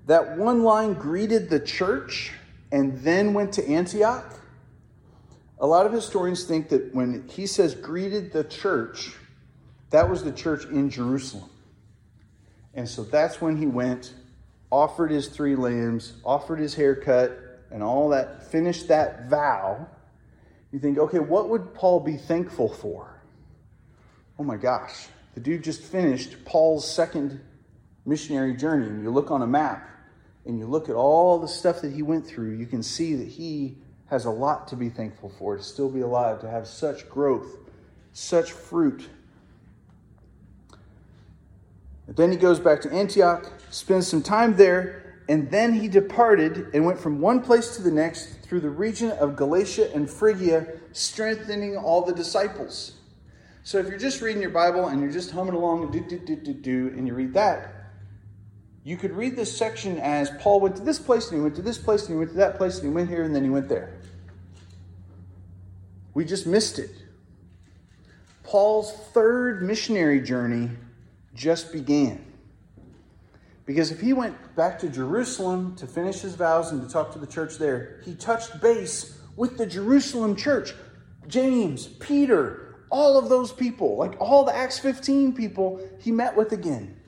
That 0.06 0.36
one 0.36 0.62
line 0.62 0.94
greeted 0.94 1.48
the 1.48 1.60
church 1.60 2.32
and 2.70 2.98
then 3.00 3.34
went 3.34 3.52
to 3.54 3.66
Antioch. 3.66 4.38
A 5.60 5.66
lot 5.66 5.86
of 5.86 5.92
historians 5.92 6.44
think 6.44 6.68
that 6.70 6.94
when 6.94 7.28
he 7.28 7.46
says 7.46 7.74
greeted 7.74 8.32
the 8.32 8.44
church, 8.44 9.12
that 9.90 10.10
was 10.10 10.24
the 10.24 10.32
church 10.32 10.64
in 10.64 10.90
Jerusalem. 10.90 11.48
And 12.74 12.88
so 12.88 13.04
that's 13.04 13.40
when 13.40 13.56
he 13.56 13.66
went, 13.66 14.12
offered 14.72 15.11
his 15.11 15.28
three 15.28 15.54
lambs, 15.54 16.14
offered 16.24 16.58
his 16.58 16.74
haircut, 16.74 17.38
and 17.70 17.82
all 17.82 18.08
that, 18.08 18.50
finished 18.50 18.88
that 18.88 19.28
vow, 19.28 19.87
you 20.72 20.78
think, 20.78 20.96
okay, 20.98 21.18
what 21.18 21.50
would 21.50 21.74
Paul 21.74 22.00
be 22.00 22.16
thankful 22.16 22.70
for? 22.70 23.22
Oh 24.38 24.44
my 24.44 24.56
gosh, 24.56 25.08
the 25.35 25.40
dude 25.40 25.62
just 25.62 25.82
finished 25.82 26.42
Paul's 26.46 26.90
second 26.90 27.38
missionary 28.06 28.56
journey. 28.56 28.87
And 28.87 29.02
you 29.02 29.11
look 29.11 29.30
on 29.30 29.42
a 29.42 29.46
map 29.46 29.87
and 30.46 30.58
you 30.58 30.66
look 30.66 30.88
at 30.88 30.96
all 30.96 31.38
the 31.38 31.48
stuff 31.48 31.83
that 31.83 31.92
he 31.92 32.02
went 32.02 32.27
through, 32.27 32.56
you 32.56 32.66
can 32.66 32.83
see 32.83 33.14
that 33.16 33.29
he 33.29 33.77
has 34.06 34.25
a 34.25 34.31
lot 34.31 34.68
to 34.68 34.77
be 34.77 34.88
thankful 34.88 35.31
for, 35.38 35.58
to 35.58 35.62
still 35.62 35.90
be 35.90 36.00
alive, 36.00 36.40
to 36.40 36.50
have 36.50 36.66
such 36.66 37.08
growth, 37.10 37.58
such 38.14 38.52
fruit. 38.52 39.06
But 42.06 42.16
then 42.16 42.31
he 42.31 42.38
goes 42.38 42.58
back 42.58 42.81
to 42.83 42.90
Antioch, 42.90 43.52
spends 43.73 44.06
some 44.06 44.23
time 44.23 44.54
there, 44.56 45.25
and 45.29 45.50
then 45.50 45.73
he 45.73 45.88
departed 45.88 46.68
and 46.75 46.85
went 46.85 46.98
from 46.98 47.20
one 47.20 47.40
place 47.40 47.77
to 47.77 47.83
the 47.83 47.90
next 47.90 48.40
through 48.42 48.60
the 48.60 48.70
region 48.70 49.10
of 49.12 49.35
Galatia 49.35 49.90
and 49.94 50.08
Phrygia, 50.08 50.66
strengthening 50.92 51.77
all 51.77 52.04
the 52.04 52.12
disciples. 52.12 52.92
So 53.64 53.79
if 53.79 53.87
you're 53.88 53.98
just 53.98 54.20
reading 54.20 54.42
your 54.42 54.50
Bible 54.50 54.88
and 54.88 55.00
you're 55.00 55.12
just 55.12 55.31
humming 55.31 55.54
along 55.54 55.90
do, 55.90 56.00
do, 56.00 56.18
do, 56.18 56.37
do, 56.37 56.52
do, 56.52 56.92
and 56.96 57.06
you 57.06 57.14
read 57.14 57.33
that, 57.35 57.73
you 58.85 58.96
could 58.96 59.12
read 59.12 59.37
this 59.37 59.56
section 59.56 59.98
as 59.98 60.31
Paul 60.40 60.60
went 60.60 60.77
to 60.77 60.83
this 60.83 60.98
place 60.98 61.29
and 61.29 61.38
he 61.38 61.42
went 61.42 61.54
to 61.56 61.62
this 61.62 61.79
place 61.79 62.02
and 62.02 62.10
he 62.10 62.16
went 62.16 62.31
to 62.31 62.37
that 62.38 62.56
place 62.56 62.79
and 62.79 62.88
he 62.88 62.92
went 62.92 63.08
here 63.08 63.23
and 63.23 63.35
then 63.35 63.44
he 63.44 63.50
went 63.50 63.68
there. 63.68 64.00
We 66.14 66.25
just 66.25 66.46
missed 66.46 66.79
it. 66.79 66.90
Paul's 68.42 68.92
third 68.92 69.62
missionary 69.62 70.20
journey 70.20 70.70
just 71.35 71.73
began 71.73 72.31
Because 73.73 73.90
if 73.90 74.02
he 74.02 74.12
went 74.12 74.54
back 74.54 74.79
to 74.81 74.90
Jerusalem 74.90 75.77
to 75.77 75.87
finish 75.87 76.20
his 76.20 76.35
vows 76.35 76.73
and 76.73 76.83
to 76.83 76.92
talk 76.92 77.10
to 77.14 77.18
the 77.18 77.27
church 77.27 77.56
there, 77.56 78.02
he 78.04 78.14
touched 78.14 78.60
base 78.60 79.18
with 79.35 79.56
the 79.56 79.64
Jerusalem 79.64 80.37
church. 80.37 80.75
James, 81.27 81.87
Peter, 81.87 82.77
all 82.90 83.16
of 83.16 83.31
those 83.31 83.50
people, 83.50 83.96
like 83.96 84.20
all 84.20 84.44
the 84.44 84.54
Acts 84.54 84.79
15 84.79 85.33
people, 85.33 85.81
he 85.98 86.12
met 86.12 86.37
with 86.37 86.52
again. 86.52 87.00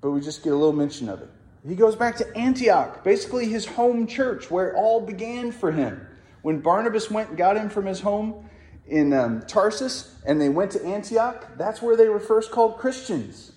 But 0.00 0.12
we 0.12 0.22
just 0.22 0.42
get 0.42 0.54
a 0.54 0.56
little 0.56 0.72
mention 0.72 1.10
of 1.10 1.20
it. 1.20 1.28
He 1.68 1.74
goes 1.74 1.96
back 1.96 2.16
to 2.16 2.34
Antioch, 2.34 3.04
basically 3.04 3.44
his 3.44 3.66
home 3.66 4.06
church, 4.06 4.50
where 4.50 4.70
it 4.70 4.74
all 4.74 5.02
began 5.02 5.52
for 5.52 5.70
him. 5.70 6.00
When 6.40 6.60
Barnabas 6.60 7.10
went 7.10 7.28
and 7.28 7.36
got 7.36 7.58
him 7.58 7.68
from 7.68 7.84
his 7.84 8.00
home 8.00 8.48
in 8.86 9.12
um, 9.12 9.42
Tarsus 9.42 10.16
and 10.24 10.40
they 10.40 10.48
went 10.48 10.70
to 10.70 10.82
Antioch, 10.82 11.58
that's 11.58 11.82
where 11.82 11.94
they 11.94 12.08
were 12.08 12.20
first 12.20 12.50
called 12.50 12.78
Christians. 12.78 13.52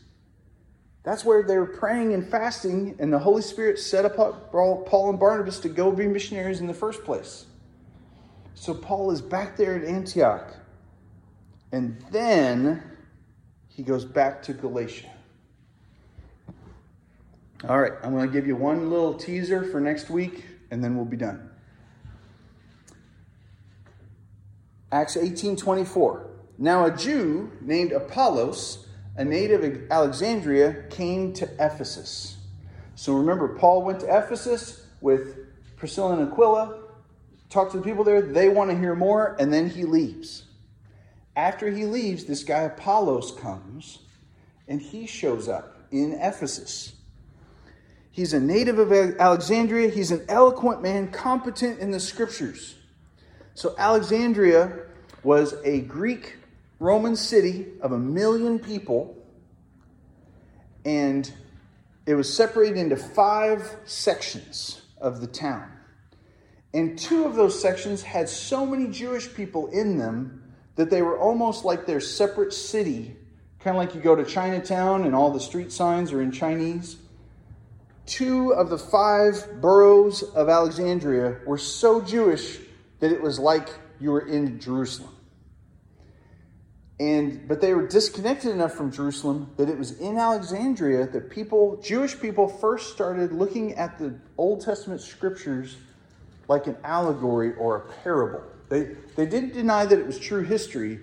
That's 1.03 1.23
where 1.23 1.43
they 1.43 1.57
were 1.57 1.65
praying 1.65 2.13
and 2.13 2.27
fasting, 2.27 2.95
and 2.99 3.11
the 3.11 3.19
Holy 3.19 3.41
Spirit 3.41 3.79
set 3.79 4.05
up 4.05 4.51
Paul 4.51 5.09
and 5.09 5.19
Barnabas 5.19 5.59
to 5.61 5.69
go 5.69 5.91
be 5.91 6.07
missionaries 6.07 6.59
in 6.59 6.67
the 6.67 6.73
first 6.73 7.03
place. 7.03 7.45
So 8.53 8.73
Paul 8.73 9.11
is 9.11 9.21
back 9.21 9.55
there 9.55 9.75
at 9.75 9.85
Antioch. 9.85 10.53
And 11.71 12.03
then 12.11 12.83
he 13.67 13.83
goes 13.83 14.03
back 14.03 14.41
to 14.43 14.53
Galatia. 14.53 15.09
All 17.67 17.79
right, 17.79 17.93
I'm 18.03 18.11
going 18.11 18.27
to 18.27 18.33
give 18.33 18.47
you 18.47 18.55
one 18.55 18.89
little 18.89 19.13
teaser 19.13 19.63
for 19.63 19.79
next 19.79 20.09
week, 20.09 20.45
and 20.71 20.83
then 20.83 20.95
we'll 20.95 21.05
be 21.05 21.17
done. 21.17 21.49
Acts 24.91 25.15
18:24. 25.15 26.25
Now 26.57 26.85
a 26.85 26.91
Jew 26.91 27.51
named 27.61 27.91
Apollos, 27.93 28.87
a 29.19 29.25
native 29.25 29.65
of 29.65 29.91
Alexandria, 29.91 30.85
came 30.89 31.33
to 31.33 31.43
Ephesus. 31.59 32.37
So 32.95 33.13
remember, 33.13 33.49
Paul 33.49 33.83
went 33.83 33.99
to 33.99 34.05
Ephesus 34.05 34.85
with 35.01 35.35
Priscilla 35.75 36.17
and 36.17 36.31
Aquila, 36.31 36.83
talked 37.49 37.73
to 37.73 37.79
the 37.79 37.83
people 37.83 38.05
there. 38.05 38.21
They 38.21 38.47
want 38.47 38.71
to 38.71 38.77
hear 38.77 38.95
more, 38.95 39.35
and 39.37 39.53
then 39.53 39.69
he 39.69 39.83
leaves. 39.83 40.45
After 41.35 41.69
he 41.69 41.83
leaves, 41.83 42.23
this 42.23 42.45
guy 42.45 42.61
Apollos 42.61 43.33
comes, 43.33 43.99
and 44.69 44.81
he 44.81 45.05
shows 45.05 45.49
up 45.49 45.77
in 45.91 46.13
Ephesus. 46.13 46.93
He's 48.11 48.33
a 48.33 48.39
native 48.39 48.79
of 48.79 48.93
Alexandria. 48.93 49.89
He's 49.89 50.11
an 50.11 50.23
eloquent 50.29 50.81
man, 50.81 51.11
competent 51.11 51.79
in 51.79 51.91
the 51.91 51.99
scriptures. 51.99 52.75
So, 53.53 53.75
Alexandria 53.77 54.79
was 55.23 55.55
a 55.65 55.81
Greek 55.81 56.38
Roman 56.79 57.15
city 57.15 57.67
of 57.81 57.91
a 57.91 57.99
million 57.99 58.57
people, 58.57 59.17
and 60.85 61.31
it 62.05 62.15
was 62.15 62.33
separated 62.33 62.77
into 62.77 62.95
five 62.95 63.75
sections 63.85 64.81
of 64.99 65.21
the 65.21 65.27
town. 65.27 65.69
And 66.73 66.97
two 66.97 67.25
of 67.25 67.35
those 67.35 67.59
sections 67.59 68.01
had 68.01 68.29
so 68.29 68.65
many 68.65 68.87
Jewish 68.87 69.33
people 69.33 69.67
in 69.67 69.97
them 69.97 70.43
that 70.75 70.89
they 70.89 71.01
were 71.01 71.19
almost 71.19 71.65
like 71.65 71.85
their 71.85 71.99
separate 71.99 72.53
city, 72.53 73.15
kind 73.59 73.75
of 73.75 73.83
like 73.83 73.95
you 73.95 74.01
go 74.01 74.15
to 74.15 74.23
Chinatown 74.23 75.03
and 75.03 75.13
all 75.13 75.31
the 75.31 75.39
street 75.39 75.71
signs 75.71 76.13
are 76.13 76.21
in 76.21 76.31
Chinese. 76.31 76.95
Two 78.05 78.53
of 78.53 78.69
the 78.69 78.77
five 78.77 79.61
boroughs 79.61 80.23
of 80.23 80.47
Alexandria 80.47 81.39
were 81.45 81.57
so 81.57 82.01
Jewish 82.01 82.59
that 82.99 83.11
it 83.11 83.21
was 83.21 83.39
like 83.39 83.69
you 83.99 84.11
were 84.11 84.27
in 84.27 84.59
Jerusalem. 84.59 85.15
And 86.99 87.47
but 87.47 87.61
they 87.61 87.73
were 87.73 87.87
disconnected 87.87 88.51
enough 88.51 88.73
from 88.73 88.91
Jerusalem 88.91 89.51
that 89.57 89.69
it 89.69 89.77
was 89.77 89.99
in 89.99 90.17
Alexandria 90.17 91.07
that 91.07 91.29
people, 91.29 91.77
Jewish 91.77 92.19
people, 92.19 92.47
first 92.47 92.91
started 92.91 93.31
looking 93.31 93.75
at 93.75 93.97
the 93.97 94.13
Old 94.37 94.61
Testament 94.61 94.99
scriptures 94.99 95.77
like 96.49 96.67
an 96.67 96.75
allegory 96.83 97.53
or 97.55 97.77
a 97.77 98.03
parable. 98.03 98.43
They 98.67 98.95
they 99.15 99.25
didn't 99.25 99.53
deny 99.53 99.85
that 99.85 99.97
it 99.97 100.05
was 100.05 100.19
true 100.19 100.43
history, 100.43 100.99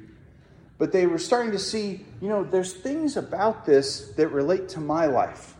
but 0.76 0.92
they 0.92 1.07
were 1.07 1.18
starting 1.18 1.53
to 1.53 1.59
see, 1.59 2.05
you 2.20 2.28
know, 2.28 2.44
there's 2.44 2.74
things 2.74 3.16
about 3.16 3.64
this 3.64 4.12
that 4.16 4.28
relate 4.28 4.68
to 4.70 4.80
my 4.80 5.07
life. 5.07 5.55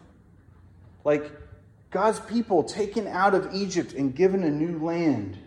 Like 1.03 1.33
God's 1.91 2.21
people 2.21 2.63
taken 2.63 3.07
out 3.07 3.35
of 3.35 3.55
Egypt 3.55 3.95
and 3.95 4.15
given 4.15 4.43
a 4.43 4.51
new 4.51 4.85
land 4.85 5.39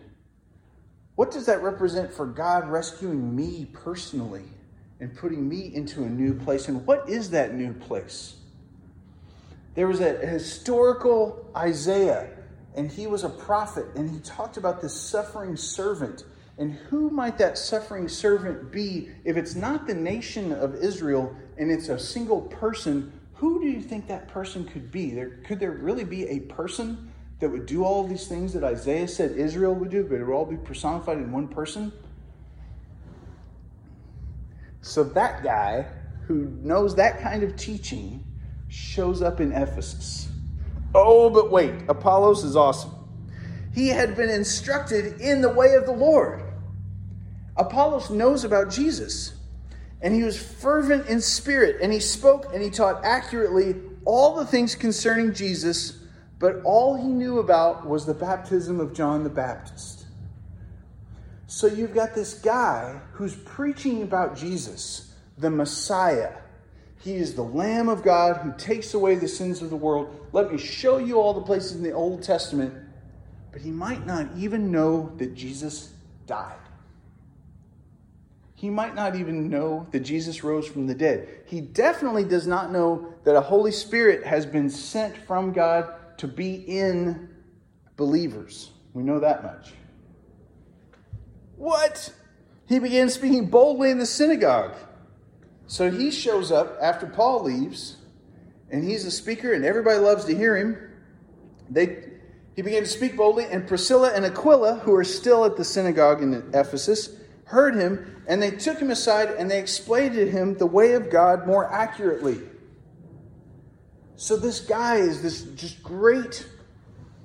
what 1.20 1.30
does 1.30 1.44
that 1.44 1.62
represent 1.62 2.10
for 2.10 2.24
God 2.24 2.66
rescuing 2.70 3.36
me 3.36 3.68
personally 3.74 4.44
and 5.00 5.16
putting 5.16 5.48
me 5.48 5.74
into 5.74 6.04
a 6.04 6.08
new 6.08 6.34
place? 6.34 6.68
And 6.68 6.86
what 6.86 7.08
is 7.08 7.30
that 7.30 7.54
new 7.54 7.72
place? 7.72 8.36
There 9.74 9.86
was 9.86 10.00
a 10.00 10.14
historical 10.14 11.50
Isaiah, 11.56 12.30
and 12.74 12.90
he 12.90 13.06
was 13.06 13.24
a 13.24 13.28
prophet, 13.28 13.86
and 13.94 14.10
he 14.10 14.18
talked 14.20 14.56
about 14.56 14.80
this 14.80 14.94
suffering 14.94 15.56
servant. 15.56 16.24
And 16.58 16.72
who 16.72 17.10
might 17.10 17.38
that 17.38 17.56
suffering 17.56 18.08
servant 18.08 18.70
be 18.70 19.10
if 19.24 19.36
it's 19.36 19.54
not 19.54 19.86
the 19.86 19.94
nation 19.94 20.52
of 20.52 20.74
Israel 20.74 21.34
and 21.56 21.70
it's 21.70 21.88
a 21.88 21.98
single 21.98 22.42
person? 22.42 23.12
Who 23.34 23.60
do 23.60 23.66
you 23.66 23.80
think 23.80 24.08
that 24.08 24.28
person 24.28 24.66
could 24.66 24.90
be? 24.90 25.10
There, 25.12 25.38
could 25.46 25.58
there 25.58 25.70
really 25.70 26.04
be 26.04 26.28
a 26.28 26.40
person 26.40 27.10
that 27.40 27.48
would 27.48 27.66
do 27.66 27.84
all 27.84 28.06
these 28.06 28.28
things 28.28 28.52
that 28.52 28.62
Isaiah 28.62 29.08
said 29.08 29.32
Israel 29.32 29.74
would 29.74 29.90
do, 29.90 30.04
but 30.04 30.16
it 30.16 30.24
would 30.24 30.34
all 30.34 30.44
be 30.44 30.58
personified 30.58 31.16
in 31.16 31.32
one 31.32 31.48
person. 31.48 31.92
So 34.82 35.04
that 35.04 35.42
guy 35.42 35.86
who 36.26 36.46
knows 36.62 36.94
that 36.96 37.20
kind 37.20 37.42
of 37.42 37.56
teaching 37.56 38.24
shows 38.68 39.22
up 39.22 39.40
in 39.40 39.52
Ephesus. 39.52 40.28
Oh, 40.94 41.30
but 41.30 41.50
wait, 41.50 41.74
Apollos 41.88 42.44
is 42.44 42.56
awesome. 42.56 42.92
He 43.74 43.88
had 43.88 44.16
been 44.16 44.30
instructed 44.30 45.20
in 45.20 45.42
the 45.42 45.48
way 45.48 45.74
of 45.74 45.86
the 45.86 45.92
Lord. 45.92 46.42
Apollos 47.56 48.10
knows 48.10 48.44
about 48.44 48.70
Jesus, 48.70 49.34
and 50.00 50.14
he 50.14 50.22
was 50.22 50.40
fervent 50.40 51.06
in 51.06 51.20
spirit, 51.20 51.76
and 51.82 51.92
he 51.92 52.00
spoke 52.00 52.52
and 52.52 52.62
he 52.62 52.70
taught 52.70 53.04
accurately 53.04 53.76
all 54.04 54.34
the 54.34 54.46
things 54.46 54.74
concerning 54.74 55.34
Jesus 55.34 56.00
but 56.40 56.62
all 56.64 56.96
he 56.96 57.06
knew 57.06 57.38
about 57.38 57.86
was 57.86 58.06
the 58.06 58.14
baptism 58.14 58.80
of 58.80 58.94
John 58.94 59.22
the 59.22 59.30
Baptist. 59.30 59.99
So 61.50 61.66
you've 61.66 61.94
got 61.94 62.14
this 62.14 62.34
guy 62.34 63.00
who's 63.10 63.34
preaching 63.34 64.04
about 64.04 64.36
Jesus, 64.36 65.12
the 65.36 65.50
Messiah. 65.50 66.30
He 67.00 67.16
is 67.16 67.34
the 67.34 67.42
Lamb 67.42 67.88
of 67.88 68.04
God 68.04 68.36
who 68.36 68.52
takes 68.56 68.94
away 68.94 69.16
the 69.16 69.26
sins 69.26 69.60
of 69.60 69.68
the 69.68 69.74
world. 69.74 70.28
Let 70.32 70.52
me 70.52 70.58
show 70.58 70.98
you 70.98 71.18
all 71.18 71.34
the 71.34 71.40
places 71.40 71.72
in 71.74 71.82
the 71.82 71.90
Old 71.90 72.22
Testament. 72.22 72.72
But 73.50 73.62
he 73.62 73.72
might 73.72 74.06
not 74.06 74.28
even 74.36 74.70
know 74.70 75.12
that 75.16 75.34
Jesus 75.34 75.92
died. 76.28 76.54
He 78.54 78.70
might 78.70 78.94
not 78.94 79.16
even 79.16 79.50
know 79.50 79.88
that 79.90 80.00
Jesus 80.00 80.44
rose 80.44 80.68
from 80.68 80.86
the 80.86 80.94
dead. 80.94 81.26
He 81.46 81.60
definitely 81.60 82.26
does 82.26 82.46
not 82.46 82.70
know 82.70 83.12
that 83.24 83.34
a 83.34 83.40
Holy 83.40 83.72
Spirit 83.72 84.24
has 84.24 84.46
been 84.46 84.70
sent 84.70 85.16
from 85.16 85.52
God 85.52 85.92
to 86.18 86.28
be 86.28 86.54
in 86.54 87.28
believers. 87.96 88.70
We 88.94 89.02
know 89.02 89.18
that 89.18 89.42
much. 89.42 89.72
What? 91.60 92.10
He 92.68 92.78
began 92.78 93.10
speaking 93.10 93.50
boldly 93.50 93.90
in 93.90 93.98
the 93.98 94.06
synagogue. 94.06 94.74
So 95.66 95.90
he 95.90 96.10
shows 96.10 96.50
up 96.50 96.78
after 96.80 97.06
Paul 97.06 97.44
leaves, 97.44 97.98
and 98.70 98.82
he's 98.82 99.04
a 99.04 99.10
speaker, 99.10 99.52
and 99.52 99.62
everybody 99.62 99.98
loves 99.98 100.24
to 100.24 100.34
hear 100.34 100.56
him. 100.56 100.78
They, 101.68 102.12
he 102.56 102.62
began 102.62 102.84
to 102.84 102.88
speak 102.88 103.14
boldly, 103.14 103.44
and 103.44 103.68
Priscilla 103.68 104.10
and 104.14 104.24
Aquila, 104.24 104.76
who 104.76 104.94
are 104.94 105.04
still 105.04 105.44
at 105.44 105.58
the 105.58 105.64
synagogue 105.64 106.22
in 106.22 106.32
Ephesus, 106.54 107.14
heard 107.44 107.74
him, 107.74 108.22
and 108.26 108.40
they 108.40 108.52
took 108.52 108.78
him 108.78 108.90
aside 108.90 109.28
and 109.28 109.50
they 109.50 109.60
explained 109.60 110.14
to 110.14 110.30
him 110.30 110.56
the 110.56 110.64
way 110.64 110.94
of 110.94 111.10
God 111.10 111.46
more 111.46 111.70
accurately. 111.70 112.40
So, 114.16 114.38
this 114.38 114.60
guy 114.60 114.96
is 114.96 115.22
this 115.22 115.42
just 115.42 115.82
great 115.82 116.46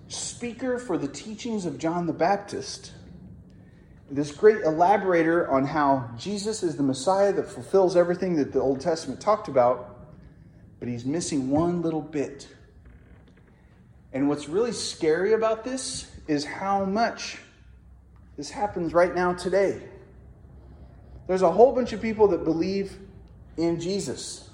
speaker 0.09 0.77
for 0.77 0.97
the 0.97 1.07
teachings 1.07 1.65
of 1.65 1.77
John 1.77 2.05
the 2.05 2.13
Baptist, 2.13 2.91
this 4.15 4.31
great 4.31 4.61
elaborator 4.63 5.49
on 5.49 5.65
how 5.65 6.09
Jesus 6.17 6.63
is 6.63 6.77
the 6.77 6.83
Messiah 6.83 7.33
that 7.33 7.49
fulfills 7.49 7.95
everything 7.95 8.35
that 8.37 8.53
the 8.53 8.61
Old 8.61 8.79
Testament 8.81 9.19
talked 9.19 9.47
about, 9.47 10.07
but 10.79 10.87
he's 10.87 11.05
missing 11.05 11.49
one 11.49 11.81
little 11.81 12.01
bit. 12.01 12.47
And 14.13 14.29
what's 14.29 14.47
really 14.47 14.71
scary 14.71 15.33
about 15.33 15.63
this 15.63 16.09
is 16.27 16.45
how 16.45 16.85
much 16.85 17.37
this 18.37 18.49
happens 18.49 18.93
right 18.93 19.13
now 19.13 19.33
today. 19.33 19.81
There's 21.27 21.41
a 21.41 21.51
whole 21.51 21.73
bunch 21.73 21.91
of 21.91 22.01
people 22.01 22.29
that 22.29 22.43
believe 22.43 22.97
in 23.57 23.79
Jesus 23.79 24.45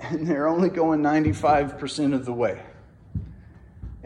and 0.00 0.26
they're 0.26 0.48
only 0.48 0.68
going 0.68 1.00
95% 1.00 2.14
of 2.14 2.24
the 2.24 2.32
way. 2.32 2.62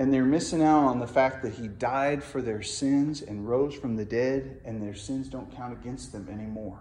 And 0.01 0.11
they're 0.14 0.24
missing 0.24 0.62
out 0.62 0.86
on 0.86 0.98
the 0.98 1.07
fact 1.07 1.42
that 1.42 1.53
he 1.53 1.68
died 1.68 2.24
for 2.24 2.40
their 2.40 2.62
sins 2.62 3.20
and 3.20 3.46
rose 3.46 3.74
from 3.74 3.96
the 3.96 4.05
dead, 4.07 4.59
and 4.64 4.82
their 4.82 4.94
sins 4.94 5.28
don't 5.28 5.55
count 5.55 5.74
against 5.74 6.11
them 6.11 6.26
anymore. 6.32 6.80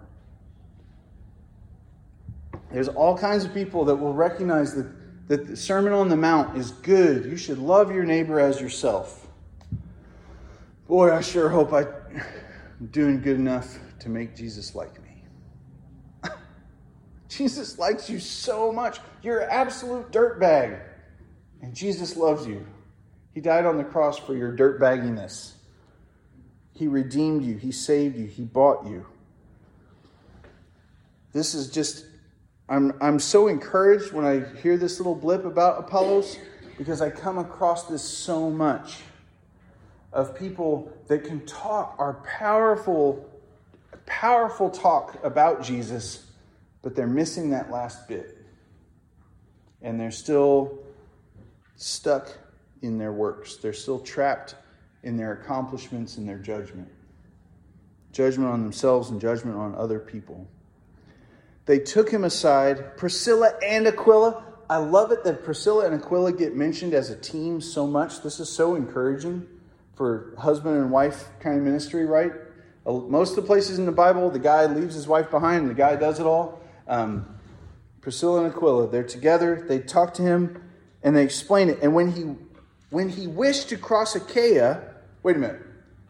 There's 2.72 2.88
all 2.88 3.18
kinds 3.18 3.44
of 3.44 3.52
people 3.52 3.84
that 3.84 3.96
will 3.96 4.14
recognize 4.14 4.74
that, 4.74 5.28
that 5.28 5.46
the 5.46 5.54
Sermon 5.54 5.92
on 5.92 6.08
the 6.08 6.16
Mount 6.16 6.56
is 6.56 6.70
good. 6.70 7.26
You 7.26 7.36
should 7.36 7.58
love 7.58 7.94
your 7.94 8.04
neighbor 8.04 8.40
as 8.40 8.58
yourself. 8.58 9.26
Boy, 10.88 11.14
I 11.14 11.20
sure 11.20 11.50
hope 11.50 11.74
I'm 11.74 11.88
doing 12.90 13.20
good 13.20 13.36
enough 13.36 13.78
to 13.98 14.08
make 14.08 14.34
Jesus 14.34 14.74
like 14.74 14.98
me. 15.02 15.22
Jesus 17.28 17.78
likes 17.78 18.08
you 18.08 18.18
so 18.18 18.72
much. 18.72 18.98
You're 19.22 19.40
an 19.40 19.50
absolute 19.50 20.10
dirtbag. 20.10 20.80
And 21.60 21.74
Jesus 21.74 22.16
loves 22.16 22.46
you. 22.46 22.64
He 23.34 23.40
died 23.40 23.64
on 23.64 23.78
the 23.78 23.84
cross 23.84 24.18
for 24.18 24.34
your 24.34 24.52
dirt 24.52 24.80
bagginess. 24.80 25.52
He 26.74 26.88
redeemed 26.88 27.44
you, 27.44 27.56
He 27.56 27.72
saved 27.72 28.16
you, 28.16 28.26
He 28.26 28.42
bought 28.42 28.86
you. 28.86 29.06
This 31.32 31.54
is 31.54 31.70
just, 31.70 32.06
I'm, 32.68 32.92
I'm 33.00 33.18
so 33.18 33.46
encouraged 33.46 34.12
when 34.12 34.24
I 34.24 34.40
hear 34.60 34.76
this 34.76 34.98
little 34.98 35.14
blip 35.14 35.44
about 35.44 35.78
Apollos 35.78 36.38
because 36.76 37.00
I 37.00 37.10
come 37.10 37.38
across 37.38 37.86
this 37.86 38.02
so 38.02 38.50
much 38.50 39.02
of 40.12 40.36
people 40.36 40.92
that 41.06 41.24
can 41.24 41.44
talk, 41.46 41.94
are 41.98 42.14
powerful, 42.38 43.28
powerful 44.06 44.70
talk 44.70 45.22
about 45.24 45.62
Jesus, 45.62 46.26
but 46.82 46.96
they're 46.96 47.06
missing 47.06 47.50
that 47.50 47.70
last 47.70 48.08
bit. 48.08 48.38
And 49.82 50.00
they're 50.00 50.10
still 50.10 50.78
stuck 51.76 52.36
in 52.82 52.98
their 52.98 53.12
works. 53.12 53.56
They're 53.56 53.72
still 53.72 54.00
trapped 54.00 54.54
in 55.02 55.16
their 55.16 55.32
accomplishments 55.32 56.16
and 56.16 56.28
their 56.28 56.38
judgment. 56.38 56.88
Judgment 58.12 58.50
on 58.50 58.62
themselves 58.62 59.10
and 59.10 59.20
judgment 59.20 59.56
on 59.56 59.74
other 59.74 59.98
people. 59.98 60.46
They 61.66 61.78
took 61.78 62.10
him 62.10 62.24
aside, 62.24 62.96
Priscilla 62.96 63.52
and 63.64 63.86
Aquila. 63.86 64.44
I 64.68 64.78
love 64.78 65.12
it 65.12 65.24
that 65.24 65.44
Priscilla 65.44 65.86
and 65.86 65.94
Aquila 65.94 66.32
get 66.32 66.56
mentioned 66.56 66.94
as 66.94 67.10
a 67.10 67.16
team 67.16 67.60
so 67.60 67.86
much. 67.86 68.22
This 68.22 68.40
is 68.40 68.48
so 68.48 68.74
encouraging 68.74 69.46
for 69.94 70.34
husband 70.38 70.76
and 70.76 70.90
wife 70.90 71.28
kind 71.40 71.58
of 71.58 71.62
ministry, 71.62 72.06
right? 72.06 72.32
Most 72.86 73.30
of 73.30 73.36
the 73.36 73.42
places 73.42 73.78
in 73.78 73.86
the 73.86 73.92
Bible, 73.92 74.30
the 74.30 74.38
guy 74.38 74.66
leaves 74.66 74.94
his 74.94 75.06
wife 75.06 75.30
behind 75.30 75.62
and 75.62 75.70
the 75.70 75.74
guy 75.74 75.96
does 75.96 76.18
it 76.18 76.26
all. 76.26 76.60
Um, 76.88 77.38
Priscilla 78.00 78.44
and 78.44 78.52
Aquila, 78.52 78.88
they're 78.88 79.04
together. 79.04 79.64
They 79.68 79.78
talk 79.78 80.14
to 80.14 80.22
him 80.22 80.62
and 81.02 81.14
they 81.14 81.22
explain 81.22 81.68
it. 81.68 81.78
And 81.82 81.94
when 81.94 82.12
he 82.12 82.34
when 82.90 83.08
he 83.08 83.26
wished 83.26 83.68
to 83.70 83.76
cross 83.76 84.14
Achaia, 84.16 84.82
wait 85.22 85.36
a 85.36 85.38
minute. 85.38 85.62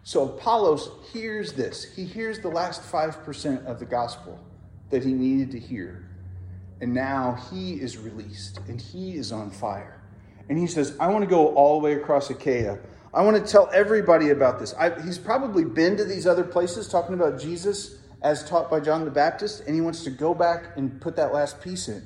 So 0.03 0.24
Apollos 0.24 0.91
hears 1.12 1.53
this. 1.53 1.85
He 1.95 2.05
hears 2.05 2.41
the 2.41 2.49
last 2.49 2.83
5% 2.83 3.66
of 3.66 3.78
the 3.78 3.85
gospel 3.85 4.39
that 4.89 5.05
he 5.05 5.12
needed 5.12 5.51
to 5.53 5.59
hear. 5.59 6.09
And 6.81 6.95
now 6.95 7.39
he 7.51 7.74
is 7.74 7.99
released 7.99 8.59
and 8.68 8.81
he 8.81 9.16
is 9.16 9.31
on 9.33 9.51
fire. 9.51 10.01
And 10.49 10.59
he 10.59 10.66
says, 10.66 10.97
I 10.99 11.09
want 11.09 11.22
to 11.22 11.31
go 11.31 11.55
all 11.55 11.78
the 11.78 11.85
way 11.85 11.95
across 11.95 12.31
Achaia. 12.31 12.78
I 13.12 13.22
want 13.22 13.45
to 13.45 13.53
tell 13.53 13.68
everybody 13.72 14.31
about 14.31 14.59
this. 14.59 14.72
I, 14.74 15.01
he's 15.03 15.18
probably 15.18 15.64
been 15.64 15.97
to 15.97 16.05
these 16.05 16.26
other 16.26 16.45
places 16.45 16.89
talking 16.89 17.14
about 17.14 17.39
Jesus 17.39 17.99
as 18.22 18.49
taught 18.49 18.70
by 18.70 18.81
John 18.81 19.05
the 19.05 19.11
Baptist, 19.11 19.64
and 19.66 19.74
he 19.74 19.81
wants 19.81 20.05
to 20.05 20.11
go 20.11 20.35
back 20.35 20.76
and 20.76 21.01
put 21.01 21.16
that 21.16 21.33
last 21.33 21.61
piece 21.61 21.89
in. 21.89 22.03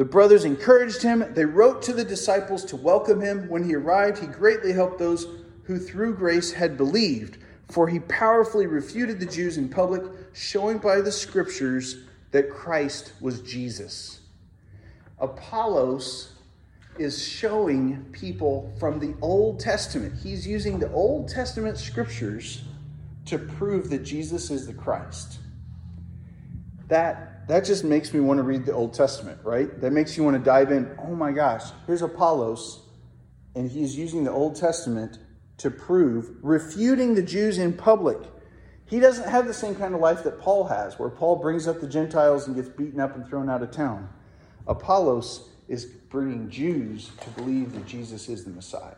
The 0.00 0.06
brothers 0.06 0.46
encouraged 0.46 1.02
him. 1.02 1.26
They 1.34 1.44
wrote 1.44 1.82
to 1.82 1.92
the 1.92 2.06
disciples 2.06 2.64
to 2.64 2.76
welcome 2.76 3.20
him. 3.20 3.46
When 3.50 3.62
he 3.62 3.74
arrived, 3.74 4.16
he 4.16 4.26
greatly 4.26 4.72
helped 4.72 4.98
those 4.98 5.26
who 5.64 5.78
through 5.78 6.14
grace 6.14 6.50
had 6.50 6.78
believed, 6.78 7.36
for 7.68 7.86
he 7.86 8.00
powerfully 8.00 8.66
refuted 8.66 9.20
the 9.20 9.26
Jews 9.26 9.58
in 9.58 9.68
public, 9.68 10.02
showing 10.32 10.78
by 10.78 11.02
the 11.02 11.12
scriptures 11.12 11.98
that 12.30 12.48
Christ 12.48 13.12
was 13.20 13.42
Jesus. 13.42 14.20
Apollos 15.18 16.32
is 16.98 17.22
showing 17.22 18.02
people 18.10 18.72
from 18.80 19.00
the 19.00 19.14
Old 19.20 19.60
Testament. 19.60 20.14
He's 20.22 20.46
using 20.46 20.78
the 20.78 20.90
Old 20.92 21.28
Testament 21.28 21.76
scriptures 21.76 22.62
to 23.26 23.36
prove 23.36 23.90
that 23.90 24.02
Jesus 24.02 24.50
is 24.50 24.66
the 24.66 24.72
Christ. 24.72 25.40
That 26.88 27.29
that 27.48 27.64
just 27.64 27.84
makes 27.84 28.12
me 28.12 28.20
want 28.20 28.38
to 28.38 28.42
read 28.42 28.64
the 28.64 28.72
Old 28.72 28.94
Testament, 28.94 29.40
right? 29.42 29.80
That 29.80 29.92
makes 29.92 30.16
you 30.16 30.24
want 30.24 30.36
to 30.36 30.42
dive 30.42 30.70
in. 30.70 30.96
Oh 31.02 31.14
my 31.14 31.32
gosh, 31.32 31.64
here's 31.86 32.02
Apollos, 32.02 32.82
and 33.54 33.70
he's 33.70 33.96
using 33.96 34.24
the 34.24 34.30
Old 34.30 34.56
Testament 34.56 35.18
to 35.58 35.70
prove, 35.70 36.30
refuting 36.42 37.14
the 37.14 37.22
Jews 37.22 37.58
in 37.58 37.72
public. 37.72 38.18
He 38.86 38.98
doesn't 38.98 39.28
have 39.28 39.46
the 39.46 39.54
same 39.54 39.74
kind 39.74 39.94
of 39.94 40.00
life 40.00 40.24
that 40.24 40.40
Paul 40.40 40.64
has, 40.64 40.98
where 40.98 41.10
Paul 41.10 41.36
brings 41.36 41.68
up 41.68 41.80
the 41.80 41.88
Gentiles 41.88 42.46
and 42.46 42.56
gets 42.56 42.68
beaten 42.68 42.98
up 42.98 43.14
and 43.14 43.26
thrown 43.26 43.50
out 43.50 43.62
of 43.62 43.70
town. 43.70 44.08
Apollos 44.66 45.48
is 45.68 45.84
bringing 45.84 46.50
Jews 46.50 47.10
to 47.20 47.30
believe 47.30 47.72
that 47.74 47.86
Jesus 47.86 48.28
is 48.28 48.44
the 48.44 48.50
Messiah. 48.50 48.94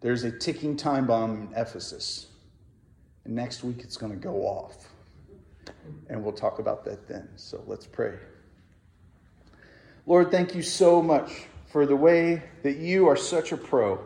There's 0.00 0.24
a 0.24 0.30
ticking 0.30 0.76
time 0.76 1.06
bomb 1.06 1.34
in 1.34 1.48
Ephesus. 1.56 2.26
And 3.24 3.34
next 3.34 3.64
week 3.64 3.80
it's 3.80 3.96
going 3.96 4.12
to 4.12 4.18
go 4.18 4.42
off. 4.42 4.88
And 6.08 6.22
we'll 6.22 6.32
talk 6.32 6.58
about 6.58 6.84
that 6.84 7.08
then. 7.08 7.28
So 7.36 7.62
let's 7.66 7.86
pray. 7.86 8.14
Lord, 10.06 10.30
thank 10.30 10.54
you 10.54 10.62
so 10.62 11.02
much 11.02 11.44
for 11.66 11.86
the 11.86 11.96
way 11.96 12.42
that 12.62 12.76
you 12.76 13.08
are 13.08 13.16
such 13.16 13.52
a 13.52 13.56
pro. 13.56 14.04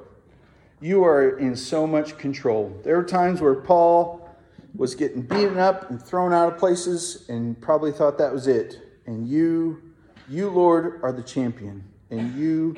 You 0.80 1.04
are 1.04 1.38
in 1.38 1.56
so 1.56 1.86
much 1.86 2.16
control. 2.18 2.80
There 2.84 2.96
are 2.98 3.04
times 3.04 3.40
where 3.40 3.56
Paul 3.56 4.28
was 4.74 4.94
getting 4.94 5.22
beaten 5.22 5.58
up 5.58 5.90
and 5.90 6.00
thrown 6.00 6.32
out 6.32 6.52
of 6.52 6.58
places 6.58 7.28
and 7.28 7.60
probably 7.60 7.90
thought 7.90 8.16
that 8.18 8.32
was 8.32 8.46
it. 8.46 8.78
And 9.06 9.26
you, 9.26 9.82
you, 10.28 10.50
Lord, 10.50 11.00
are 11.02 11.12
the 11.12 11.22
champion. 11.22 11.82
And 12.10 12.34
you, 12.36 12.76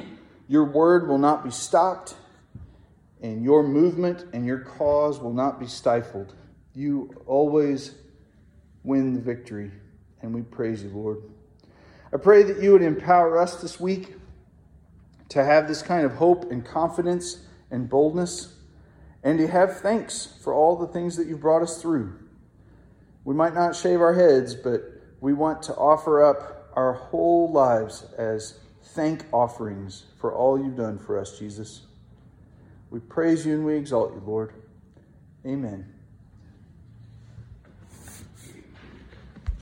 your 0.49 0.65
word 0.65 1.07
will 1.09 1.19
not 1.19 1.45
be 1.45 1.51
stopped 1.51 2.15
and 3.23 3.43
your 3.45 3.63
movement 3.63 4.25
and 4.33 4.47
your 4.47 4.61
cause 4.61 5.21
will 5.21 5.33
not 5.33 5.61
be 5.61 5.67
stifled. 5.67 6.35
You 6.75 7.11
always 7.27 7.95
win 8.83 9.15
the 9.15 9.21
victory, 9.21 9.71
and 10.23 10.35
we 10.35 10.43
praise 10.43 10.83
you, 10.83 10.91
Lord. 10.91 11.19
I 12.13 12.17
pray 12.17 12.43
that 12.45 12.63
you 12.63 12.73
would 12.73 12.83
empower 12.83 13.39
us 13.39 13.61
this 13.61 13.79
week 13.79 14.15
to 15.29 15.45
have 15.45 15.69
this 15.69 15.83
kind 15.83 16.05
of 16.05 16.13
hope 16.13 16.51
and 16.51 16.65
confidence 16.65 17.45
and 17.71 17.89
boldness, 17.89 18.57
and 19.23 19.39
to 19.39 19.47
have 19.47 19.81
thanks 19.81 20.27
for 20.43 20.53
all 20.53 20.77
the 20.77 20.89
things 20.89 21.17
that 21.17 21.27
you've 21.27 21.41
brought 21.41 21.63
us 21.63 21.81
through. 21.81 22.19
We 23.25 23.35
might 23.35 23.55
not 23.55 23.77
shave 23.77 24.01
our 24.01 24.15
heads, 24.15 24.55
but 24.55 24.83
we 25.21 25.35
want 25.35 25.63
to 25.65 25.75
offer 25.75 26.23
up 26.23 26.71
our 26.75 26.95
whole 26.95 27.53
lives 27.53 28.07
as 28.17 28.59
thank 28.83 29.25
offerings 29.33 30.07
for 30.19 30.35
all 30.35 30.59
you've 30.59 30.77
done 30.77 30.99
for 30.99 31.19
us, 31.19 31.39
Jesus. 31.39 31.83
We 32.91 33.01
praise 33.01 33.47
you 33.47 33.55
and 33.55 33.65
we 33.65 33.77
exalt 33.77 34.13
you, 34.15 34.23
Lord. 34.27 34.53
Amen. 35.47 36.00